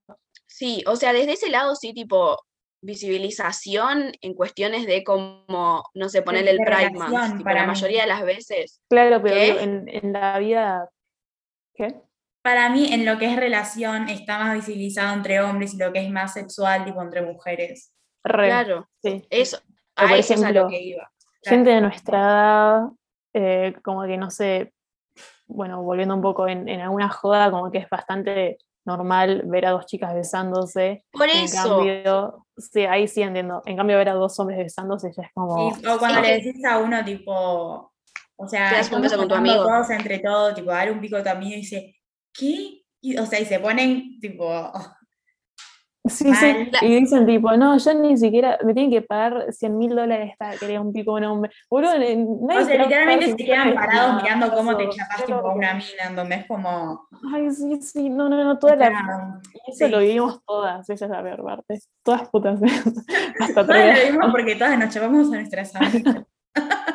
Sí, 0.46 0.82
o 0.86 0.96
sea, 0.96 1.12
desde 1.12 1.32
ese 1.32 1.48
lado 1.48 1.74
sí, 1.76 1.94
tipo, 1.94 2.36
visibilización 2.82 4.12
en 4.20 4.34
cuestiones 4.34 4.86
de 4.86 5.04
como, 5.04 5.84
no 5.94 6.08
sé, 6.08 6.22
ponerle 6.22 6.52
el 6.52 6.58
de 6.58 6.64
Pride 6.64 6.90
Month, 6.90 7.32
tipo, 7.32 7.44
para 7.44 7.60
la 7.60 7.66
mí. 7.66 7.68
mayoría 7.68 8.02
de 8.02 8.08
las 8.08 8.22
veces. 8.22 8.80
Claro, 8.88 9.22
pero 9.22 9.60
en, 9.60 9.88
en 9.88 10.12
la 10.12 10.38
vida. 10.38 10.90
¿Qué? 11.74 12.00
Para 12.42 12.70
mí, 12.70 12.92
en 12.92 13.04
lo 13.04 13.18
que 13.18 13.26
es 13.26 13.36
relación, 13.36 14.08
está 14.08 14.38
más 14.38 14.54
visibilizado 14.54 15.14
entre 15.14 15.40
hombres 15.40 15.74
y 15.74 15.76
lo 15.76 15.92
que 15.92 16.00
es 16.00 16.10
más 16.10 16.32
sexual, 16.32 16.84
tipo 16.84 17.00
entre 17.02 17.22
mujeres. 17.22 17.92
Re, 18.24 18.46
Claro, 18.48 18.88
sí. 19.02 19.24
eso, 19.30 19.58
a 19.94 20.02
por 20.08 20.12
eso 20.12 20.34
es 20.34 20.40
a 20.42 20.44
ejemplo, 20.44 20.62
lo 20.64 20.68
que 20.68 20.80
iba. 20.80 21.12
Gente 21.42 21.70
de 21.70 21.80
nuestra 21.80 22.18
edad, 22.18 22.82
eh, 23.34 23.74
como 23.84 24.04
que 24.04 24.16
no 24.16 24.30
sé, 24.30 24.72
bueno, 25.46 25.82
volviendo 25.82 26.14
un 26.14 26.22
poco 26.22 26.46
en, 26.48 26.68
en 26.68 26.80
alguna 26.80 27.08
joda, 27.08 27.50
como 27.50 27.70
que 27.70 27.78
es 27.78 27.88
bastante 27.90 28.58
normal 28.84 29.42
ver 29.46 29.66
a 29.66 29.70
dos 29.70 29.86
chicas 29.86 30.14
besándose. 30.14 31.04
Por 31.12 31.28
En 31.28 31.44
eso, 31.44 31.76
cambio, 31.76 32.46
sí, 32.56 32.80
ahí 32.86 33.06
sí 33.08 33.22
entiendo. 33.22 33.62
En 33.66 33.76
cambio, 33.76 33.96
ver 33.98 34.08
a 34.08 34.14
dos 34.14 34.38
hombres 34.40 34.58
besándose 34.58 35.12
ya 35.16 35.24
es 35.24 35.28
como. 35.34 35.74
Sí, 35.74 35.86
o 35.86 35.98
cuando 35.98 36.20
Sí. 36.20 36.26
le 36.26 36.32
decís 36.34 36.64
a 36.64 36.78
uno, 36.78 37.04
tipo, 37.04 37.92
o 38.36 38.48
sea, 38.48 38.72
das 38.72 38.90
un 38.90 39.02
beso 39.02 39.16
con 39.18 39.28
tu 39.28 39.34
hablando 39.34 39.52
amigo. 39.62 39.68
todos 39.68 39.90
entre 39.90 40.18
todos, 40.20 40.54
tipo, 40.54 40.70
dar 40.70 40.90
un 40.90 41.00
pico 41.00 41.16
a 41.16 41.22
tu 41.22 41.28
amigo 41.28 41.52
y 41.52 41.56
dice, 41.60 41.96
¿qué? 42.32 42.82
Y, 43.02 43.16
o 43.18 43.26
sea, 43.26 43.40
y 43.40 43.44
se 43.44 43.60
ponen, 43.60 44.18
tipo, 44.20 44.44
oh, 44.46 44.72
Sí, 46.08 46.34
sí. 46.34 46.70
Y 46.80 47.00
dicen 47.00 47.26
tipo, 47.26 47.54
no, 47.58 47.76
yo 47.76 47.92
ni 47.94 48.16
siquiera, 48.16 48.58
me 48.64 48.72
tienen 48.72 48.90
que 48.90 49.02
pagar 49.02 49.52
100 49.52 49.76
mil 49.76 49.94
dólares 49.94 50.32
para 50.38 50.56
querer 50.56 50.80
un 50.80 50.94
pico 50.94 51.14
de 51.16 51.26
un 51.26 51.32
hombre. 51.32 51.50
Boludo, 51.68 51.90
o 51.90 52.64
sea, 52.64 52.82
literalmente 52.82 53.26
se 53.26 53.34
100 53.34 53.46
quedan 53.46 53.74
parados 53.74 54.22
mirando 54.22 54.50
cómo 54.54 54.76
te 54.78 54.84
eso. 54.84 54.92
chapas, 54.96 55.18
Yo 55.20 55.26
tipo, 55.26 55.38
a 55.38 55.42
no- 55.42 55.52
una 55.58 55.74
mina, 55.74 56.04
en 56.08 56.16
donde 56.16 56.34
es 56.36 56.46
como, 56.46 57.06
Ay, 57.34 57.50
sí, 57.50 57.82
sí, 57.82 58.08
no, 58.08 58.30
no, 58.30 58.42
no, 58.42 58.58
toda 58.58 58.76
la... 58.76 58.88
Claro, 58.88 59.40
y 59.52 59.70
Eso 59.72 59.84
sí. 59.86 59.90
lo 59.90 59.98
vivimos 59.98 60.42
todas, 60.46 60.88
ella 60.88 61.04
es 61.06 61.10
la 61.12 61.22
peor 61.22 61.44
parte. 61.44 61.80
Todas 62.02 62.28
putas. 62.30 62.58
Hasta 63.40 63.66
Todas 63.66 63.86
lo 63.86 63.92
tres. 63.92 64.12
vimos 64.12 64.30
porque 64.30 64.56
todas 64.56 64.78
nos 64.78 64.94
chapamos 64.94 65.26
a 65.30 65.34
nuestras 65.36 65.76
amigas. 65.76 66.24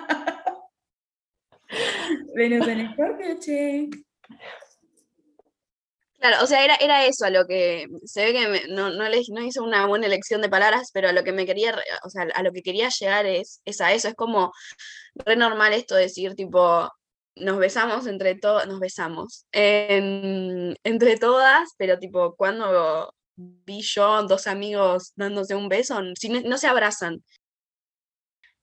Venus 2.36 2.68
en 2.68 2.80
Escorpio, 2.82 3.40
che. 3.40 3.90
Claro, 6.30 6.44
o 6.44 6.48
sea, 6.48 6.64
era, 6.64 6.76
era 6.76 7.06
eso 7.06 7.26
a 7.26 7.30
lo 7.30 7.46
que, 7.46 7.88
se 8.04 8.26
ve 8.26 8.34
que 8.34 8.68
no, 8.70 8.90
no, 8.90 9.08
les, 9.10 9.30
no 9.30 9.42
hice 9.42 9.60
una 9.62 9.86
buena 9.86 10.08
elección 10.08 10.42
de 10.42 10.50
palabras, 10.50 10.90
pero 10.94 11.10
a 11.10 11.12
lo 11.14 11.24
que 11.24 11.32
me 11.34 11.46
quería, 11.46 11.76
o 12.04 12.10
sea, 12.10 12.24
a 12.34 12.44
lo 12.44 12.52
que 12.52 12.62
quería 12.62 12.90
llegar 12.90 13.26
es, 13.26 13.62
es 13.66 13.82
a 13.82 13.94
eso, 13.94 14.08
es 14.08 14.16
como 14.16 14.52
re 15.16 15.36
normal 15.36 15.74
esto 15.74 15.96
de 15.96 16.04
decir 16.04 16.36
tipo, 16.36 16.90
nos 17.36 17.58
besamos 17.58 18.08
entre 18.08 18.36
todas, 18.36 18.68
nos 18.68 18.80
besamos 18.80 19.46
en- 19.52 20.76
entre 20.84 21.18
todas, 21.18 21.70
pero 21.78 22.00
tipo, 22.00 22.36
cuando 22.36 23.14
vi 23.38 23.82
yo 23.82 24.24
dos 24.24 24.48
amigos 24.48 25.12
dándose 25.16 25.56
un 25.56 25.70
beso, 25.70 26.02
si 26.18 26.30
no 26.30 26.58
se 26.58 26.68
abrazan. 26.68 27.24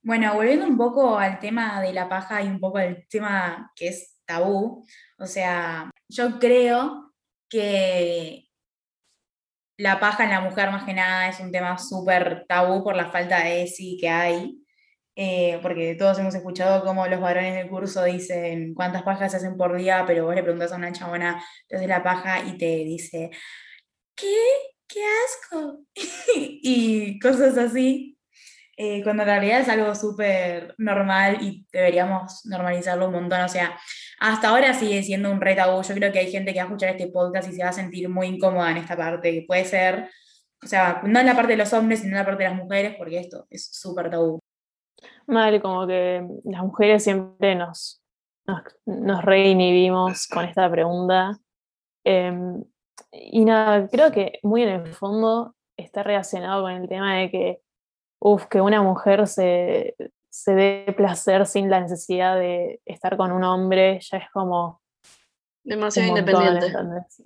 Bueno, 0.03 0.35
volviendo 0.35 0.67
un 0.67 0.77
poco 0.77 1.17
al 1.19 1.39
tema 1.39 1.81
de 1.81 1.93
la 1.93 2.09
paja 2.09 2.43
y 2.43 2.49
un 2.49 2.59
poco 2.59 2.79
al 2.79 3.07
tema 3.09 3.71
que 3.77 3.89
es 3.89 4.17
tabú, 4.25 4.85
o 5.19 5.27
sea, 5.27 5.91
yo 6.09 6.39
creo 6.41 7.12
que 7.53 8.49
la 9.77 10.01
paja 10.01 10.25
en 10.25 10.31
la 10.31 10.41
mujer 10.41 10.71
más 10.71 10.85
que 10.85 10.95
nada 10.95 11.29
es 11.29 11.39
un 11.39 11.53
tema 11.53 11.77
súper 11.77 12.47
tabú 12.49 12.83
por 12.83 12.97
la 12.97 13.11
falta 13.11 13.45
de 13.45 13.65
ESI 13.65 13.99
que 14.01 14.09
hay, 14.09 14.59
eh, 15.17 15.59
porque 15.61 15.95
todos 15.95 16.19
hemos 16.19 16.35
escuchado 16.35 16.83
cómo 16.83 17.07
los 17.07 17.21
varones 17.21 17.55
del 17.55 17.69
curso 17.69 18.05
dicen 18.05 18.73
cuántas 18.73 19.03
pajas 19.03 19.33
se 19.33 19.37
hacen 19.37 19.59
por 19.59 19.77
día, 19.77 20.05
pero 20.07 20.25
vos 20.25 20.35
le 20.35 20.43
preguntas 20.43 20.73
a 20.73 20.77
una 20.77 20.93
chabona, 20.93 21.45
te 21.69 21.77
hace 21.77 21.87
la 21.87 22.03
paja 22.03 22.43
y 22.43 22.57
te 22.57 22.85
dice, 22.85 23.31
¿qué? 24.15 24.35
¡Qué 24.89 25.01
asco! 25.27 25.81
y 26.35 27.19
cosas 27.19 27.59
así, 27.59 28.12
eh, 28.77 29.03
cuando 29.03 29.23
en 29.23 29.29
realidad 29.29 29.61
es 29.61 29.69
algo 29.69 29.95
súper 29.95 30.75
normal 30.79 31.39
y 31.43 31.67
deberíamos 31.73 32.45
normalizarlo 32.47 33.07
un 33.07 33.13
montón. 33.13 33.43
O 33.43 33.49
sea, 33.49 33.79
hasta 34.19 34.49
ahora 34.49 34.73
sigue 34.75 35.03
siendo 35.03 35.31
un 35.31 35.41
re 35.41 35.55
tabú. 35.55 35.83
Yo 35.83 35.95
creo 35.95 36.13
que 36.13 36.21
hay 36.21 36.31
gente 36.31 36.53
que 36.53 36.59
va 36.59 36.65
a 36.65 36.67
escuchar 36.67 36.91
este 36.91 37.09
podcast 37.09 37.49
y 37.49 37.53
se 37.53 37.63
va 37.63 37.71
a 37.71 37.73
sentir 37.73 38.09
muy 38.09 38.29
incómoda 38.29 38.71
en 38.71 38.79
esta 38.79 38.97
parte, 38.97 39.33
que 39.33 39.45
puede 39.47 39.65
ser, 39.65 40.09
o 40.63 40.67
sea, 40.67 41.03
no 41.05 41.21
en 41.21 41.27
la 41.27 41.37
parte 41.37 41.53
de 41.53 41.59
los 41.59 41.73
hombres, 41.73 42.01
sino 42.01 42.13
en 42.13 42.19
la 42.19 42.27
parte 42.27 42.45
de 42.45 42.51
las 42.51 42.59
mujeres, 42.59 42.95
porque 42.97 43.19
esto 43.19 43.47
es 43.51 43.69
súper 43.73 44.11
tabú. 44.11 44.39
Mal, 45.27 45.61
como 45.61 45.87
que 45.87 46.27
las 46.45 46.63
mujeres 46.63 47.05
siempre 47.05 47.55
nos, 47.55 48.03
nos, 48.47 48.63
nos 48.87 49.25
reinhibimos 49.25 50.27
con 50.29 50.45
esta 50.45 50.71
pregunta. 50.71 51.39
Em, 52.05 52.65
y 53.13 53.45
nada, 53.45 53.87
creo 53.89 54.11
que 54.11 54.39
muy 54.43 54.63
en 54.63 54.69
el 54.69 54.95
fondo 54.95 55.55
está 55.77 56.03
relacionado 56.03 56.63
con 56.63 56.73
el 56.73 56.89
tema 56.89 57.17
de 57.17 57.31
que, 57.31 57.61
uff, 58.23 58.47
que 58.47 58.61
una 58.61 58.83
mujer 58.83 59.27
se, 59.27 59.95
se 60.31 60.55
dé 60.55 60.95
placer 60.97 61.47
sin 61.47 61.71
la 61.71 61.81
necesidad 61.81 62.37
de 62.37 62.81
estar 62.85 63.17
con 63.17 63.33
un 63.33 63.45
hombre, 63.45 64.01
ya 64.01 64.19
es 64.19 64.31
como 64.31 64.83
Demasiado 65.65 66.09
independiente. 66.09 66.67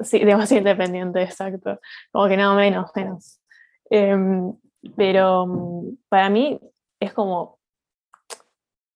Sí, 0.01 0.19
demasiado 0.25 0.59
independiente, 0.59 1.23
exacto. 1.23 1.81
Como 2.13 2.29
que 2.29 2.37
no, 2.37 2.55
menos, 2.55 2.91
menos. 2.95 3.41
Em, 3.89 4.55
pero 4.95 5.47
para 6.09 6.29
mí 6.29 6.61
es 7.01 7.13
como, 7.13 7.59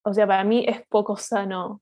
o 0.05 0.13
sea, 0.13 0.27
para 0.27 0.45
mí 0.45 0.65
es 0.67 0.87
poco 0.89 1.17
sano 1.17 1.81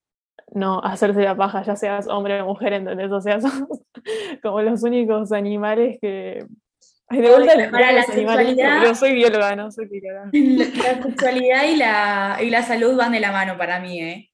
no 0.52 0.81
hacerse 0.83 1.22
la 1.22 1.37
paja, 1.37 1.62
ya 1.62 1.76
seas 1.76 2.07
hombre 2.09 2.40
o 2.40 2.46
mujer, 2.46 2.72
¿entendés? 2.72 3.11
O 3.11 3.20
sea, 3.20 3.40
somos 3.40 3.81
como 4.42 4.62
los 4.62 4.83
únicos 4.83 5.33
animales 5.33 5.98
que... 6.00 6.46
Ay, 7.11 7.21
de 7.23 7.31
vuelta 7.31 7.55
les 7.55 7.71
Para 7.71 7.92
la 7.92 8.03
sexualidad- 8.03 8.85
Yo 8.85 8.94
soy 8.94 9.14
bióloga, 9.14 9.57
no 9.57 9.71
soy 9.71 9.87
bióloga. 9.87 10.31
La 10.33 11.03
sexualidad 11.03 11.64
y 11.64 11.77
la, 11.77 12.38
y 12.42 12.51
la 12.51 12.62
salud 12.62 12.97
van 12.97 13.12
de 13.12 13.21
la 13.21 13.33
mano 13.33 13.57
para 13.57 13.81
mí, 13.81 14.01
¿eh? 14.01 14.31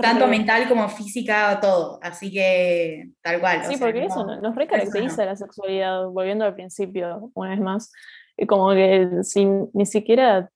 Tanto 0.00 0.26
mental 0.28 0.68
como 0.68 0.88
física, 0.88 1.58
todo. 1.60 1.98
Así 2.02 2.32
que 2.32 3.10
tal 3.20 3.40
cual. 3.40 3.60
o 3.62 3.64
Sí, 3.64 3.76
sea, 3.76 3.86
porque 3.86 4.00
no- 4.00 4.06
eso 4.06 4.24
no- 4.24 4.40
nos 4.40 4.54
recaracteriza 4.54 5.24
la 5.24 5.36
sexualidad, 5.36 6.06
volviendo 6.08 6.44
al 6.44 6.54
principio, 6.54 7.30
una 7.34 7.50
vez 7.50 7.60
más, 7.60 7.92
y 8.36 8.46
como 8.46 8.70
que 8.72 9.08
si 9.22 9.44
ni 9.72 9.86
siquiera 9.86 10.50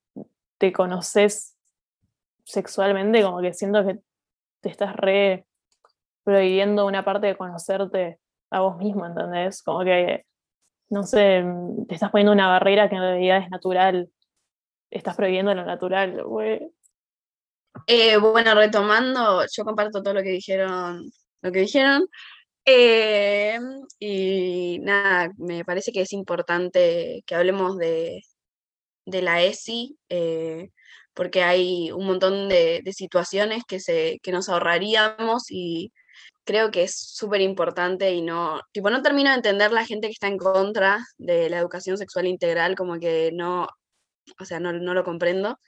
te 0.59 0.72
conoces 0.72 1.56
sexualmente, 2.44 3.22
como 3.22 3.40
que 3.40 3.52
siento 3.52 3.85
que 3.87 3.98
te 4.62 4.68
estás 4.68 4.94
re 4.96 5.46
prohibiendo 6.24 6.87
una 6.87 7.04
parte 7.04 7.26
de 7.28 7.37
conocerte 7.37 8.18
a 8.50 8.61
vos 8.61 8.76
mismo, 8.78 9.06
¿entendés? 9.06 9.62
Como 9.62 9.85
que, 9.85 10.24
no 10.88 11.03
sé, 11.05 11.44
te 11.88 11.94
estás 11.94 12.11
poniendo 12.11 12.33
una 12.33 12.49
barrera 12.49 12.88
que 12.88 12.96
en 12.96 13.03
realidad 13.03 13.38
es 13.42 13.51
natural, 13.51 14.11
estás 14.90 15.16
prohibiendo 15.16 15.55
lo 15.55 15.64
natural, 15.64 16.22
güey. 16.25 16.61
Eh, 17.87 18.16
bueno, 18.16 18.55
retomando, 18.55 19.44
yo 19.55 19.64
comparto 19.64 20.03
todo 20.03 20.14
lo 20.14 20.22
que 20.22 20.31
dijeron, 20.31 21.05
lo 21.42 21.53
que 21.53 21.61
dijeron. 21.61 22.07
eh, 22.66 23.59
y 24.01 24.79
nada, 24.83 25.31
me 25.38 25.64
parece 25.64 25.92
que 25.92 26.03
es 26.03 26.12
importante 26.12 27.22
que 27.27 27.35
hablemos 27.35 27.79
de, 27.79 28.22
de 29.07 29.22
la 29.22 29.42
ESI, 29.42 29.99
eh, 30.11 30.70
porque 31.14 31.42
hay 31.44 31.92
un 31.92 32.07
montón 32.07 32.49
de, 32.49 32.83
de 32.85 32.92
situaciones 32.92 33.64
que, 33.68 33.81
se, 33.81 34.20
que 34.22 34.33
nos 34.33 34.49
ahorraríamos 34.49 35.44
y 35.51 35.92
creo 36.46 36.70
que 36.70 36.85
es 36.85 36.96
súper 36.96 37.40
importante 37.40 38.12
y 38.14 38.22
no, 38.22 38.62
tipo, 38.72 38.88
no 38.88 39.02
termino 39.02 39.30
de 39.30 39.37
entender 39.37 39.72
la 39.72 39.85
gente 39.85 40.06
que 40.06 40.12
está 40.12 40.28
en 40.28 40.38
contra 40.38 41.04
de 41.18 41.50
la 41.50 41.59
educación 41.59 41.98
sexual 41.98 42.26
integral, 42.26 42.76
como 42.76 42.98
que 42.98 43.32
no, 43.35 43.68
o 44.38 44.44
sea, 44.44 44.61
no, 44.61 44.72
no 44.72 44.94
lo 44.94 45.04
comprendo. 45.04 45.59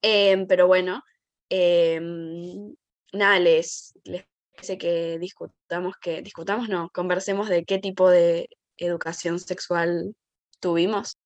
Em, 0.00 0.46
pero 0.46 0.66
bueno, 0.68 1.02
em, 1.50 2.74
nada, 3.12 3.38
les, 3.40 3.92
les 4.04 4.24
parece 4.54 4.78
que 4.78 5.18
discutamos, 5.18 5.96
que 6.00 6.22
discutamos, 6.22 6.68
no, 6.68 6.88
conversemos 6.90 7.48
de 7.48 7.64
qué 7.64 7.78
tipo 7.78 8.08
de 8.08 8.48
educación 8.76 9.40
sexual 9.40 10.14
tuvimos. 10.60 11.18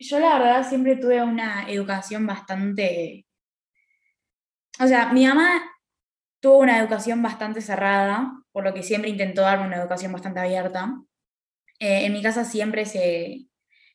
Yo 0.00 0.18
la 0.18 0.38
verdad 0.38 0.68
siempre 0.68 0.96
tuve 0.96 1.22
una 1.22 1.70
educación 1.70 2.26
bastante... 2.26 3.24
O 4.80 4.86
sea, 4.86 5.12
mi 5.12 5.26
mamá 5.26 5.60
tuvo 6.40 6.58
una 6.58 6.78
educación 6.78 7.22
bastante 7.22 7.60
cerrada, 7.60 8.32
por 8.52 8.64
lo 8.64 8.74
que 8.74 8.82
siempre 8.82 9.10
intentó 9.10 9.42
darme 9.42 9.66
una 9.66 9.76
educación 9.76 10.12
bastante 10.12 10.40
abierta. 10.40 10.94
Eh, 11.80 12.06
en 12.06 12.12
mi 12.12 12.22
casa 12.22 12.44
siempre 12.44 12.86
se, 12.86 13.46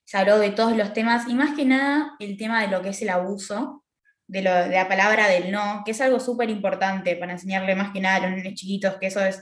se 0.06 0.18
habló 0.18 0.40
de 0.40 0.52
todos 0.52 0.76
los 0.76 0.94
temas 0.94 1.28
y 1.28 1.36
más 1.36 1.56
que 1.56 1.66
nada 1.66 2.16
el 2.20 2.38
tema 2.38 2.62
de 2.62 2.68
lo 2.68 2.82
que 2.82 2.90
es 2.90 3.02
el 3.02 3.10
abuso, 3.10 3.84
de, 4.28 4.42
lo, 4.42 4.54
de 4.54 4.70
la 4.76 4.88
palabra 4.88 5.28
del 5.28 5.52
no, 5.52 5.84
que 5.86 5.92
es 5.92 6.02
algo 6.02 6.20
súper 6.20 6.50
importante 6.50 7.16
para 7.16 7.34
enseñarle 7.34 7.76
más 7.76 7.92
que 7.92 8.02
nada 8.02 8.18
a 8.18 8.28
los 8.28 8.32
niños 8.32 8.56
chiquitos, 8.56 8.98
que 8.98 9.08
eso 9.08 9.24
es 9.24 9.42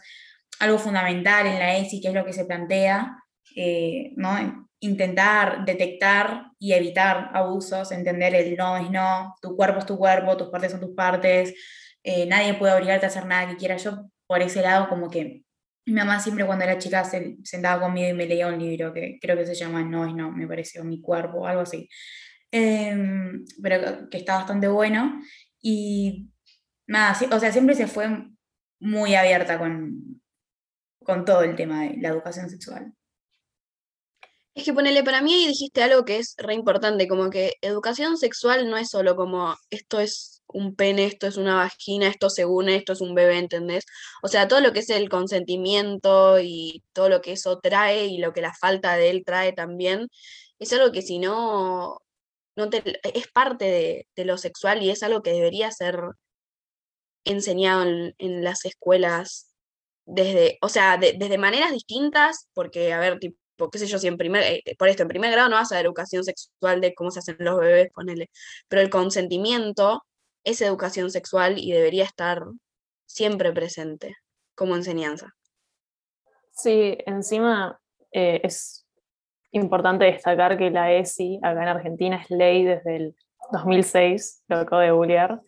algo 0.59 0.77
fundamental 0.77 1.47
en 1.47 1.59
la 1.59 1.77
ESI, 1.77 2.01
que 2.01 2.09
es 2.09 2.13
lo 2.13 2.25
que 2.25 2.33
se 2.33 2.45
plantea, 2.45 3.15
eh, 3.55 4.13
¿no? 4.15 4.67
intentar 4.79 5.63
detectar 5.63 6.51
y 6.59 6.73
evitar 6.73 7.29
abusos, 7.33 7.91
entender 7.91 8.33
el 8.33 8.57
no 8.57 8.77
es 8.77 8.89
no, 8.89 9.35
tu 9.41 9.55
cuerpo 9.55 9.79
es 9.79 9.85
tu 9.85 9.97
cuerpo, 9.97 10.35
tus 10.35 10.49
partes 10.49 10.71
son 10.71 10.81
tus 10.81 10.95
partes, 10.95 11.53
eh, 12.03 12.25
nadie 12.25 12.53
puede 12.55 12.73
obligarte 12.73 13.05
a 13.05 13.09
hacer 13.09 13.25
nada 13.25 13.49
que 13.49 13.57
quiera. 13.57 13.77
Yo 13.77 14.09
por 14.27 14.41
ese 14.41 14.61
lado 14.61 14.89
como 14.89 15.09
que 15.09 15.43
mi 15.85 15.93
mamá 15.93 16.19
siempre 16.19 16.45
cuando 16.45 16.63
era 16.63 16.77
chica 16.77 17.03
se 17.03 17.37
sentaba 17.43 17.81
conmigo 17.81 18.09
y 18.09 18.13
me 18.13 18.25
leía 18.25 18.47
un 18.47 18.59
libro 18.59 18.93
que 18.93 19.17
creo 19.21 19.35
que 19.35 19.45
se 19.45 19.55
llama 19.55 19.83
No 19.83 20.05
es 20.05 20.13
no, 20.13 20.31
me 20.31 20.47
pareció 20.47 20.83
mi 20.83 21.01
cuerpo, 21.01 21.47
algo 21.47 21.61
así. 21.61 21.89
Em, 22.51 23.45
pero 23.61 24.09
que 24.09 24.17
está 24.17 24.35
bastante 24.35 24.67
bueno. 24.67 25.21
Y 25.61 26.29
nada, 26.87 27.17
o 27.31 27.39
sea, 27.39 27.51
siempre 27.51 27.75
se 27.75 27.87
fue 27.87 28.09
muy 28.79 29.15
abierta 29.15 29.59
con, 29.59 30.21
con 31.03 31.25
todo 31.25 31.43
el 31.43 31.55
tema 31.55 31.83
de 31.83 31.97
la 31.97 32.09
educación 32.09 32.49
sexual. 32.49 32.93
Es 34.53 34.65
que 34.65 34.73
ponele, 34.73 35.03
para 35.03 35.21
mí 35.21 35.47
dijiste 35.47 35.81
algo 35.81 36.03
que 36.03 36.17
es 36.17 36.35
re 36.37 36.53
importante, 36.53 37.07
como 37.07 37.29
que 37.29 37.53
educación 37.61 38.17
sexual 38.17 38.69
no 38.69 38.77
es 38.77 38.89
solo 38.89 39.15
como 39.15 39.55
esto 39.69 39.99
es 39.99 40.40
un 40.53 40.75
pene, 40.75 41.05
esto 41.05 41.27
es 41.27 41.37
una 41.37 41.55
vagina, 41.55 42.07
esto 42.07 42.29
se 42.29 42.45
une, 42.45 42.75
esto 42.75 42.93
es 42.93 43.01
un 43.01 43.15
bebé, 43.15 43.37
¿entendés? 43.39 43.85
O 44.23 44.27
sea, 44.27 44.47
todo 44.47 44.61
lo 44.61 44.73
que 44.73 44.79
es 44.79 44.89
el 44.89 45.09
consentimiento 45.09 46.39
y 46.41 46.83
todo 46.93 47.09
lo 47.09 47.21
que 47.21 47.33
eso 47.33 47.59
trae 47.59 48.07
y 48.07 48.17
lo 48.19 48.33
que 48.33 48.41
la 48.41 48.53
falta 48.53 48.95
de 48.97 49.09
él 49.09 49.23
trae 49.25 49.53
también, 49.53 50.07
es 50.59 50.73
algo 50.73 50.91
que 50.91 51.01
si 51.01 51.19
no, 51.19 51.99
no 52.55 52.69
es 53.13 53.27
parte 53.33 54.05
de, 54.15 54.25
lo 54.25 54.37
sexual 54.37 54.83
y 54.83 54.89
es 54.91 55.03
algo 55.03 55.21
que 55.23 55.31
debería 55.33 55.71
ser 55.71 55.99
enseñado 57.23 57.83
en, 57.83 58.15
en 58.17 58.43
las 58.43 58.65
escuelas 58.65 59.53
desde, 60.05 60.57
o 60.61 60.69
sea, 60.69 60.97
de- 60.97 61.13
desde 61.17 61.37
maneras 61.37 61.71
distintas, 61.71 62.49
porque, 62.53 62.93
a 62.93 62.99
ver, 62.99 63.19
tipo, 63.19 63.37
qué 63.71 63.79
sé 63.79 63.87
yo, 63.87 63.99
si 63.99 64.07
en 64.07 64.17
primer, 64.17 64.43
eh, 64.43 64.63
por 64.77 64.89
esto, 64.89 65.03
en 65.03 65.09
primer 65.09 65.31
grado 65.31 65.49
no 65.49 65.55
vas 65.55 65.71
a 65.71 65.79
educación 65.79 66.23
sexual 66.23 66.81
de 66.81 66.93
cómo 66.95 67.11
se 67.11 67.19
hacen 67.19 67.37
los 67.39 67.59
bebés, 67.59 67.89
ponele, 67.93 68.29
pero 68.67 68.81
el 68.81 68.89
consentimiento 68.89 70.03
es 70.43 70.61
educación 70.61 71.11
sexual 71.11 71.57
y 71.57 71.71
debería 71.71 72.03
estar 72.03 72.43
siempre 73.05 73.51
presente 73.51 74.15
como 74.55 74.75
enseñanza. 74.75 75.33
Sí, 76.51 76.97
encima 77.05 77.79
eh, 78.11 78.41
es 78.43 78.85
importante 79.51 80.05
destacar 80.05 80.57
que 80.57 80.69
la 80.69 80.91
ESI 80.93 81.39
acá 81.41 81.63
en 81.63 81.69
Argentina 81.69 82.17
es 82.17 82.29
ley 82.29 82.63
desde 82.63 82.95
el 82.95 83.15
2006, 83.51 84.43
lo 84.47 84.57
acabo 84.57 84.81
de 84.81 84.91
googlear, 84.91 85.41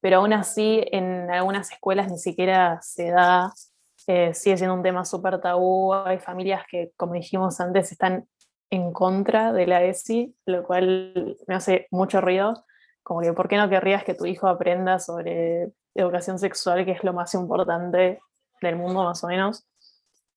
pero 0.00 0.18
aún 0.18 0.32
así 0.32 0.84
en 0.90 1.30
algunas 1.30 1.70
escuelas 1.70 2.10
ni 2.10 2.18
siquiera 2.18 2.80
se 2.82 3.10
da, 3.10 3.52
eh, 4.06 4.34
sigue 4.34 4.56
siendo 4.56 4.74
un 4.74 4.82
tema 4.82 5.04
súper 5.04 5.40
tabú, 5.40 5.92
hay 5.92 6.18
familias 6.18 6.62
que, 6.70 6.92
como 6.96 7.14
dijimos 7.14 7.60
antes, 7.60 7.92
están 7.92 8.26
en 8.70 8.92
contra 8.92 9.52
de 9.52 9.66
la 9.66 9.84
ESI, 9.84 10.34
lo 10.46 10.64
cual 10.64 11.36
me 11.46 11.54
hace 11.54 11.86
mucho 11.90 12.20
ruido, 12.20 12.64
como 13.02 13.20
que 13.20 13.32
¿por 13.32 13.48
qué 13.48 13.56
no 13.56 13.68
querrías 13.68 14.04
que 14.04 14.14
tu 14.14 14.26
hijo 14.26 14.48
aprenda 14.48 14.98
sobre 14.98 15.72
educación 15.94 16.38
sexual, 16.38 16.84
que 16.84 16.92
es 16.92 17.04
lo 17.04 17.12
más 17.12 17.34
importante 17.34 18.20
del 18.60 18.76
mundo 18.76 19.04
más 19.04 19.22
o 19.24 19.28
menos. 19.28 19.66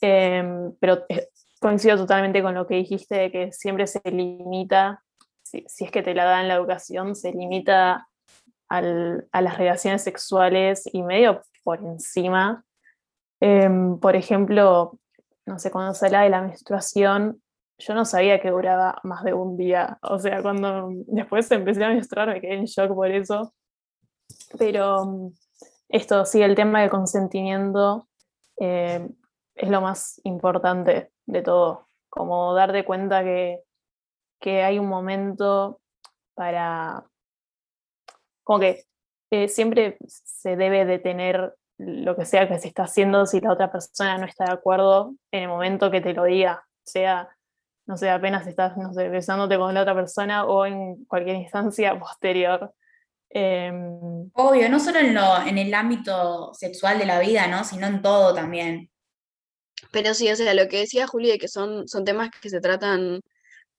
Em, 0.02 0.74
pero 0.80 1.06
eh, 1.10 1.30
coincido 1.60 1.98
totalmente 1.98 2.42
con 2.42 2.54
lo 2.54 2.68
que 2.68 2.76
dijiste, 2.76 3.16
de 3.16 3.32
que 3.32 3.52
siempre 3.52 3.88
se 3.88 4.02
limita, 4.12 5.04
si, 5.44 5.66
es 5.80 5.92
que 5.92 6.04
te 6.04 6.14
la 6.14 6.26
dan 6.26 6.48
la 6.48 6.56
educación, 6.56 7.16
se 7.16 7.32
limita 7.32 8.08
a 8.68 8.82
las 8.82 9.58
relaciones 9.58 10.04
sexuales 10.04 10.84
y 10.92 11.04
medio 11.04 11.42
por 11.64 11.80
encima. 11.80 12.66
Em, 13.40 14.00
por 14.00 14.16
ejemplo, 14.16 15.00
no 15.46 15.60
sé, 15.60 15.72
cuando 15.72 15.94
se 15.94 16.08
habla 16.08 16.22
de 16.22 16.30
la 16.30 16.42
menstruación, 16.42 17.42
yo 17.78 17.94
no 17.94 18.06
sabía 18.06 18.40
que 18.40 18.52
duraba 18.52 19.00
más 19.04 19.24
de 19.24 19.34
un 19.34 19.58
día. 19.58 19.98
O 20.02 20.20
sea, 20.20 20.42
cuando 20.42 20.90
después 21.08 21.50
empecé 21.52 21.84
a 21.84 21.90
menstruar 21.90 22.30
me 22.30 22.42
quedé 22.42 22.56
en 22.56 22.66
shock 22.66 22.94
por 22.94 23.12
eso. 23.12 23.54
Pero 24.58 25.32
esto 25.90 26.26
sí, 26.26 26.42
el 26.42 26.56
tema 26.56 26.82
del 26.82 26.90
consentimiento 26.90 28.08
eh, 28.60 29.08
es 29.56 29.70
lo 29.70 29.82
más 29.82 30.22
importante 30.24 31.12
de 31.26 31.42
todo. 31.42 31.88
Como 32.10 32.54
darte 32.54 32.86
cuenta 32.86 33.24
que, 33.24 33.62
que 34.40 34.64
hay 34.64 34.80
un 34.80 34.88
momento 34.88 35.82
para. 36.34 37.06
Como 38.44 38.60
que 38.60 38.86
eh, 39.32 39.48
siempre 39.48 39.98
se 40.06 40.56
debe 40.56 40.86
detener 40.86 41.56
lo 41.78 42.16
que 42.16 42.26
sea 42.26 42.48
que 42.48 42.58
se 42.60 42.70
está 42.70 42.84
haciendo 42.84 43.26
si 43.26 43.42
la 43.42 43.52
otra 43.52 43.72
persona 43.72 44.18
no 44.18 44.26
está 44.26 44.46
de 44.46 44.54
acuerdo 44.54 45.14
en 45.32 45.44
el 45.44 45.50
momento 45.50 45.92
que 45.92 46.02
te 46.02 46.14
lo 46.14 46.24
diga. 46.24 46.66
Sea 46.86 47.35
no 47.86 47.98
sé, 47.98 48.10
apenas 48.10 48.48
estás, 48.48 48.78
no 48.78 48.94
sé, 48.94 49.10
besándote 49.10 49.58
con 49.58 49.74
la 49.74 49.82
otra 49.82 49.96
persona 49.96 50.46
o 50.46 50.66
en 50.66 51.06
cualquier 51.06 51.38
instancia 51.38 51.98
posterior. 52.00 52.74
Em, 53.30 54.30
Obvio, 54.34 54.70
no 54.70 54.80
solo 54.80 55.00
en, 55.00 55.14
lo, 55.14 55.42
en 55.46 55.58
el 55.58 55.74
ámbito 55.74 56.54
sexual 56.54 57.00
de 57.00 57.06
la 57.06 57.20
vida, 57.20 57.48
¿no? 57.48 57.64
Sino 57.64 57.88
en 57.88 58.02
todo 58.02 58.34
también. 58.34 58.90
Pero 59.92 60.14
sí, 60.14 60.30
o 60.32 60.36
sea, 60.36 60.54
lo 60.54 60.68
que 60.68 60.80
decía 60.80 61.08
Juli, 61.08 61.30
de 61.30 61.38
que 61.38 61.48
son, 61.48 61.88
son 61.88 62.06
temas 62.06 62.30
que 62.42 62.50
se 62.50 62.62
tratan 62.62 63.22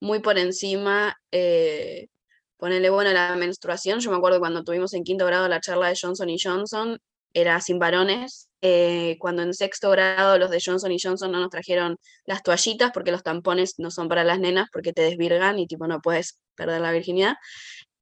muy 0.00 0.20
por 0.20 0.38
encima. 0.38 1.16
Eh, 1.30 2.08
ponerle 2.56 2.90
bueno 2.90 3.12
la 3.12 3.34
menstruación. 3.36 4.00
Yo 4.00 4.10
me 4.10 4.16
acuerdo 4.16 4.38
cuando 4.38 4.64
tuvimos 4.64 4.94
en 4.94 5.04
quinto 5.04 5.26
grado 5.26 5.48
la 5.48 5.60
charla 5.60 5.88
de 5.88 5.96
Johnson 6.00 6.28
y 6.28 6.38
Johnson, 6.42 6.98
era 7.36 7.60
sin 7.60 7.78
varones. 7.78 8.48
Eh, 8.62 9.16
cuando 9.20 9.42
en 9.42 9.52
sexto 9.52 9.90
grado 9.90 10.38
los 10.38 10.50
de 10.50 10.58
Johnson 10.64 10.90
y 10.90 10.98
Johnson 11.00 11.30
no 11.30 11.38
nos 11.38 11.50
trajeron 11.50 11.98
las 12.24 12.42
toallitas 12.42 12.90
porque 12.92 13.12
los 13.12 13.22
tampones 13.22 13.74
no 13.78 13.90
son 13.90 14.08
para 14.08 14.24
las 14.24 14.40
nenas 14.40 14.68
porque 14.72 14.94
te 14.94 15.02
desvirgan 15.02 15.58
y 15.58 15.66
tipo 15.66 15.86
no 15.86 16.00
puedes 16.00 16.40
perder 16.54 16.80
la 16.80 16.92
virginidad. 16.92 17.34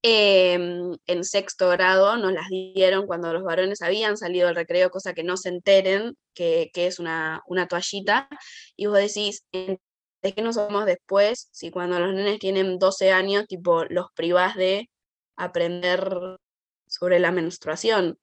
Em, 0.02 0.96
en 1.06 1.24
sexto 1.24 1.68
grado 1.70 2.16
nos 2.16 2.32
las 2.32 2.48
dieron 2.48 3.06
cuando 3.06 3.32
los 3.32 3.42
varones 3.42 3.82
habían 3.82 4.16
salido 4.16 4.46
del 4.46 4.56
recreo, 4.56 4.90
cosa 4.90 5.14
que 5.14 5.24
no 5.24 5.36
se 5.36 5.48
enteren 5.48 6.16
que, 6.34 6.70
es 6.74 6.98
una, 7.00 7.42
una, 7.48 7.66
toallita. 7.66 8.28
Y 8.76 8.86
vos 8.86 8.98
decís, 8.98 9.44
¿de 9.52 10.32
qué 10.34 10.42
nos 10.42 10.56
somos 10.56 10.86
después 10.86 11.48
si 11.52 11.70
cuando 11.70 11.98
los 11.98 12.14
nenes 12.14 12.38
tienen 12.38 12.78
12 12.78 13.10
años, 13.12 13.46
tipo, 13.48 13.84
los 13.86 14.06
privás 14.14 14.54
de 14.56 14.90
aprender 15.36 16.38
sobre 16.86 17.18
la 17.18 17.32
menstruación? 17.32 18.18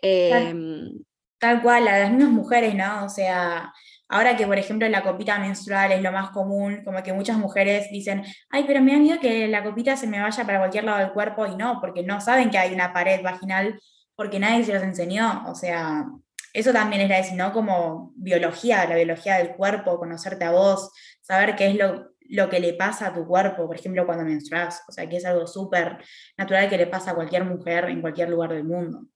Em, 0.00 0.90
tal, 1.38 1.62
cual, 1.62 1.88
a 1.88 1.98
las 1.98 2.10
mismas 2.10 2.30
mujeres, 2.30 2.74
¿no? 2.74 3.04
O 3.04 3.08
sea, 3.08 3.72
ahora 4.08 4.36
que, 4.36 4.46
por 4.46 4.58
ejemplo, 4.58 4.88
la 4.88 5.02
copita 5.02 5.38
menstrual 5.38 5.92
es 5.92 6.02
lo 6.02 6.12
más 6.12 6.30
común, 6.30 6.82
como 6.84 7.02
que 7.02 7.12
muchas 7.12 7.36
mujeres 7.36 7.90
dicen, 7.90 8.24
ay, 8.50 8.64
pero 8.66 8.80
me 8.80 8.92
da 8.92 8.98
miedo 8.98 9.20
que 9.20 9.48
la 9.48 9.62
copita 9.62 9.96
se 9.96 10.06
me 10.06 10.20
vaya 10.20 10.44
para 10.44 10.58
cualquier 10.58 10.84
lado 10.84 10.98
del 10.98 11.12
cuerpo 11.12 11.46
y 11.46 11.56
no, 11.56 11.80
porque 11.80 12.02
no 12.02 12.20
saben 12.20 12.50
que 12.50 12.58
hay 12.58 12.72
una 12.74 12.92
pared 12.92 13.22
vaginal, 13.22 13.80
porque 14.16 14.38
nadie 14.40 14.64
se 14.64 14.74
los 14.74 14.82
enseñó. 14.82 15.44
O 15.46 15.54
sea, 15.54 16.06
eso 16.52 16.72
también 16.72 17.02
era 17.02 17.16
decir, 17.16 17.36
¿no? 17.36 17.52
Como 17.52 18.12
biología, 18.16 18.86
la 18.88 18.96
biología 18.96 19.36
del 19.38 19.54
cuerpo, 19.54 19.98
conocerte 19.98 20.44
a 20.44 20.50
vos, 20.52 20.90
saber 21.22 21.56
qué 21.56 21.68
es 21.68 21.76
lo, 21.76 22.10
lo 22.28 22.48
que 22.48 22.60
le 22.60 22.74
pasa 22.74 23.08
a 23.08 23.14
tu 23.14 23.26
cuerpo, 23.26 23.66
por 23.66 23.76
ejemplo, 23.76 24.06
cuando 24.06 24.24
menstruas. 24.24 24.82
O 24.88 24.92
sea, 24.92 25.08
que 25.08 25.16
es 25.16 25.24
algo 25.24 25.46
súper 25.46 25.98
natural 26.36 26.68
que 26.68 26.78
le 26.78 26.86
pasa 26.86 27.12
a 27.12 27.14
cualquier 27.14 27.44
mujer 27.44 27.86
en 27.86 28.00
cualquier 28.00 28.30
lugar 28.30 28.52
del 28.52 28.64
mundo. 28.64 29.06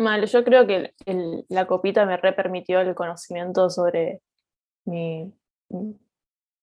Mal, 0.00 0.26
yo 0.26 0.44
creo 0.44 0.66
que 0.66 0.94
la 1.48 1.66
copita 1.66 2.06
me 2.06 2.16
re 2.16 2.32
permitió 2.32 2.80
el 2.80 2.94
conocimiento 2.94 3.70
sobre 3.70 4.22
mi, 4.84 5.32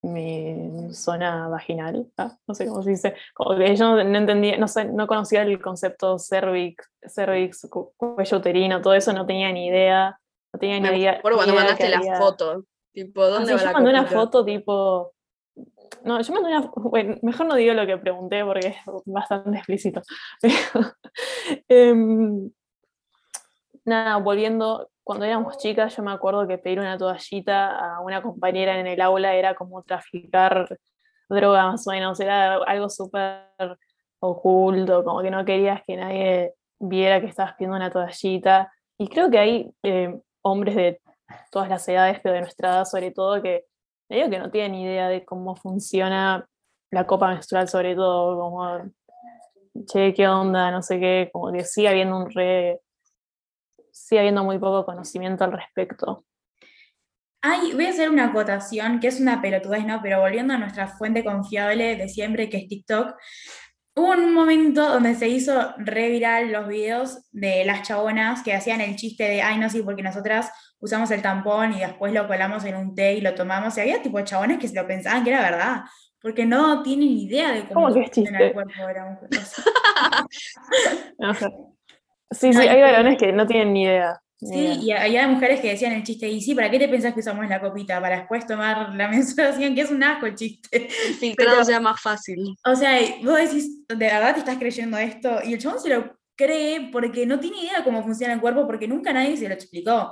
mi 0.01 0.93
zona 0.93 1.47
vaginal, 1.47 2.11
ah, 2.17 2.37
no 2.47 2.53
sé 2.53 2.67
cómo 2.67 2.81
se 2.83 2.91
dice, 2.91 3.15
como 3.33 3.57
que 3.57 3.75
yo 3.75 3.95
no, 4.03 4.17
entendía, 4.17 4.57
no, 4.57 4.67
sé, 4.67 4.85
no 4.85 5.07
conocía 5.07 5.41
el 5.41 5.61
concepto 5.61 6.17
cervix, 6.19 6.89
cervix, 7.07 7.67
cuello 7.69 8.37
uterino, 8.37 8.81
todo 8.81 8.93
eso 8.93 9.13
no 9.13 9.25
tenía 9.25 9.51
ni 9.51 9.67
idea, 9.67 10.19
no 10.53 10.59
tenía 10.59 10.79
ni 10.79 10.99
idea. 10.99 11.21
Por 11.21 11.35
cuando 11.35 11.55
mandaste 11.55 11.89
la 11.89 12.17
foto, 12.17 12.63
tipo, 12.93 13.25
¿dónde 13.25 13.53
va 13.53 13.63
yo 13.63 13.71
mandé 13.71 13.89
una 13.89 14.05
foto 14.05 14.45
tipo, 14.45 15.13
no, 16.03 16.21
yo 16.21 16.33
mandé 16.33 16.49
una, 16.49 16.71
bueno, 16.75 17.15
mejor 17.21 17.47
no 17.47 17.55
digo 17.55 17.73
lo 17.73 17.85
que 17.85 17.97
pregunté 17.97 18.43
porque 18.43 18.67
es 18.67 18.75
bastante 19.05 19.57
explícito. 19.57 20.01
Em, 21.67 22.51
nada, 23.87 24.17
volviendo, 24.17 24.89
cuando 25.03 25.25
éramos 25.25 25.57
chicas, 25.57 25.95
yo 25.95 26.03
me 26.03 26.11
acuerdo 26.11 26.47
que 26.47 26.57
pedir 26.57 26.79
una 26.79 26.97
toallita 26.97 27.95
a 27.95 28.01
una 28.01 28.21
compañera 28.21 28.79
en 28.79 28.87
el 28.87 29.01
aula 29.01 29.33
era 29.35 29.55
como 29.55 29.81
traficar 29.83 30.67
droga 31.29 31.71
más 31.71 31.87
o 31.87 31.91
menos, 31.91 32.19
era 32.19 32.55
algo 32.55 32.89
súper 32.89 33.47
oculto, 34.19 35.03
como 35.03 35.21
que 35.21 35.31
no 35.31 35.45
querías 35.45 35.81
que 35.85 35.95
nadie 35.95 36.53
viera 36.79 37.21
que 37.21 37.27
estabas 37.27 37.53
pidiendo 37.53 37.77
una 37.77 37.91
toallita. 37.91 38.71
Y 38.97 39.07
creo 39.07 39.29
que 39.29 39.39
hay 39.39 39.71
eh, 39.83 40.19
hombres 40.41 40.75
de 40.75 41.01
todas 41.51 41.69
las 41.69 41.87
edades, 41.87 42.19
pero 42.21 42.35
de 42.35 42.41
nuestra 42.41 42.69
edad 42.69 42.85
sobre 42.85 43.11
todo, 43.11 43.41
que 43.41 43.65
digo 44.09 44.29
que 44.29 44.39
no 44.39 44.51
tienen 44.51 44.75
idea 44.75 45.09
de 45.09 45.25
cómo 45.25 45.55
funciona 45.55 46.47
la 46.91 47.05
copa 47.07 47.29
menstrual, 47.29 47.67
sobre 47.67 47.95
todo, 47.95 48.37
como, 48.39 48.91
che, 49.85 50.13
qué 50.13 50.27
onda, 50.27 50.71
no 50.71 50.81
sé 50.81 50.99
qué, 50.99 51.29
como 51.31 51.51
que 51.51 51.63
sigue 51.63 51.89
habiendo 51.89 52.17
un 52.17 52.29
re 52.31 52.81
sigue 54.05 54.19
habiendo 54.19 54.43
muy 54.43 54.59
poco 54.59 54.85
conocimiento 54.85 55.43
al 55.43 55.53
respecto. 55.53 56.23
Ay, 57.41 57.71
voy 57.73 57.85
a 57.85 57.89
hacer 57.89 58.09
una 58.09 58.25
acotación, 58.25 58.99
que 58.99 59.07
es 59.07 59.19
una 59.19 59.41
pelotudez, 59.41 59.85
¿no? 59.85 60.01
Pero 60.01 60.19
volviendo 60.19 60.53
a 60.53 60.57
nuestra 60.57 60.87
fuente 60.87 61.23
confiable 61.23 61.95
de 61.95 62.09
siempre, 62.09 62.49
que 62.49 62.57
es 62.57 62.67
TikTok, 62.67 63.15
hubo 63.95 64.11
un 64.11 64.33
momento 64.33 64.89
donde 64.89 65.15
se 65.15 65.27
hizo 65.27 65.73
re 65.77 66.09
viral 66.09 66.51
los 66.51 66.67
videos 66.67 67.29
de 67.31 67.63
las 67.65 67.87
chabonas 67.87 68.43
que 68.43 68.53
hacían 68.53 68.81
el 68.81 68.95
chiste 68.95 69.23
de, 69.23 69.41
ay, 69.41 69.59
no, 69.59 69.69
sí, 69.69 69.81
porque 69.81 70.03
nosotras 70.03 70.51
usamos 70.79 71.09
el 71.11 71.21
tampón 71.21 71.73
y 71.73 71.79
después 71.79 72.13
lo 72.13 72.27
colamos 72.27 72.63
en 72.65 72.75
un 72.75 72.95
té 72.95 73.13
y 73.13 73.21
lo 73.21 73.33
tomamos. 73.33 73.77
Y 73.77 73.81
había 73.81 74.01
tipo 74.01 74.19
chabones 74.21 74.59
que 74.59 74.67
se 74.67 74.75
lo 74.75 74.87
pensaban 74.87 75.23
que 75.23 75.31
era 75.31 75.41
verdad, 75.41 75.81
porque 76.21 76.45
no 76.45 76.83
tienen 76.83 77.09
idea 77.09 77.51
de 77.51 77.67
cómo, 77.67 77.87
¿Cómo 77.87 78.03
funciona 78.03 78.39
el 78.39 78.53
cuerpo 78.53 78.87
de 78.87 78.93
la 78.93 79.05
mujer. 79.05 79.29
Sí, 82.31 82.53
sí, 82.53 82.59
hay 82.59 82.81
varones 82.81 83.17
que 83.17 83.31
no 83.31 83.47
tienen 83.47 83.73
ni 83.73 83.83
idea. 83.83 84.21
sí, 84.37 84.79
y 84.81 84.91
había 84.91 85.27
mujeres 85.27 85.61
que 85.61 85.69
decían 85.69 85.93
el 85.93 86.03
chiste, 86.03 86.27
y 86.27 86.41
sí, 86.41 86.53
¿para 86.53 86.69
qué 86.69 86.77
te 86.77 86.89
pensás 86.89 87.13
que 87.13 87.21
usamos 87.21 87.47
la 87.47 87.61
copita? 87.61 88.01
Para 88.01 88.17
después 88.17 88.45
tomar 88.45 88.93
la 88.95 89.07
menstruación, 89.09 89.75
que 89.75 89.81
es 89.81 89.91
un 89.91 90.03
asco 90.03 90.25
el 90.25 90.35
chiste. 90.35 90.87
El 90.87 91.15
filtrado 91.15 91.63
sea 91.63 91.79
más 91.79 92.01
fácil. 92.01 92.55
O 92.65 92.75
sea, 92.75 92.99
vos 93.23 93.37
decís, 93.37 93.87
¿de 93.87 93.95
verdad 93.95 94.33
te 94.33 94.39
estás 94.39 94.57
creyendo 94.57 94.97
esto? 94.97 95.39
Y 95.43 95.53
el 95.53 95.59
chabón 95.59 95.79
se 95.79 95.89
lo 95.89 96.17
cree 96.35 96.89
porque 96.91 97.25
no 97.25 97.39
tiene 97.39 97.61
idea 97.61 97.83
cómo 97.83 98.03
funciona 98.03 98.33
el 98.33 98.41
cuerpo, 98.41 98.67
porque 98.67 98.87
nunca 98.87 99.13
nadie 99.13 99.37
se 99.37 99.47
lo 99.47 99.53
explicó. 99.53 100.11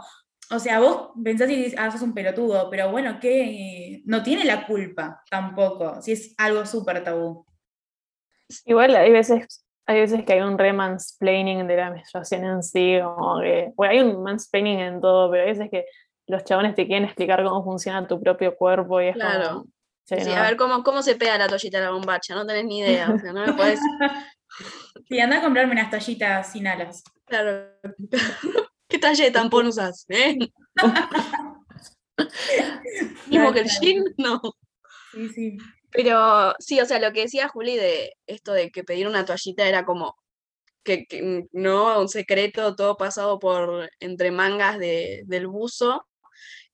O 0.52 0.60
sea, 0.60 0.80
vos 0.80 1.12
pensás 1.24 1.50
y 1.50 1.56
dices, 1.56 1.76
ah, 1.78 1.90
sos 1.92 2.02
un 2.02 2.14
pelotudo, 2.14 2.70
pero 2.70 2.92
bueno, 2.92 3.20
que 3.20 4.02
no 4.06 4.22
tiene 4.22 4.44
la 4.46 4.66
culpa 4.68 5.24
tampoco, 5.30 6.02
si 6.02 6.12
es 6.12 6.36
algo 6.38 6.66
súper 6.66 7.04
tabú. 7.04 7.46
Igual 8.66 8.96
hay 8.96 9.12
veces 9.12 9.65
hay 9.88 10.00
veces 10.00 10.26
que 10.26 10.34
hay 10.34 10.42
un 10.42 10.58
re 10.58 10.74
mansplaining 10.74 11.68
de 11.68 11.76
la 11.76 11.92
menstruación 11.92 12.44
en 12.44 12.64
sí, 12.64 12.98
como 13.04 13.40
que, 13.40 13.72
bueno, 13.76 13.94
hay 13.94 14.00
un 14.00 14.24
mansplaining 14.24 14.80
en 14.80 15.02
todo, 15.02 15.30
pero 15.30 15.44
hay 15.44 15.50
veces 15.50 15.70
que 15.70 15.86
los 16.28 16.44
chabones 16.44 16.76
te 16.76 16.88
quieren 16.88 17.06
explicar 17.06 17.44
cómo 17.44 17.64
funciona 17.64 18.08
tu 18.08 18.22
propio 18.22 18.56
cuerpo 18.56 19.02
y 19.02 19.08
es 19.08 19.16
claro. 19.16 19.50
como... 19.50 19.66
Sí, 20.08 20.32
a 20.32 20.44
ver 20.44 20.56
cómo, 20.56 20.84
cómo 20.84 21.02
se 21.02 21.16
pega 21.16 21.38
la 21.38 21.48
toallita 21.48 21.80
a 21.80 21.82
la 21.82 21.90
bombacha, 21.90 22.36
no 22.36 22.46
tenés 22.46 22.66
ni 22.66 22.80
idea, 22.80 23.10
o 23.10 23.18
sea, 23.18 23.34
no 23.34 23.46
me 23.46 23.54
puedes... 23.54 23.80
Sí, 25.08 25.20
anda 25.20 25.38
a 25.38 25.42
comprarme 25.42 25.74
unas 25.74 25.90
toallitas 25.90 26.52
sin 26.52 26.68
alas. 26.68 27.04
Claro. 27.26 27.70
¿Qué 28.88 29.00
talle 29.00 29.24
de 29.24 29.32
tampón 29.32 29.68
usas? 29.68 30.06
¿Eh? 30.10 30.38
¿Mismo 33.28 33.52
que 33.52 33.60
el 33.60 33.70
jean? 33.70 34.04
No. 34.18 34.40
Sí, 35.12 35.30
sí. 35.30 35.58
Pero 35.96 36.54
sí, 36.60 36.80
o 36.82 36.86
sea, 36.86 37.00
lo 37.00 37.14
que 37.14 37.22
decía 37.22 37.48
Juli 37.50 37.78
de 37.78 38.14
esto 38.28 38.54
de 38.54 38.72
que 38.72 38.84
pedir 38.84 39.08
una 39.08 39.26
toallita 39.26 39.68
era 39.68 39.86
como 39.86 40.16
que, 40.84 41.06
no, 41.54 42.00
un 42.02 42.10
secreto, 42.10 42.76
todo 42.76 42.98
pasado 42.98 43.40
por 43.40 43.90
entre 44.00 44.32
mangas 44.32 44.80
del 44.80 45.48
buzo. 45.48 46.08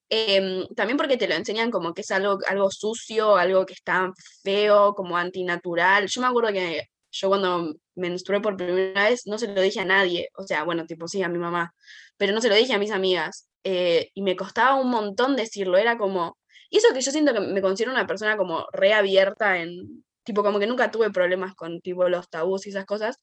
Em, 0.10 0.68
también 0.76 0.98
porque 0.98 1.18
te 1.18 1.28
lo 1.28 1.36
enseñan 1.36 1.72
como 1.72 1.94
que 1.94 2.02
es 2.02 2.12
algo, 2.12 2.40
algo 2.48 2.70
sucio, 2.72 3.38
algo 3.38 3.66
que 3.66 3.74
está 3.74 4.12
feo, 4.44 4.94
como 4.96 5.18
antinatural. 5.18 6.08
Yo 6.08 6.22
me 6.22 6.28
acuerdo 6.28 6.52
que 6.54 6.84
yo 7.12 7.30
cuando 7.30 7.74
menstrué 7.96 8.42
por 8.42 8.58
primera 8.58 9.10
vez 9.10 9.24
no 9.26 9.38
se 9.38 9.48
lo 9.48 9.62
dije 9.62 9.80
a 9.82 9.86
nadie, 9.86 10.30
o 10.36 10.44
sea, 10.44 10.64
bueno, 10.64 10.86
tipo 10.86 11.08
sí, 11.08 11.24
a 11.24 11.30
mi 11.30 11.38
mamá, 11.40 11.74
pero 12.18 12.34
no 12.34 12.42
se 12.42 12.50
lo 12.50 12.56
dije 12.56 12.74
a 12.74 12.80
mis 12.80 12.92
amigas. 12.92 13.48
eh, 13.64 14.10
y 14.16 14.22
me 14.24 14.36
costaba 14.36 14.76
un 14.76 14.90
montón 14.90 15.36
decirlo, 15.36 15.78
era 15.78 15.98
como, 15.98 16.38
y 16.72 16.78
eso 16.78 16.88
que 16.94 17.02
yo 17.02 17.12
siento 17.12 17.34
que 17.34 17.42
me 17.42 17.62
considero 17.62 17.92
una 17.92 18.08
persona 18.08 18.38
como 18.38 18.66
reabierta 18.72 19.60
en, 19.60 20.06
tipo, 20.24 20.42
como 20.42 20.58
que 20.58 20.68
nunca 20.68 20.90
tuve 20.90 21.12
problemas 21.12 21.54
con 21.54 21.82
tipo 21.82 22.08
los 22.10 22.30
tabús 22.30 22.66
y 22.66 22.70
esas 22.70 22.86
cosas, 22.86 23.18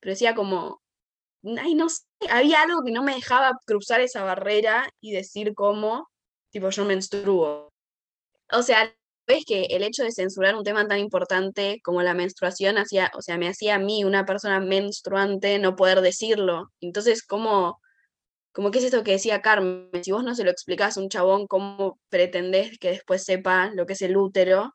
pero 0.00 0.12
decía 0.12 0.34
como, 0.34 0.80
ay, 1.60 1.74
no 1.74 1.88
sé, 1.90 2.02
había 2.30 2.62
algo 2.62 2.82
que 2.82 2.92
no 2.92 3.02
me 3.02 3.14
dejaba 3.14 3.52
cruzar 3.66 4.00
esa 4.00 4.24
barrera 4.24 4.88
y 5.00 5.12
decir 5.12 5.54
cómo, 5.54 6.08
tipo, 6.50 6.70
yo 6.70 6.86
menstruo. 6.86 7.72
O 8.50 8.62
sea, 8.62 8.94
ves 9.26 9.44
que 9.46 9.64
el 9.66 9.82
hecho 9.82 10.02
de 10.02 10.12
censurar 10.12 10.56
un 10.56 10.64
tema 10.64 10.88
tan 10.88 10.98
importante 10.98 11.80
como 11.84 12.02
la 12.02 12.14
menstruación 12.14 12.78
hacía, 12.78 13.10
o 13.14 13.22
sea, 13.22 13.36
me 13.38 13.48
hacía 13.48 13.74
a 13.76 13.78
mí, 13.78 14.04
una 14.04 14.24
persona 14.24 14.60
menstruante, 14.60 15.58
no 15.58 15.76
poder 15.76 16.00
decirlo. 16.00 16.70
Entonces, 16.80 17.22
¿cómo, 17.22 17.80
como 18.54 18.70
qué 18.70 18.78
es 18.78 18.84
esto 18.84 19.02
que 19.02 19.12
decía 19.12 19.42
Carmen? 19.42 19.90
Si 20.02 20.12
vos 20.12 20.22
no 20.22 20.34
se 20.34 20.44
lo 20.44 20.50
explicás 20.50 20.96
a 20.96 21.00
un 21.00 21.08
chabón, 21.08 21.48
¿cómo 21.48 21.98
pretendés 22.08 22.78
que 22.78 22.90
después 22.90 23.24
sepa 23.24 23.70
lo 23.74 23.84
que 23.84 23.94
es 23.94 24.02
el 24.02 24.16
útero? 24.16 24.74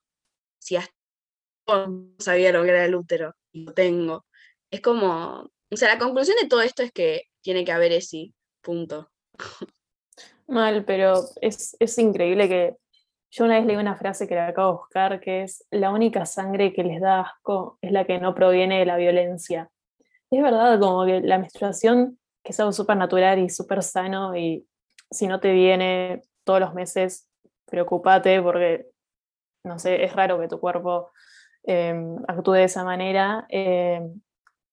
Si 0.59 0.75
hasta 0.75 0.93
sabía 2.19 2.51
lo 2.51 2.63
que 2.63 2.69
era 2.69 2.85
el 2.85 2.95
útero 2.95 3.33
y 3.51 3.63
lo 3.63 3.73
tengo. 3.73 4.25
Es 4.69 4.81
como, 4.81 5.49
o 5.71 5.77
sea, 5.77 5.93
la 5.93 5.97
conclusión 5.97 6.35
de 6.41 6.47
todo 6.47 6.61
esto 6.61 6.83
es 6.83 6.91
que 6.91 7.23
tiene 7.41 7.63
que 7.63 7.71
haber 7.71 7.93
ese 7.93 8.33
punto. 8.61 9.09
Mal, 10.47 10.83
pero 10.83 11.21
es, 11.41 11.77
es 11.79 11.97
increíble 11.99 12.49
que 12.49 12.75
yo 13.31 13.45
una 13.45 13.59
vez 13.59 13.65
leí 13.65 13.75
una 13.77 13.95
frase 13.95 14.27
que 14.27 14.35
la 14.35 14.47
acabo 14.47 14.71
de 14.71 14.77
buscar, 14.79 15.19
que 15.19 15.43
es 15.43 15.65
la 15.69 15.91
única 15.91 16.25
sangre 16.25 16.73
que 16.73 16.83
les 16.83 16.99
da 16.99 17.21
asco 17.21 17.77
es 17.81 17.91
la 17.91 18.05
que 18.05 18.19
no 18.19 18.33
proviene 18.35 18.79
de 18.79 18.85
la 18.85 18.97
violencia. 18.97 19.69
Es 20.31 20.41
verdad, 20.41 20.79
como 20.79 21.05
que 21.05 21.21
la 21.21 21.37
menstruación, 21.37 22.18
que 22.49 22.53
es 22.53 22.59
algo 22.59 22.71
súper 22.71 22.97
natural 22.97 23.37
y 23.37 23.47
súper 23.47 23.83
sano, 23.83 24.35
y 24.35 24.67
si 25.11 25.27
no 25.27 25.39
te 25.39 25.51
viene 25.51 26.23
todos 26.43 26.59
los 26.59 26.73
meses, 26.73 27.29
preocupate 27.67 28.41
porque, 28.41 28.87
no 29.63 29.77
sé, 29.77 30.03
es 30.03 30.15
raro 30.15 30.39
que 30.39 30.47
tu 30.47 30.59
cuerpo 30.59 31.11
eh, 31.67 31.93
actúe 32.27 32.53
de 32.53 32.63
esa 32.63 32.83
manera. 32.83 33.45
eh, 33.49 34.01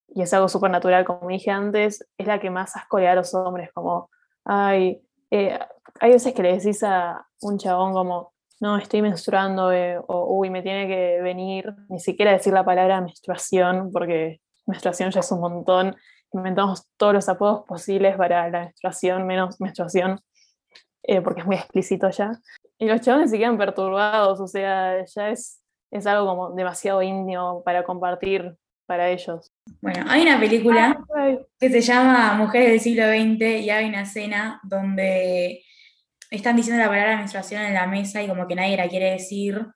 y 0.08 0.22
es 0.22 0.32
algo 0.32 0.48
súper 0.48 0.70
natural, 0.70 1.04
como 1.04 1.28
dije 1.28 1.50
antes, 1.50 2.08
es 2.16 2.26
la 2.26 2.40
que 2.40 2.48
más 2.48 2.74
asco 2.76 2.98
le 2.98 3.04
da 3.04 3.12
a 3.12 3.16
los 3.16 3.34
hombres, 3.34 3.70
como, 3.74 4.08
ay, 4.46 5.02
eh, 5.30 5.58
hay 6.00 6.12
veces 6.12 6.32
que 6.32 6.42
le 6.42 6.56
decís 6.56 6.82
a 6.82 7.26
un 7.42 7.58
chabón 7.58 7.92
como, 7.92 8.32
no, 8.58 8.78
estoy 8.78 9.02
menstruando, 9.02 9.70
eh, 9.70 9.98
o 9.98 10.38
uy, 10.38 10.48
me 10.48 10.62
tiene 10.62 10.88
que 10.88 11.20
venir, 11.20 11.74
ni 11.90 12.00
siquiera 12.00 12.32
decir 12.32 12.54
la 12.54 12.64
palabra 12.64 13.02
menstruación, 13.02 13.90
porque 13.92 14.40
menstruación 14.64 15.10
ya 15.10 15.20
es 15.20 15.30
un 15.30 15.40
montón, 15.40 15.94
inventamos 16.38 16.86
todos 16.96 17.14
los 17.14 17.28
apodos 17.28 17.64
posibles 17.66 18.16
para 18.16 18.48
la 18.48 18.60
menstruación, 18.60 19.26
menos 19.26 19.60
menstruación, 19.60 20.20
eh, 21.02 21.20
porque 21.20 21.40
es 21.40 21.46
muy 21.46 21.56
explícito 21.56 22.10
ya. 22.10 22.32
Y 22.78 22.86
los 22.86 23.00
chabones 23.00 23.30
se 23.30 23.38
quedan 23.38 23.58
perturbados, 23.58 24.40
o 24.40 24.46
sea, 24.46 25.04
ya 25.04 25.30
es, 25.30 25.62
es 25.90 26.06
algo 26.06 26.26
como 26.26 26.50
demasiado 26.50 27.02
íntimo 27.02 27.62
para 27.64 27.84
compartir 27.84 28.56
para 28.86 29.08
ellos. 29.08 29.52
Bueno, 29.80 30.04
hay 30.08 30.22
una 30.22 30.38
película 30.38 31.04
Ay, 31.14 31.38
que 31.58 31.70
se 31.70 31.80
llama 31.80 32.34
Mujeres 32.34 32.68
del 32.70 32.80
siglo 32.80 33.08
XX 33.08 33.64
y 33.64 33.70
hay 33.70 33.88
una 33.88 34.02
escena 34.02 34.60
donde 34.62 35.62
están 36.30 36.56
diciendo 36.56 36.82
la 36.82 36.88
palabra 36.88 37.16
menstruación 37.16 37.62
en 37.62 37.74
la 37.74 37.86
mesa 37.86 38.22
y 38.22 38.28
como 38.28 38.46
que 38.46 38.54
nadie 38.54 38.76
la 38.76 38.88
quiere 38.88 39.12
decir 39.12 39.66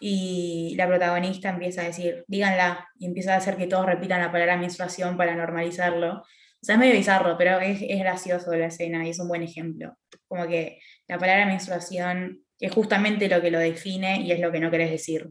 y 0.00 0.74
la 0.76 0.86
protagonista 0.86 1.50
empieza 1.50 1.82
a 1.82 1.84
decir, 1.84 2.24
díganla, 2.28 2.88
y 2.98 3.06
empieza 3.06 3.34
a 3.34 3.38
hacer 3.38 3.56
que 3.56 3.66
todos 3.66 3.86
repitan 3.86 4.20
la 4.20 4.32
palabra 4.32 4.56
menstruación 4.56 5.16
para 5.16 5.34
normalizarlo. 5.34 6.18
O 6.20 6.64
sea, 6.64 6.74
es 6.74 6.78
medio 6.80 6.94
bizarro, 6.94 7.36
pero 7.38 7.60
es, 7.60 7.80
es 7.82 7.98
gracioso 8.00 8.54
la 8.54 8.66
escena 8.66 9.06
y 9.06 9.10
es 9.10 9.20
un 9.20 9.28
buen 9.28 9.42
ejemplo. 9.42 9.96
Como 10.26 10.46
que 10.46 10.80
la 11.06 11.18
palabra 11.18 11.46
menstruación 11.46 12.40
es 12.58 12.72
justamente 12.72 13.28
lo 13.28 13.40
que 13.40 13.50
lo 13.50 13.58
define 13.58 14.22
y 14.22 14.32
es 14.32 14.40
lo 14.40 14.50
que 14.50 14.60
no 14.60 14.70
querés 14.70 14.90
decir. 14.90 15.30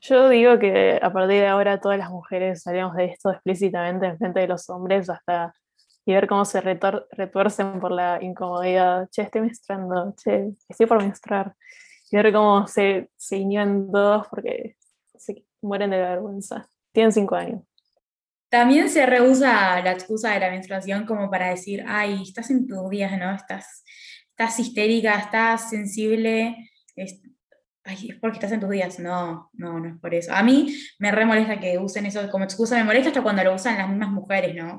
Yo 0.00 0.28
digo 0.28 0.58
que 0.58 1.00
a 1.02 1.12
partir 1.12 1.40
de 1.40 1.46
ahora 1.46 1.80
todas 1.80 1.98
las 1.98 2.10
mujeres 2.10 2.62
salimos 2.62 2.94
de 2.94 3.06
esto 3.06 3.30
explícitamente 3.32 4.06
en 4.06 4.18
frente 4.18 4.40
de 4.40 4.48
los 4.48 4.68
hombres 4.70 5.08
hasta 5.10 5.52
y 6.06 6.12
ver 6.12 6.28
cómo 6.28 6.44
se 6.44 6.60
retuercen 6.60 7.80
por 7.80 7.90
la 7.90 8.22
incomodidad. 8.22 9.08
Che, 9.10 9.22
estoy 9.22 9.40
menstruando, 9.40 10.14
che, 10.16 10.52
estoy 10.68 10.86
por 10.86 11.02
menstruar. 11.02 11.54
Y 12.10 12.16
ver 12.16 12.32
cómo 12.32 12.66
se, 12.66 13.10
se 13.16 13.36
inhiben 13.36 13.90
todos 13.90 14.28
porque 14.28 14.76
se 15.16 15.44
mueren 15.60 15.90
de 15.90 15.98
vergüenza. 15.98 16.68
Tienen 16.92 17.12
cinco 17.12 17.34
años. 17.34 17.62
También 18.48 18.88
se 18.88 19.04
rehúsa 19.06 19.80
la 19.82 19.92
excusa 19.92 20.32
de 20.32 20.40
la 20.40 20.50
menstruación 20.50 21.04
como 21.04 21.30
para 21.30 21.50
decir, 21.50 21.84
ay, 21.86 22.22
estás 22.22 22.50
en 22.50 22.66
tus 22.66 22.88
días, 22.90 23.18
¿no? 23.18 23.34
Estás, 23.34 23.84
estás 24.30 24.58
histérica, 24.60 25.18
estás 25.18 25.68
sensible, 25.68 26.56
es 26.94 27.20
porque 28.20 28.36
estás 28.36 28.52
en 28.52 28.60
tus 28.60 28.70
días. 28.70 28.98
No, 28.98 29.50
no, 29.52 29.80
no 29.80 29.88
es 29.88 30.00
por 30.00 30.14
eso. 30.14 30.32
A 30.32 30.42
mí 30.42 30.74
me 30.98 31.10
re 31.12 31.24
molesta 31.24 31.60
que 31.60 31.78
usen 31.78 32.06
eso 32.06 32.28
como 32.30 32.44
excusa, 32.44 32.76
me 32.76 32.84
molesta 32.84 33.08
hasta 33.08 33.22
cuando 33.22 33.44
lo 33.44 33.54
usan 33.54 33.78
las 33.78 33.88
mismas 33.88 34.10
mujeres, 34.10 34.54
¿no? 34.54 34.78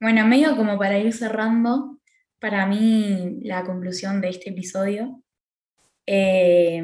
Bueno, 0.00 0.26
medio 0.26 0.56
como 0.56 0.78
para 0.78 0.98
ir 0.98 1.12
cerrando, 1.12 1.98
para 2.38 2.66
mí 2.66 3.40
la 3.42 3.64
conclusión 3.64 4.20
de 4.20 4.28
este 4.28 4.50
episodio. 4.50 5.22
Eh, 6.06 6.82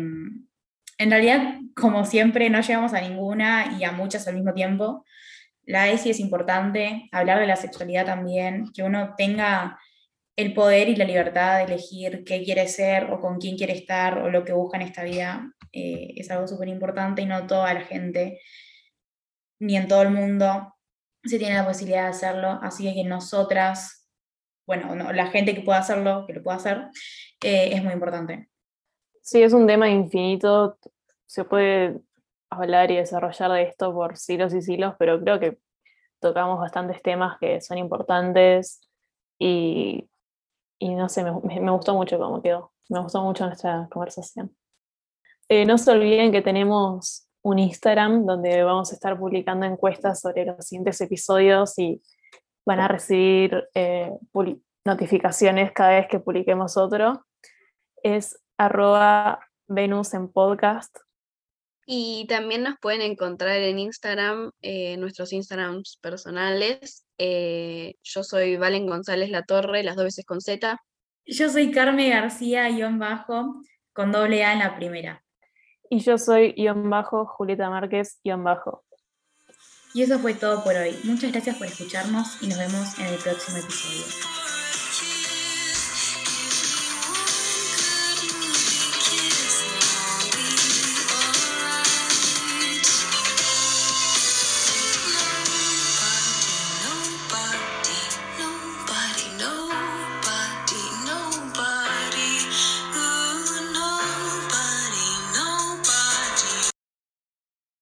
en 0.98 1.10
realidad, 1.10 1.56
como 1.74 2.04
siempre, 2.04 2.48
no 2.50 2.60
llegamos 2.60 2.92
a 2.94 3.00
ninguna 3.00 3.76
y 3.78 3.84
a 3.84 3.92
muchas 3.92 4.28
al 4.28 4.34
mismo 4.34 4.54
tiempo. 4.54 5.04
La 5.64 5.88
ESI 5.90 6.10
es 6.10 6.20
importante, 6.20 7.08
hablar 7.12 7.40
de 7.40 7.46
la 7.46 7.56
sexualidad 7.56 8.06
también, 8.06 8.72
que 8.72 8.82
uno 8.82 9.14
tenga 9.16 9.78
el 10.36 10.54
poder 10.54 10.88
y 10.88 10.96
la 10.96 11.04
libertad 11.04 11.58
de 11.58 11.64
elegir 11.64 12.24
qué 12.24 12.42
quiere 12.42 12.66
ser 12.68 13.10
o 13.10 13.20
con 13.20 13.38
quién 13.38 13.56
quiere 13.56 13.74
estar 13.74 14.18
o 14.18 14.30
lo 14.30 14.44
que 14.44 14.52
busca 14.52 14.76
en 14.76 14.84
esta 14.84 15.02
vida, 15.04 15.52
eh, 15.72 16.14
es 16.16 16.30
algo 16.30 16.48
súper 16.48 16.68
importante 16.68 17.22
y 17.22 17.26
no 17.26 17.46
toda 17.46 17.72
la 17.74 17.82
gente, 17.82 18.40
ni 19.60 19.76
en 19.76 19.88
todo 19.88 20.02
el 20.02 20.10
mundo, 20.10 20.74
se 21.24 21.38
tiene 21.38 21.54
la 21.54 21.66
posibilidad 21.66 22.04
de 22.04 22.10
hacerlo, 22.10 22.58
así 22.62 22.92
que 22.94 23.04
nosotras, 23.04 24.08
bueno, 24.66 24.94
no, 24.96 25.12
la 25.12 25.28
gente 25.28 25.54
que 25.54 25.62
pueda 25.62 25.78
hacerlo, 25.78 26.24
que 26.26 26.34
lo 26.34 26.42
pueda 26.42 26.56
hacer, 26.56 26.78
eh, 27.42 27.70
es 27.72 27.82
muy 27.84 27.92
importante. 27.92 28.51
Sí, 29.22 29.40
es 29.42 29.52
un 29.52 29.66
tema 29.66 29.88
infinito. 29.88 30.76
Se 31.26 31.44
puede 31.44 32.00
hablar 32.50 32.90
y 32.90 32.96
desarrollar 32.96 33.52
de 33.52 33.62
esto 33.62 33.94
por 33.94 34.16
siglos 34.16 34.52
y 34.52 34.62
siglos, 34.62 34.94
pero 34.98 35.20
creo 35.20 35.40
que 35.40 35.58
tocamos 36.20 36.58
bastantes 36.58 37.02
temas 37.02 37.38
que 37.38 37.60
son 37.60 37.78
importantes 37.78 38.88
y, 39.38 40.08
y 40.78 40.94
no 40.94 41.08
sé, 41.08 41.24
me, 41.24 41.70
gustó 41.70 41.94
mucho 41.94 42.18
cómo 42.18 42.42
quedó. 42.42 42.72
Me 42.88 43.00
gustó 43.00 43.22
mucho 43.22 43.46
nuestra 43.46 43.88
conversación. 43.90 44.54
Eh, 45.48 45.64
no 45.66 45.78
se 45.78 45.92
olviden 45.92 46.32
que 46.32 46.42
tenemos 46.42 47.28
un 47.42 47.60
Instagram 47.60 48.26
donde 48.26 48.62
vamos 48.64 48.90
a 48.90 48.94
estar 48.94 49.18
publicando 49.18 49.66
encuestas 49.66 50.20
sobre 50.20 50.44
los 50.44 50.66
siguientes 50.66 51.00
episodios 51.00 51.78
y 51.78 52.02
van 52.66 52.80
a 52.80 52.88
recibir 52.88 53.68
eh, 53.74 54.12
notificaciones 54.84 55.72
cada 55.72 55.90
vez 55.90 56.08
que 56.08 56.18
publiquemos 56.18 56.76
otro. 56.76 57.24
Es 58.02 58.41
arroba 58.56 59.40
Venus 59.66 60.14
en 60.14 60.28
podcast. 60.28 60.96
Y 61.84 62.26
también 62.28 62.62
nos 62.62 62.78
pueden 62.80 63.02
encontrar 63.02 63.58
en 63.60 63.78
Instagram, 63.78 64.52
eh, 64.62 64.96
nuestros 64.96 65.32
Instagrams 65.32 65.98
personales. 66.00 67.04
Eh, 67.18 67.94
yo 68.02 68.22
soy 68.22 68.56
Valen 68.56 68.86
González 68.86 69.30
La 69.30 69.42
Torre, 69.42 69.82
las 69.82 69.96
dos 69.96 70.04
veces 70.04 70.24
con 70.24 70.40
Z. 70.40 70.80
Yo 71.26 71.48
soy 71.48 71.70
Carmen 71.70 72.10
García, 72.10 72.68
guion 72.68 72.98
bajo, 72.98 73.62
con 73.92 74.12
doble 74.12 74.44
A 74.44 74.52
en 74.52 74.60
la 74.60 74.76
primera. 74.76 75.24
Y 75.90 75.98
yo 75.98 76.18
soy 76.18 76.52
guion 76.52 76.88
bajo 76.88 77.26
Julieta 77.26 77.68
Márquez 77.68 78.20
guion 78.24 78.42
bajo. 78.44 78.84
Y 79.94 80.02
eso 80.02 80.18
fue 80.18 80.34
todo 80.34 80.64
por 80.64 80.74
hoy. 80.74 80.96
Muchas 81.04 81.32
gracias 81.32 81.56
por 81.56 81.66
escucharnos 81.66 82.42
y 82.42 82.46
nos 82.46 82.58
vemos 82.58 82.98
en 82.98 83.06
el 83.06 83.18
próximo 83.18 83.58
episodio. 83.58 84.41